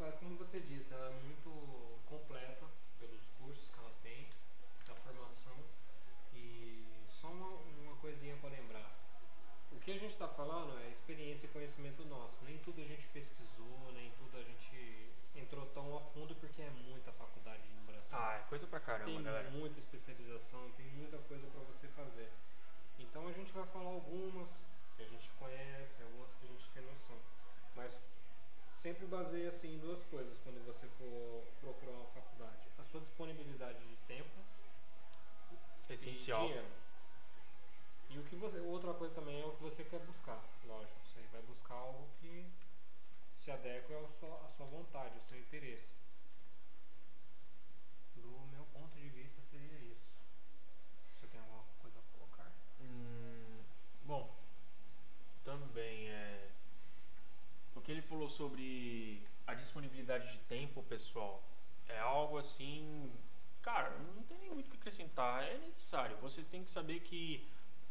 é 0.00 0.12
como 0.12 0.36
você 0.36 0.60
disse, 0.60 0.94
ela 0.94 1.06
é 1.06 1.20
muito 1.22 1.98
completa 2.06 2.66
pelos 2.98 3.28
cursos 3.38 3.68
que 3.70 3.78
ela 3.78 3.92
tem, 4.02 4.28
da 4.86 4.94
formação. 4.94 5.56
E 6.32 7.04
só 7.08 7.28
uma, 7.28 7.48
uma 7.48 7.96
coisinha 7.96 8.36
pra 8.36 8.48
lembrar. 8.48 8.89
O 9.90 9.92
que 9.92 9.98
a 9.98 10.02
gente 10.02 10.12
está 10.12 10.28
falando 10.28 10.78
é 10.78 10.88
experiência 10.88 11.46
e 11.46 11.48
conhecimento 11.48 12.04
nosso. 12.04 12.44
Nem 12.44 12.56
tudo 12.58 12.80
a 12.80 12.84
gente 12.84 13.08
pesquisou, 13.08 13.90
nem 13.92 14.08
tudo 14.12 14.38
a 14.38 14.42
gente 14.44 15.10
entrou 15.34 15.66
tão 15.66 15.96
a 15.96 16.00
fundo 16.00 16.32
porque 16.36 16.62
é 16.62 16.70
muita 16.70 17.10
faculdade 17.10 17.66
no 17.74 17.82
Brasil. 17.82 18.16
Ah, 18.16 18.36
é 18.36 18.48
coisa 18.48 18.68
pra 18.68 18.78
caramba, 18.78 19.10
tem 19.10 19.20
galera. 19.20 19.50
muita 19.50 19.80
especialização, 19.80 20.70
tem 20.76 20.86
muita 20.92 21.18
coisa 21.18 21.44
para 21.48 21.60
você 21.62 21.88
fazer. 21.88 22.30
Então 23.00 23.26
a 23.26 23.32
gente 23.32 23.52
vai 23.52 23.66
falar 23.66 23.90
algumas 23.90 24.60
que 24.96 25.02
a 25.02 25.06
gente 25.06 25.28
conhece, 25.30 26.00
algumas 26.04 26.32
que 26.34 26.44
a 26.44 26.48
gente 26.50 26.70
tem 26.70 26.84
noção. 26.84 27.18
Mas 27.74 28.00
sempre 28.72 29.06
baseia-se 29.06 29.66
em 29.66 29.76
duas 29.78 30.04
coisas 30.04 30.38
quando 30.44 30.64
você 30.64 30.86
for 30.86 31.42
procurar 31.60 31.90
uma 31.90 32.06
faculdade. 32.06 32.68
A 32.78 32.84
sua 32.84 33.00
disponibilidade 33.00 33.84
de 33.88 33.96
tempo 34.06 34.38
Essencial. 35.88 36.44
e 36.44 36.46
dinheiro. 36.46 36.68
E 38.10 38.18
o 38.18 38.24
que 38.24 38.34
você, 38.34 38.58
outra 38.58 38.92
coisa 38.92 39.14
também 39.14 39.40
é 39.40 39.46
o 39.46 39.52
que 39.52 39.62
você 39.62 39.84
quer 39.84 40.00
buscar, 40.00 40.42
lógico. 40.66 40.98
Você 41.06 41.20
vai 41.32 41.40
buscar 41.42 41.74
algo 41.74 42.08
que 42.20 42.44
se 43.30 43.52
adequa 43.52 43.96
à 44.00 44.08
sua, 44.08 44.44
à 44.44 44.48
sua 44.48 44.66
vontade, 44.66 45.14
ao 45.14 45.20
seu 45.20 45.38
interesse. 45.38 45.94
Do 48.16 48.28
meu 48.50 48.64
ponto 48.72 48.98
de 48.98 49.08
vista 49.10 49.40
seria 49.40 49.78
isso. 49.92 50.12
Você 51.14 51.28
tem 51.28 51.40
alguma 51.40 51.62
coisa 51.80 52.00
a 52.00 52.18
colocar? 52.18 52.52
Hum, 52.80 53.62
bom, 54.04 54.34
também 55.44 56.10
é. 56.10 56.50
O 57.76 57.80
que 57.80 57.92
ele 57.92 58.02
falou 58.02 58.28
sobre 58.28 59.24
a 59.46 59.54
disponibilidade 59.54 60.32
de 60.32 60.38
tempo, 60.40 60.82
pessoal, 60.82 61.42
é 61.88 61.98
algo 62.00 62.38
assim. 62.38 63.12
Cara, 63.62 63.90
não 64.16 64.22
tem 64.24 64.50
muito 64.50 64.66
o 64.66 64.70
que 64.70 64.76
acrescentar. 64.78 65.44
É 65.44 65.58
necessário. 65.58 66.16
Você 66.16 66.42
tem 66.42 66.64
que 66.64 66.70
saber 66.70 67.00
que 67.00 67.48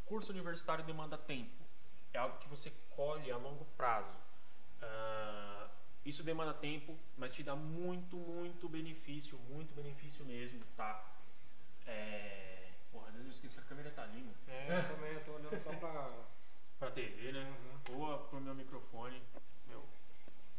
curso 0.09 0.31
universitário 0.31 0.83
demanda 0.83 1.17
tempo. 1.17 1.63
É 2.11 2.17
algo 2.17 2.39
que 2.39 2.49
você 2.49 2.73
colhe 2.89 3.31
a 3.31 3.37
longo 3.37 3.63
prazo. 3.77 4.11
Ah, 4.81 5.69
isso 6.03 6.23
demanda 6.23 6.53
tempo, 6.53 6.97
mas 7.15 7.31
te 7.31 7.43
dá 7.43 7.55
muito, 7.55 8.17
muito 8.17 8.67
benefício, 8.67 9.37
muito 9.47 9.75
benefício 9.75 10.25
mesmo, 10.25 10.65
tá? 10.75 11.05
É... 11.85 12.71
Porra, 12.91 13.09
às 13.09 13.13
vezes 13.13 13.27
eu 13.27 13.33
esqueço 13.33 13.55
que 13.55 13.61
a 13.61 13.65
câmera 13.65 13.91
tá 13.91 14.01
ali, 14.03 14.23
mano. 14.23 14.35
É, 14.47 14.79
eu 14.79 14.87
também 14.95 15.13
eu 15.13 15.23
tô 15.23 15.31
olhando 15.33 15.59
só 15.61 15.71
pra. 15.73 16.11
Pra 16.79 16.91
TV, 16.91 17.31
né? 17.33 17.55
Uhum. 17.89 18.01
Ou 18.01 18.19
pro 18.19 18.41
meu 18.41 18.55
microfone. 18.55 19.21
Meu 19.67 19.83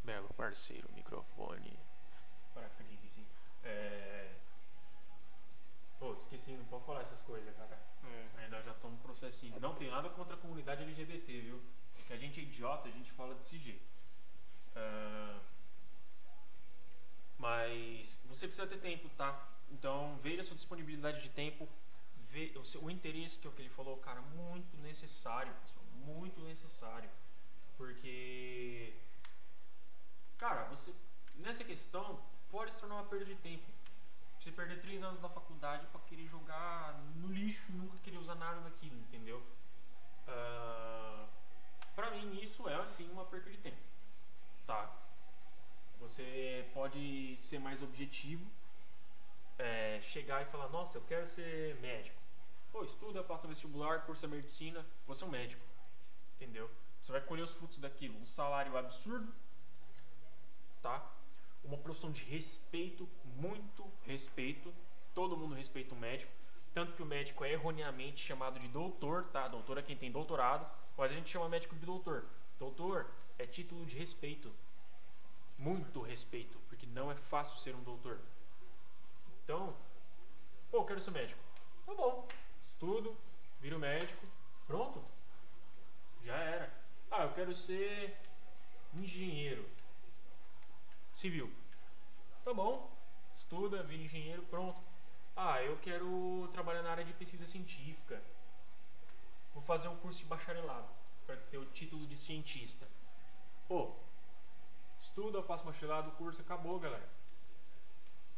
belo 0.05 0.29
parceiro, 0.35 0.89
microfone. 0.93 1.77
Parar 2.55 2.67
com 2.67 2.73
isso 2.75 2.83
aqui, 2.83 3.09
sim. 3.09 3.27
É... 3.65 4.40
Pô, 6.01 6.15
esqueci, 6.15 6.53
não 6.53 6.65
pode 6.65 6.87
falar 6.87 7.03
essas 7.03 7.21
coisas, 7.21 7.55
cara. 7.55 7.79
É. 8.05 8.43
Ainda 8.43 8.63
já 8.63 8.75
um 8.85 8.97
processinho. 8.97 9.61
Não 9.61 9.75
tem 9.75 9.91
nada 9.91 10.09
contra 10.09 10.35
a 10.35 10.39
comunidade 10.39 10.83
LGBT, 10.83 11.41
viu? 11.43 11.61
Se 11.93 12.15
a 12.15 12.17
gente 12.17 12.41
é 12.41 12.43
idiota, 12.43 12.89
a 12.89 12.91
gente 12.91 13.13
fala 13.13 13.35
desse 13.35 13.59
jeito. 13.59 13.85
Ah, 14.75 15.39
Mas 17.39 18.19
você 18.25 18.47
precisa 18.49 18.67
ter 18.67 18.79
tempo, 18.79 19.11
tá? 19.11 19.47
Então 19.71 20.19
veja 20.23 20.41
a 20.41 20.45
sua 20.45 20.57
disponibilidade 20.57 21.21
de 21.21 21.29
tempo, 21.29 21.69
vê 22.31 22.53
o, 22.57 22.65
seu, 22.65 22.83
o 22.83 22.91
interesse 22.91 23.39
que 23.39 23.47
é 23.47 23.51
o 23.51 23.53
que 23.53 23.61
ele 23.61 23.69
falou, 23.69 23.99
cara, 23.99 24.23
muito 24.23 24.75
necessário, 24.79 25.53
pessoal, 25.63 25.85
muito 26.07 26.41
necessário. 26.41 27.11
Porque, 27.77 28.95
cara, 30.39 30.65
você 30.65 30.95
nessa 31.37 31.63
questão 31.63 32.21
pode 32.51 32.73
se 32.73 32.79
tornar 32.79 32.97
uma 32.97 33.05
perda 33.05 33.27
de 33.27 33.35
tempo. 33.37 33.65
Você 34.41 34.51
perder 34.51 34.81
três 34.81 35.03
anos 35.03 35.21
na 35.21 35.29
faculdade 35.29 35.87
pra 35.89 36.01
querer 36.01 36.27
jogar 36.27 36.99
no 37.17 37.29
lixo 37.31 37.63
e 37.69 37.73
nunca 37.73 37.99
querer 37.99 38.17
usar 38.17 38.37
nada 38.37 38.59
daquilo, 38.63 38.97
entendeu? 38.97 39.47
Ah, 40.27 41.27
pra 41.95 42.11
mim 42.13 42.41
isso 42.41 42.67
é 42.67 42.75
assim 42.77 43.07
uma 43.11 43.27
perda 43.27 43.51
de 43.51 43.59
tempo, 43.59 43.77
tá? 44.67 44.97
Você 45.99 46.67
pode 46.73 47.37
ser 47.37 47.59
mais 47.59 47.83
objetivo, 47.83 48.51
é, 49.59 50.01
chegar 50.01 50.41
e 50.41 50.47
falar, 50.47 50.71
nossa, 50.71 50.97
eu 50.97 51.03
quero 51.03 51.27
ser 51.27 51.79
médico. 51.81 52.19
Pô, 52.73 52.83
estuda, 52.83 53.23
passa 53.23 53.47
vestibular, 53.47 54.07
cursa 54.07 54.27
medicina, 54.27 54.87
você 55.07 55.23
é 55.23 55.27
um 55.27 55.31
médico, 55.31 55.63
entendeu? 56.37 56.71
Você 57.03 57.13
vai 57.13 57.21
colher 57.21 57.43
os 57.43 57.53
frutos 57.53 57.77
daquilo, 57.77 58.19
um 58.19 58.25
salário 58.25 58.75
absurdo, 58.79 59.35
tá? 60.81 61.07
Uma 61.63 61.77
profissão 61.77 62.11
de 62.11 62.25
respeito, 62.25 63.07
muito 63.37 63.85
respeito. 64.07 64.73
Todo 65.15 65.37
mundo 65.37 65.55
respeita 65.55 65.95
o 65.95 65.99
médico. 65.99 66.33
Tanto 66.73 66.93
que 66.93 67.03
o 67.03 67.07
médico 67.07 67.45
é 67.45 67.53
erroneamente 67.53 68.25
chamado 68.25 68.61
de 68.61 68.69
doutor, 68.69 69.25
tá? 69.33 69.49
Doutor 69.49 69.79
é 69.79 69.83
quem 69.83 69.97
tem 69.97 70.11
doutorado, 70.11 70.67
mas 70.97 71.11
a 71.11 71.15
gente 71.15 71.31
chama 71.31 71.49
médico 71.49 71.75
de 71.75 71.85
doutor. 71.85 72.25
Doutor 72.59 73.11
é 73.39 73.47
título 73.47 73.85
de 73.85 73.97
respeito. 73.97 74.53
Muito 75.59 76.01
respeito, 76.01 76.59
porque 76.69 76.87
não 76.87 77.11
é 77.11 77.15
fácil 77.15 77.57
ser 77.59 77.75
um 77.75 77.83
doutor. 77.83 78.21
Então, 79.43 79.75
pô, 80.71 80.85
quero 80.85 81.01
ser 81.01 81.11
médico. 81.11 81.41
Tá 81.85 81.95
bom. 81.95 82.29
Estudo, 82.65 83.17
viro 83.61 83.79
médico, 83.79 84.27
pronto. 84.67 85.05
Já 86.25 86.37
era. 86.37 86.73
Ah, 87.11 87.25
eu 87.25 87.33
quero 87.33 87.55
ser 87.55 88.17
engenheiro 88.95 89.69
civil. 91.13 91.53
Tá 92.45 92.55
bom. 92.55 92.91
Estuda, 93.51 93.83
vira 93.83 94.05
engenheiro, 94.05 94.43
pronto. 94.45 94.81
Ah, 95.35 95.61
eu 95.61 95.77
quero 95.79 96.49
trabalhar 96.53 96.83
na 96.83 96.91
área 96.93 97.05
de 97.05 97.13
pesquisa 97.13 97.45
científica. 97.45 98.23
Vou 99.53 99.61
fazer 99.61 99.89
um 99.89 99.97
curso 99.97 100.21
de 100.21 100.27
bacharelado 100.27 100.89
para 101.27 101.37
ter 101.37 101.59
o 101.59 101.65
título 101.65 102.07
de 102.07 102.15
cientista. 102.15 102.87
Pô, 103.67 103.93
estuda, 104.97 105.43
passa 105.43 105.65
bacharelado, 105.65 106.13
curso, 106.13 106.41
acabou, 106.41 106.79
galera. 106.79 107.09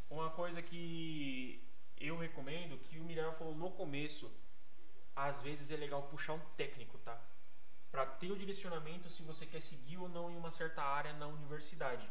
Uma 0.08 0.30
coisa 0.30 0.62
que 0.62 1.62
eu 2.00 2.16
recomendo, 2.16 2.78
que 2.78 2.98
o 2.98 3.04
Miriam 3.04 3.34
falou 3.34 3.54
no 3.54 3.70
começo, 3.70 4.32
às 5.14 5.42
vezes 5.42 5.70
é 5.70 5.76
legal 5.76 6.04
puxar 6.04 6.32
um 6.32 6.40
técnico, 6.56 6.96
tá? 7.00 7.20
Para 7.90 8.06
ter 8.06 8.32
o 8.32 8.38
direcionamento 8.38 9.10
se 9.10 9.22
você 9.22 9.44
quer 9.44 9.60
seguir 9.60 9.98
ou 9.98 10.08
não 10.08 10.30
em 10.30 10.38
uma 10.38 10.50
certa 10.50 10.82
área 10.82 11.12
na 11.12 11.26
universidade. 11.26 12.10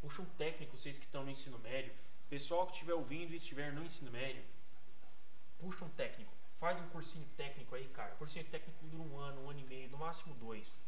Puxa 0.00 0.22
um 0.22 0.26
técnico, 0.36 0.76
vocês 0.76 0.96
que 0.96 1.04
estão 1.04 1.24
no 1.24 1.30
ensino 1.30 1.58
médio, 1.58 1.92
pessoal 2.28 2.66
que 2.66 2.72
estiver 2.72 2.94
ouvindo 2.94 3.32
e 3.32 3.36
estiver 3.36 3.72
no 3.72 3.84
ensino 3.84 4.10
médio, 4.10 4.44
puxa 5.58 5.84
um 5.84 5.88
técnico, 5.90 6.32
faz 6.60 6.80
um 6.80 6.88
cursinho 6.88 7.26
técnico 7.36 7.74
aí, 7.74 7.88
cara. 7.88 8.14
Cursinho 8.16 8.44
técnico 8.46 8.84
dura 8.86 9.02
um 9.02 9.18
ano, 9.18 9.44
um 9.44 9.50
ano 9.50 9.60
e 9.60 9.64
meio, 9.64 9.90
no 9.90 9.98
máximo 9.98 10.34
dois. 10.34 10.80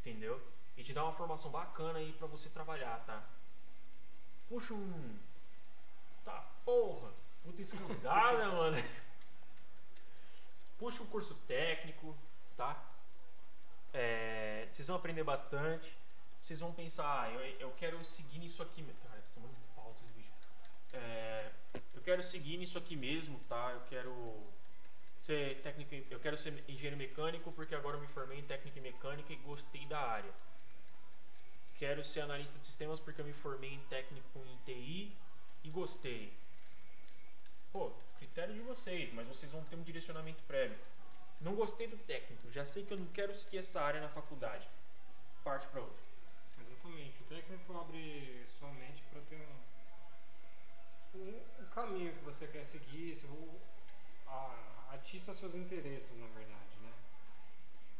Entendeu? 0.00 0.40
E 0.76 0.82
te 0.82 0.92
dá 0.92 1.04
uma 1.04 1.12
formação 1.12 1.50
bacana 1.50 1.98
aí 1.98 2.12
pra 2.12 2.26
você 2.26 2.48
trabalhar, 2.48 2.98
tá? 3.06 3.24
Puxa 4.48 4.74
um. 4.74 5.18
Tá, 6.24 6.46
porra! 6.64 7.12
Puta 7.42 7.62
escudada, 7.62 8.48
mano. 8.52 8.76
Puxa 10.78 11.02
um 11.02 11.06
curso 11.06 11.34
técnico, 11.46 12.16
tá? 12.56 12.82
É, 13.92 14.68
vocês 14.72 14.88
vão 14.88 14.96
aprender 14.96 15.24
bastante. 15.24 15.96
Vocês 16.42 16.58
vão 16.58 16.72
pensar, 16.72 17.22
ah, 17.22 17.30
eu, 17.30 17.40
eu 17.60 17.70
quero 17.72 18.02
seguir 18.04 18.38
nisso 18.38 18.62
aqui. 18.62 18.82
Cara, 18.82 19.22
eu 19.36 19.48
pau 19.76 19.94
bichos. 20.16 20.32
É, 20.92 21.52
eu 21.94 22.02
quero 22.02 22.22
seguir 22.22 22.56
nisso 22.56 22.76
aqui 22.76 22.96
mesmo, 22.96 23.38
tá? 23.48 23.70
Eu 23.72 23.82
quero 23.82 24.42
ser 25.20 25.62
técnico, 25.62 25.94
eu 26.10 26.18
quero 26.18 26.36
ser 26.36 26.52
engenheiro 26.68 26.96
mecânico 26.96 27.52
porque 27.52 27.74
agora 27.76 27.96
eu 27.96 28.00
me 28.00 28.08
formei 28.08 28.40
em 28.40 28.42
técnica 28.42 28.78
e 28.78 28.82
mecânica 28.82 29.32
e 29.32 29.36
gostei 29.36 29.86
da 29.86 30.00
área. 30.00 30.32
Quero 31.76 32.02
ser 32.02 32.22
analista 32.22 32.58
de 32.58 32.66
sistemas 32.66 32.98
porque 32.98 33.20
eu 33.20 33.24
me 33.24 33.32
formei 33.32 33.72
em 33.74 33.80
técnico 33.84 34.40
em 34.44 34.56
TI 34.64 35.16
e 35.62 35.70
gostei. 35.70 36.32
Pô, 37.72 37.92
critério 38.18 38.52
de 38.52 38.60
vocês, 38.60 39.12
mas 39.12 39.26
vocês 39.28 39.50
vão 39.50 39.64
ter 39.64 39.76
um 39.76 39.82
direcionamento 39.82 40.42
prévio. 40.42 40.76
Não 41.40 41.54
gostei 41.54 41.86
do 41.86 41.96
técnico, 41.98 42.50
já 42.50 42.64
sei 42.64 42.84
que 42.84 42.92
eu 42.92 42.98
não 42.98 43.06
quero 43.06 43.32
seguir 43.32 43.58
essa 43.58 43.80
área 43.80 44.00
na 44.00 44.08
faculdade. 44.08 44.68
Parte 45.44 45.66
para 45.68 45.80
outra. 45.80 46.11
Exatamente. 47.12 47.22
O 47.22 47.24
técnico 47.26 47.78
abre 47.78 48.46
sua 48.58 48.70
mente 48.72 49.02
para 49.10 49.20
ter 49.22 49.46
um, 51.14 51.18
um, 51.18 51.42
um 51.62 51.66
caminho 51.66 52.12
que 52.14 52.24
você 52.24 52.46
quer 52.46 52.64
seguir, 52.64 53.14
se 53.14 53.26
vo- 53.26 53.60
a- 54.26 54.88
atiça 54.94 55.32
seus 55.32 55.54
interesses, 55.54 56.16
na 56.16 56.26
verdade, 56.28 56.76
né? 56.80 56.92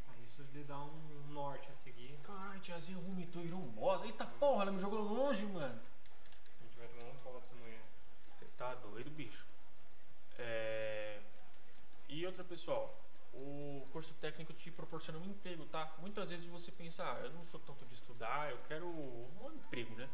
Aí 0.09 0.25
isso 0.25 0.43
lhe 0.53 0.65
dá 0.65 0.79
um, 0.79 1.25
um 1.27 1.33
norte 1.33 1.69
a 1.69 1.73
seguir. 1.73 2.19
Caralho, 2.23 2.61
tiazinha 2.61 2.99
vomitou 2.99 3.43
e 3.43 3.47
virou 3.47 3.61
um 3.61 3.69
boss. 3.71 4.03
Eita 4.05 4.27
porra, 4.27 4.63
ela 4.63 4.73
me 4.73 4.81
jogou 4.81 5.03
longe, 5.03 5.45
mano. 5.47 5.81
A 6.61 6.65
gente 6.65 6.77
vai 6.79 6.89
tomar 6.89 7.11
um 7.11 7.17
pau 7.19 7.35
dessa 7.41 7.55
manhã. 7.57 7.81
Você 8.33 8.47
tá 8.57 8.75
doido, 8.77 9.11
bicho. 9.11 9.47
É... 10.39 11.21
E 12.09 12.27
outra, 12.27 12.45
pessoal, 12.45 12.95
o 13.33 13.87
curso 13.93 14.15
técnico 14.15 14.53
te 14.53 14.71
proporciona 14.71 15.19
um 15.19 15.25
emprego, 15.25 15.65
tá? 15.67 15.95
Muitas 15.99 16.31
vezes 16.31 16.47
você 16.47 16.71
pensa, 16.71 17.05
ah, 17.05 17.21
eu 17.21 17.33
não 17.33 17.45
sou 17.45 17.61
tanto 17.61 17.85
de 17.87 17.95
estudar, 17.95 18.51
eu 18.51 18.59
quero 18.69 18.87
um 18.87 19.53
emprego, 19.55 19.95
né? 19.95 20.09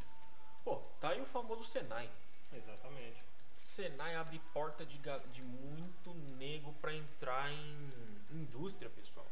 Pô, 0.65 0.77
tá 1.01 1.11
aí 1.11 1.21
o 1.21 1.27
famoso 1.27 1.65
Senai. 1.65 2.11
Exatamente. 2.53 3.25
Senai 3.55 4.15
abre 4.15 4.39
porta 4.53 4.85
de, 4.87 4.99
de 5.33 5.43
muito 5.43 6.15
nego 6.15 6.73
pra 6.75 6.95
entrar 6.95 7.51
em 7.51 7.91
indústria, 8.31 8.89
pessoal. 8.91 9.27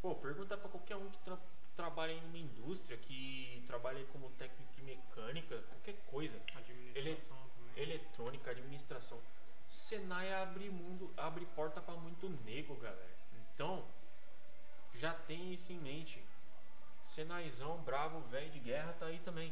Pô, 0.00 0.14
pergunta 0.16 0.56
pra 0.56 0.68
qualquer 0.68 0.96
um 0.96 1.08
que 1.10 1.18
tra 1.18 1.38
trabalha 1.74 2.12
em 2.12 2.24
uma 2.26 2.36
indústria, 2.36 2.98
que 2.98 3.64
trabalha 3.66 4.04
como 4.12 4.28
técnico 4.30 4.70
de 4.74 4.82
mecânica, 4.82 5.58
qualquer 5.62 5.96
coisa. 6.06 6.38
Administração 6.54 7.36
também. 7.54 7.82
Eletrônica, 7.82 8.50
administração. 8.50 9.18
Senai 9.72 10.30
abre 10.34 10.68
mundo, 10.68 11.10
abre 11.16 11.46
porta 11.46 11.80
pra 11.80 11.94
muito 11.94 12.28
nego, 12.44 12.76
galera. 12.76 13.16
Então, 13.32 13.82
já 14.92 15.14
tem 15.14 15.54
isso 15.54 15.72
em 15.72 15.78
mente. 15.78 16.22
Senaizão, 17.00 17.78
bravo, 17.78 18.20
velho 18.28 18.50
de 18.50 18.58
guerra, 18.58 18.92
tá 18.92 19.06
aí 19.06 19.18
também. 19.20 19.50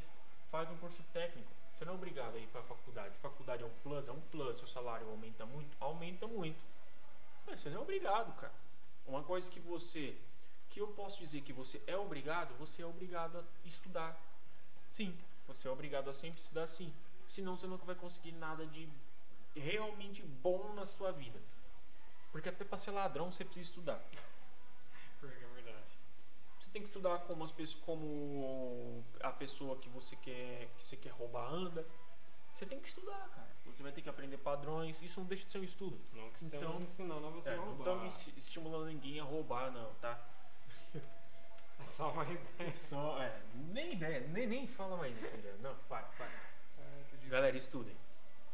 Faz 0.51 0.69
um 0.71 0.77
curso 0.77 1.03
técnico. 1.05 1.51
Você 1.73 1.87
não 1.87 1.95
é 1.95 1.97
obrigado 1.97 2.35
a 2.35 2.39
ir 2.39 2.47
pra 2.49 2.63
faculdade. 2.65 3.17
Faculdade 3.17 3.63
é 3.63 3.67
um 3.67 3.73
plus, 3.83 4.09
é 4.09 4.13
um 4.13 4.21
plus. 4.21 4.59
Seu 4.59 4.69
salário 4.69 5.09
aumenta 5.09 5.47
muito? 5.47 5.75
Aumenta 5.81 6.27
muito. 6.27 6.63
Mas 7.47 7.61
você 7.61 7.71
não 7.71 7.79
é 7.79 7.81
obrigado, 7.81 8.39
cara. 8.39 8.53
Uma 9.07 9.23
coisa 9.23 9.51
que 9.51 9.59
você. 9.59 10.15
Que 10.69 10.83
eu 10.83 10.89
posso 10.89 11.19
dizer 11.19 11.41
que 11.41 11.53
você 11.55 11.83
é 11.87 11.97
obrigado, 11.97 12.55
você 12.59 12.83
é 12.83 12.87
obrigado 12.87 13.39
a 13.39 13.45
estudar. 13.67 14.21
Sim, 14.91 15.19
você 15.47 15.67
é 15.67 15.71
obrigado 15.71 16.11
a 16.11 16.13
sempre 16.13 16.43
estudar 16.43 16.67
sim. 16.67 16.93
Senão 17.27 17.57
você 17.57 17.67
nunca 17.67 17.87
vai 17.87 17.95
conseguir 17.95 18.33
nada 18.33 18.67
de 18.67 18.87
realmente 19.57 20.23
bom 20.23 20.73
na 20.75 20.87
sua 20.87 21.13
vida. 21.13 21.41
Porque 22.33 22.49
até 22.49 22.65
pra 22.65 22.79
ser 22.79 22.91
ladrão 22.93 23.31
você 23.33 23.45
precisa 23.45 23.71
estudar. 23.71 24.01
Porque 25.19 25.45
é 25.45 25.49
verdade. 25.49 25.99
Você 26.61 26.71
tem 26.71 26.83
que 26.83 26.89
estudar 26.89 27.19
como 27.21 27.43
as 27.43 27.51
pessoas, 27.51 27.83
como 27.85 29.05
a 29.21 29.31
pessoa 29.33 29.77
que 29.77 29.89
você 29.89 30.15
quer, 30.17 30.69
que 30.77 30.83
você 30.83 30.97
quer 30.97 31.11
roubar 31.11 31.49
anda. 31.53 31.87
Você 32.55 32.67
tem 32.67 32.79
que 32.81 32.89
estudar, 32.89 33.29
cara. 33.35 33.49
Você 33.67 33.83
vai 33.83 33.93
ter 33.93 34.03
que 34.03 34.09
aprender 34.09 34.37
padrões. 34.39 35.01
Isso 35.03 35.21
não 35.21 35.27
deixa 35.27 35.47
de 35.47 35.53
ser 35.53 35.59
um 35.59 35.65
estudo. 35.65 35.99
Não 36.13 36.31
que 36.31 36.45
estamos 36.45 36.67
Então, 36.69 36.81
ensinando 36.83 37.27
a 37.27 37.31
você 37.31 37.51
É, 37.51 37.57
não 37.57 37.65
roubar. 37.65 37.79
estamos 37.81 38.13
esti- 38.19 38.35
estimulando 38.39 38.87
ninguém 38.87 39.19
a 39.21 39.25
roubar, 39.25 39.71
não, 39.73 39.93
tá? 39.95 40.21
É 41.81 41.87
só 41.87 42.11
uma 42.13 42.25
ideia. 42.31 42.71
Só, 42.73 43.23
é, 43.23 43.41
nem 43.55 43.95
ideia, 43.95 44.21
nem, 44.29 44.47
nem 44.47 44.67
fala 44.67 44.97
mais 44.99 45.17
isso, 45.19 45.31
Guilherme. 45.35 45.63
Não, 45.63 45.75
para, 45.89 46.03
para. 46.09 46.27
É, 46.27 47.27
Galera, 47.29 47.57
estudem. 47.57 47.97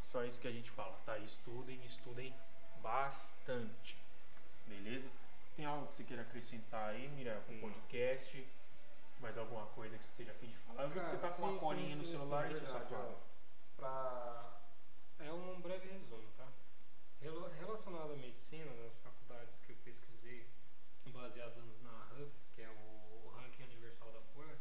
Só 0.07 0.25
isso 0.25 0.41
que 0.41 0.47
a 0.47 0.53
gente 0.53 0.71
fala, 0.71 0.97
tá? 1.05 1.19
Estudem, 1.19 1.85
estudem 1.85 2.33
bastante. 2.81 3.99
Beleza? 4.65 5.11
Tem 5.57 5.65
algo 5.65 5.89
que 5.89 5.95
você 5.95 6.05
queira 6.05 6.23
acrescentar 6.23 6.91
aí, 6.91 7.09
Mira, 7.09 7.43
com 7.47 7.57
o 7.57 7.61
podcast? 7.61 8.47
Mais 9.21 9.37
alguma 9.37 9.67
coisa 9.69 9.99
que 9.99 10.05
você 10.05 10.11
esteja 10.11 10.31
a 10.31 10.35
fim 10.35 10.47
de 10.47 10.57
falar? 10.59 10.85
Eu 10.85 10.91
vi 10.91 11.01
que 11.01 11.09
você 11.09 11.17
tá 11.17 11.29
com 11.29 11.43
uma 11.43 11.53
sim, 11.53 11.59
colinha 11.59 11.91
sim, 11.91 11.97
no 11.97 12.05
sim, 12.05 12.19
celular 12.19 12.47
sim, 12.47 12.55
e 12.55 12.57
seu 12.57 12.67
verdade, 12.67 12.89
safado. 12.89 13.15
ó. 13.15 13.77
Pra... 13.77 14.61
É 15.19 15.33
um 15.33 15.61
breve 15.61 15.89
resumo, 15.89 16.29
tá? 16.37 16.47
Relacionado 17.59 18.13
à 18.13 18.17
medicina, 18.17 18.73
nas 18.85 18.99
faculdades 18.99 19.59
que 19.59 19.73
eu 19.73 19.77
pesquisei, 19.85 20.47
baseado 21.07 21.61
na 21.83 22.05
RUF, 22.15 22.33
que 22.55 22.63
é 22.63 22.69
o 22.71 23.29
ranking 23.31 23.65
universal 23.65 24.13
da 24.13 24.21
Folha, 24.21 24.57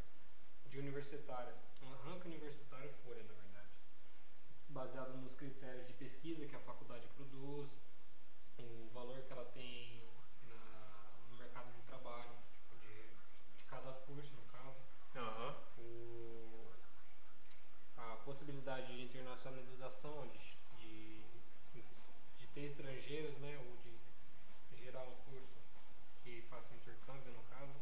de 0.66 0.80
universitária, 0.80 1.54
um 1.84 2.10
ranking 2.10 2.30
universitário 2.30 2.90
baseado 4.76 5.16
nos 5.24 5.34
critérios 5.34 5.88
de 5.88 5.94
pesquisa 5.94 6.46
que 6.46 6.56
a 6.56 6.60
faculdade 6.60 7.08
produz, 7.16 7.74
o 8.60 8.90
valor 8.94 9.22
que 9.24 9.32
ela 9.32 9.46
tem 9.46 10.04
na- 10.50 11.14
no 11.32 11.38
mercado 11.38 11.72
de 11.72 11.82
trabalho, 11.84 12.30
tipo, 12.52 12.76
de, 12.84 13.10
de 13.58 13.64
cada 13.64 13.92
curso, 14.06 14.36
no 14.36 14.42
caso. 14.44 14.82
Aham. 15.16 15.56
o- 15.78 16.74
a 17.96 18.18
possibilidade 18.26 18.88
de 18.94 19.02
internacionalização, 19.04 20.28
de, 20.28 20.56
de, 20.78 21.24
de 22.38 22.48
ter 22.48 22.62
estrangeiros, 22.66 23.38
né, 23.40 23.58
ou 23.66 23.78
de 23.78 23.98
gerar 24.76 25.04
um 25.08 25.16
curso 25.32 25.56
que 26.22 26.42
faça 26.50 26.74
intercâmbio, 26.74 27.32
no 27.32 27.44
caso, 27.44 27.80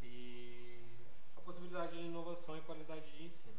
e 0.00 1.04
a 1.36 1.40
possibilidade 1.42 1.92
de 1.92 2.04
inovação 2.04 2.56
e 2.56 2.62
qualidade 2.62 3.10
de 3.18 3.22
ensino, 3.24 3.54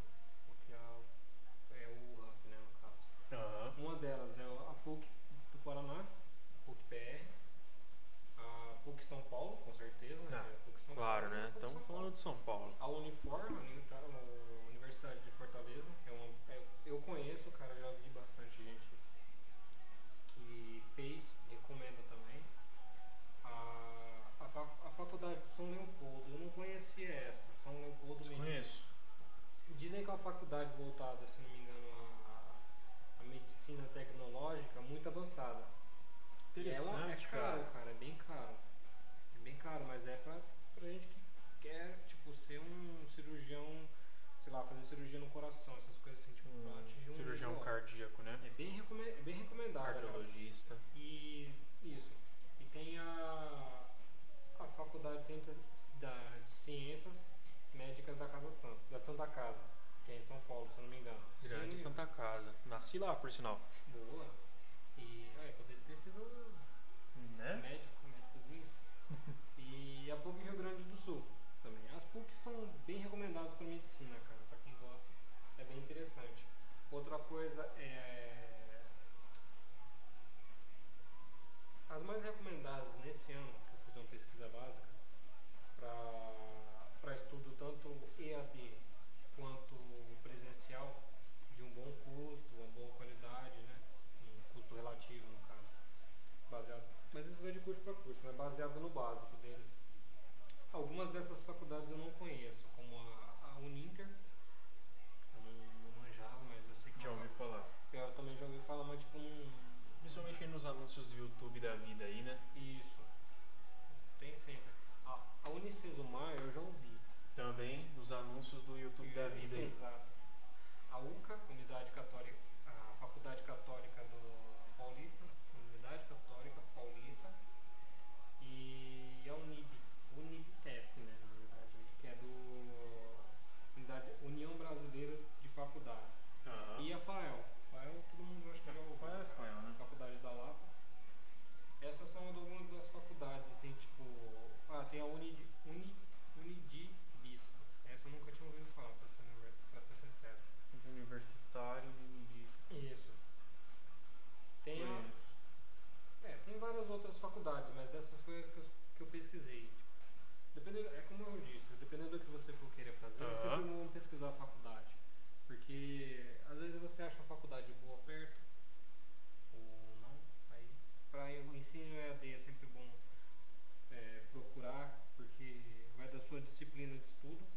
disciplina 176.52 176.94
de 176.98 177.04
estudo 177.06 177.48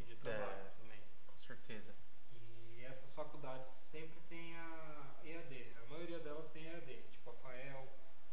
e 0.00 0.04
de 0.04 0.16
trabalho 0.16 0.66
É. 0.66 0.70
também. 0.80 1.02
Com 1.26 1.36
certeza. 1.36 1.94
E 2.32 2.82
essas 2.84 3.12
faculdades 3.12 3.68
sempre 3.68 4.18
tem 4.22 4.56
a 4.56 5.14
EAD. 5.22 5.76
A 5.82 5.86
maioria 5.86 6.18
delas 6.20 6.48
tem 6.48 6.64
EAD. 6.64 7.02
Tipo 7.10 7.30
a 7.30 7.34
FAEL, 7.34 7.86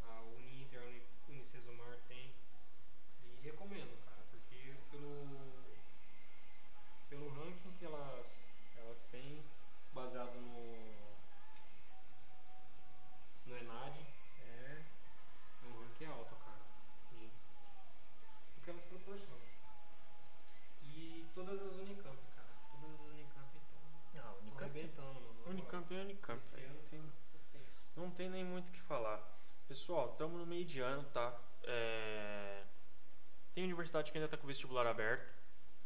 a 0.03 0.21
Uninter, 0.21 0.81
a 0.81 0.85
Uni- 0.85 1.03
Unicesumar 1.27 1.97
tem. 2.07 2.33
E 3.23 3.39
recomendo, 3.43 3.97
cara, 4.05 4.23
porque 4.31 4.75
pelo, 4.89 5.65
pelo 7.09 7.29
ranking 7.33 7.73
que 7.73 7.85
elas, 7.85 8.47
elas 8.77 9.03
têm, 9.11 9.43
baseado 9.93 10.39
no, 10.39 11.11
no 13.45 13.57
ENAD, 13.57 13.99
é 14.39 14.83
um 15.65 15.79
ranking 15.81 16.05
alto, 16.05 16.35
cara. 16.37 16.61
De, 17.11 17.27
do 17.27 18.61
que 18.63 18.69
elas 18.69 18.83
proporcionam. 18.83 19.40
Todas 21.33 21.61
as 21.61 21.73
Unicamp, 21.77 22.17
cara. 22.35 22.47
Todas 22.71 22.93
as 22.99 23.07
Unicamp 23.07 23.57
estão 23.57 24.21
Ah, 24.21 24.31
Tô 24.33 24.39
Unicamp. 24.39 24.63
arrebentando, 24.63 25.13
mano. 25.21 25.35
Unicamp 25.47 25.95
é 25.95 26.01
Unicamp. 26.01 26.35
Esse 26.37 26.57
ano 26.63 26.75
Não 26.75 26.83
tem- 26.89 27.01
tá. 27.01 27.59
Não 27.95 28.11
tem 28.11 28.29
nem 28.29 28.43
muito 28.43 28.69
o 28.69 28.71
que 28.71 28.81
falar. 28.81 29.21
Pessoal, 29.67 30.11
estamos 30.11 30.37
no 30.39 30.45
meio 30.45 30.65
de 30.65 30.79
ano, 30.81 31.03
tá? 31.13 31.37
É, 31.63 32.63
Tem 33.53 33.63
universidade 33.65 34.11
que 34.11 34.17
ainda 34.17 34.25
está 34.25 34.37
com 34.37 34.45
o 34.45 34.47
vestibular 34.47 34.87
aberto. 34.87 35.29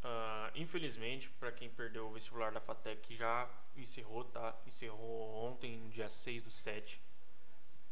Ah, 0.03 0.51
infelizmente, 0.53 1.27
para 1.31 1.51
quem 1.51 1.67
perdeu 1.69 2.07
o 2.07 2.11
vestibular 2.13 2.51
da 2.51 2.59
FATEC, 2.61 3.15
já 3.15 3.49
encerrou, 3.75 4.23
tá? 4.23 4.55
Encerrou 4.67 5.33
ontem, 5.45 5.75
no 5.77 5.89
dia 5.89 6.07
6 6.09 6.43
do 6.43 6.51
7. 6.51 7.01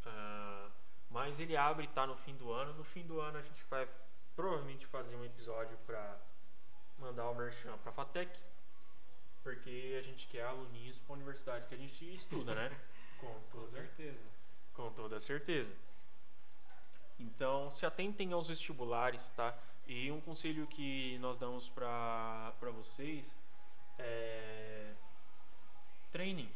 Ah, 0.05 0.69
mas 1.09 1.39
ele 1.39 1.57
abre, 1.57 1.87
tá? 1.87 2.05
No 2.05 2.15
fim 2.15 2.35
do 2.35 2.51
ano. 2.51 2.73
No 2.75 2.83
fim 2.83 3.03
do 3.05 3.19
ano 3.19 3.39
a 3.39 3.41
gente 3.41 3.63
vai 3.65 3.87
provavelmente 4.35 4.85
fazer 4.85 5.15
um 5.15 5.25
episódio 5.25 5.75
para 5.87 6.19
mandar 6.97 7.29
o 7.29 7.35
merchan 7.35 7.77
para 7.77 7.91
FATEC. 7.91 8.39
Porque 9.43 9.97
a 9.99 10.01
gente 10.01 10.27
quer 10.27 10.43
aluninhos 10.43 10.99
para 10.99 11.13
a 11.13 11.17
universidade 11.17 11.67
que 11.67 11.75
a 11.75 11.77
gente 11.77 12.15
estuda, 12.15 12.55
né? 12.55 12.71
Com 13.19 13.39
toda 13.51 13.67
certeza. 13.67 14.27
com 14.73 14.91
toda 14.91 15.19
certeza. 15.19 15.73
Então, 17.17 17.69
se 17.71 17.85
atentem 17.85 18.33
aos 18.33 18.47
vestibulares, 18.47 19.29
tá? 19.29 19.57
E 19.87 20.11
um 20.11 20.19
conselho 20.19 20.67
que 20.67 21.17
nós 21.19 21.37
damos 21.37 21.69
para 21.69 22.53
vocês 22.73 23.35
é 23.97 24.93
treinem. 26.11 26.49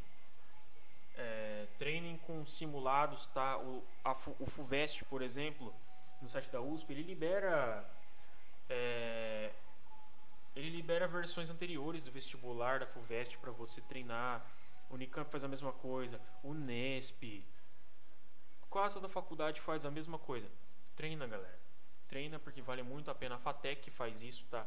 É, 1.16 1.68
treinem 1.78 2.18
com 2.18 2.46
simulados, 2.46 3.28
tá? 3.28 3.58
O, 3.58 3.84
a 4.04 4.12
o 4.12 4.46
FUVEST, 4.46 5.04
por 5.06 5.22
exemplo, 5.22 5.74
no 6.22 6.30
site 6.30 6.50
da 6.52 6.62
USP, 6.62 6.92
ele 6.92 7.04
libera 7.04 7.90
é, 8.70 9.52
libera 10.98 11.08
versões 11.08 11.52
anteriores 11.52 12.06
do 12.06 12.12
vestibular 12.12 12.80
da 12.80 12.88
FUVEST 12.88 13.38
para 13.38 13.52
você 13.52 13.80
treinar. 13.82 14.44
O 14.90 14.96
Unicamp 14.96 15.30
faz 15.30 15.44
a 15.44 15.48
mesma 15.48 15.72
coisa, 15.72 16.20
o 16.42 16.56
Nesp, 16.56 17.46
quase 18.68 18.96
toda 18.96 19.08
faculdade 19.08 19.62
faz 19.62 19.86
a 19.86 19.92
mesma 19.92 20.18
coisa. 20.18 20.50
Treina, 20.96 21.28
galera. 21.28 21.60
Treina 22.08 22.40
porque 22.40 22.64
vale 22.64 22.82
muito 22.82 23.12
a 23.12 23.16
pena. 23.16 23.36
A 23.36 23.38
FATEC 23.38 23.92
faz 23.92 24.24
isso, 24.24 24.44
tá? 24.50 24.66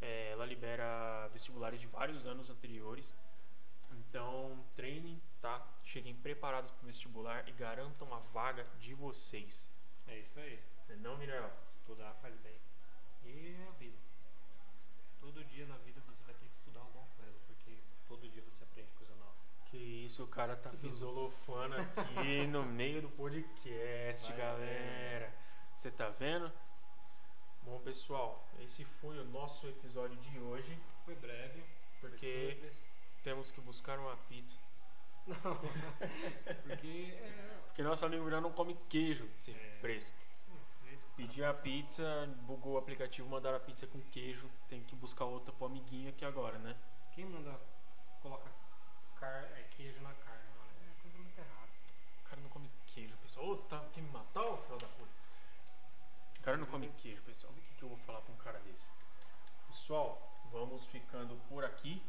É, 0.00 0.30
ela 0.30 0.46
libera 0.46 1.28
vestibulares 1.34 1.80
de 1.80 1.86
vários 1.86 2.26
anos 2.26 2.48
anteriores. 2.48 3.12
Então, 3.90 4.64
treinem, 4.74 5.20
tá? 5.38 5.66
Cheguem 5.84 6.14
preparados 6.14 6.70
para 6.70 6.82
o 6.82 6.86
vestibular 6.86 7.46
e 7.46 7.52
garantam 7.52 8.14
a 8.14 8.20
vaga 8.20 8.66
de 8.80 8.94
vocês. 8.94 9.68
É 10.06 10.18
isso 10.18 10.40
aí. 10.40 10.58
Não, 11.00 11.18
Mirel? 11.18 11.50
Estudar 11.70 12.14
faz 12.22 12.34
bem. 12.38 12.58
E 13.22 13.54
é 13.60 13.68
a 13.68 13.72
vida. 13.72 14.07
Todo 15.20 15.44
dia 15.44 15.66
na 15.66 15.76
vida 15.78 16.00
você 16.00 16.22
vai 16.24 16.34
ter 16.34 16.46
que 16.46 16.54
estudar 16.54 16.80
alguma 16.80 17.06
coisa, 17.16 17.38
porque 17.46 17.78
todo 18.06 18.28
dia 18.28 18.42
você 18.42 18.64
aprende 18.64 18.90
coisa 18.92 19.14
nova. 19.16 19.34
Que 19.66 19.76
isso, 19.76 20.24
o 20.24 20.28
cara 20.28 20.56
tá 20.56 20.70
Tudo 20.70 20.86
isolofando 20.88 21.76
aqui 21.76 22.46
no 22.48 22.64
meio 22.64 23.02
do 23.02 23.10
podcast, 23.10 24.28
Vai 24.28 24.36
galera. 24.38 25.34
Você 25.76 25.90
tá 25.90 26.08
vendo? 26.10 26.50
Bom, 27.62 27.78
pessoal, 27.80 28.48
esse 28.60 28.84
foi 28.84 29.18
o 29.18 29.24
nosso 29.26 29.68
episódio 29.68 30.16
de 30.18 30.38
hoje. 30.38 30.78
Foi 31.04 31.14
breve, 31.16 31.62
foi 32.00 32.10
Porque 32.10 32.52
simples. 32.52 32.82
temos 33.22 33.50
que 33.50 33.60
buscar 33.60 33.98
uma 33.98 34.16
pizza. 34.16 34.58
Não, 35.26 35.36
porque 36.64 37.12
é. 37.12 37.60
Porque 37.66 37.82
nosso 37.82 38.06
amigo 38.06 38.24
Mirão 38.24 38.40
não 38.40 38.52
come 38.52 38.74
queijo, 38.88 39.28
esse 39.36 39.50
É. 39.52 39.78
fresco. 39.80 40.16
Pedi 41.18 41.42
a 41.42 41.52
pizza, 41.52 42.04
bugou 42.42 42.74
o 42.74 42.78
aplicativo, 42.78 43.28
mandaram 43.28 43.56
a 43.56 43.60
pizza 43.60 43.88
com 43.88 44.00
queijo. 44.02 44.48
Tem 44.68 44.84
que 44.84 44.94
buscar 44.94 45.24
outra 45.24 45.52
pro 45.52 45.66
amiguinho 45.66 46.10
aqui 46.10 46.24
agora, 46.24 46.56
né? 46.60 46.76
Quem 47.10 47.24
manda 47.24 47.60
coloca 48.22 48.48
car... 49.18 49.42
é, 49.56 49.66
queijo 49.76 50.00
na 50.00 50.14
carne, 50.14 50.44
mano? 50.56 50.70
É 50.80 51.02
coisa 51.02 51.18
muito 51.18 51.36
errada. 51.36 51.72
O 52.20 52.28
cara 52.28 52.40
não 52.40 52.48
come 52.48 52.70
queijo, 52.86 53.16
pessoal. 53.16 53.48
Ô, 53.48 53.56
tá, 53.56 53.84
quer 53.92 54.00
me 54.00 54.10
matar, 54.10 54.42
ô 54.42 54.58
filho 54.58 54.78
da 54.78 54.86
puta? 54.86 55.10
O 56.38 56.42
cara 56.42 56.56
não 56.56 56.66
come 56.66 56.88
queijo, 56.90 57.20
pessoal. 57.22 57.52
O 57.52 57.60
que, 57.62 57.74
que 57.74 57.82
eu 57.82 57.88
vou 57.88 57.98
falar 57.98 58.20
pra 58.20 58.32
um 58.32 58.36
cara 58.36 58.60
desse? 58.60 58.88
Pessoal, 59.66 60.22
vamos 60.52 60.86
ficando 60.86 61.34
por 61.48 61.64
aqui. 61.64 62.00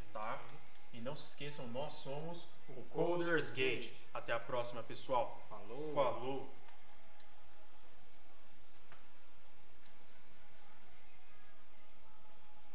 É 0.00 0.12
Tá. 0.12 0.40
isso 0.46 0.54
E 0.92 1.00
não 1.00 1.16
se 1.16 1.26
esqueçam, 1.26 1.66
nós 1.66 1.94
somos 1.94 2.46
o 2.68 2.80
Coders 2.90 3.50
Gate. 3.50 3.92
Até 4.14 4.32
a 4.32 4.38
próxima, 4.38 4.84
pessoal. 4.84 5.36
Falou. 5.48 5.92
Falou. 5.92 6.48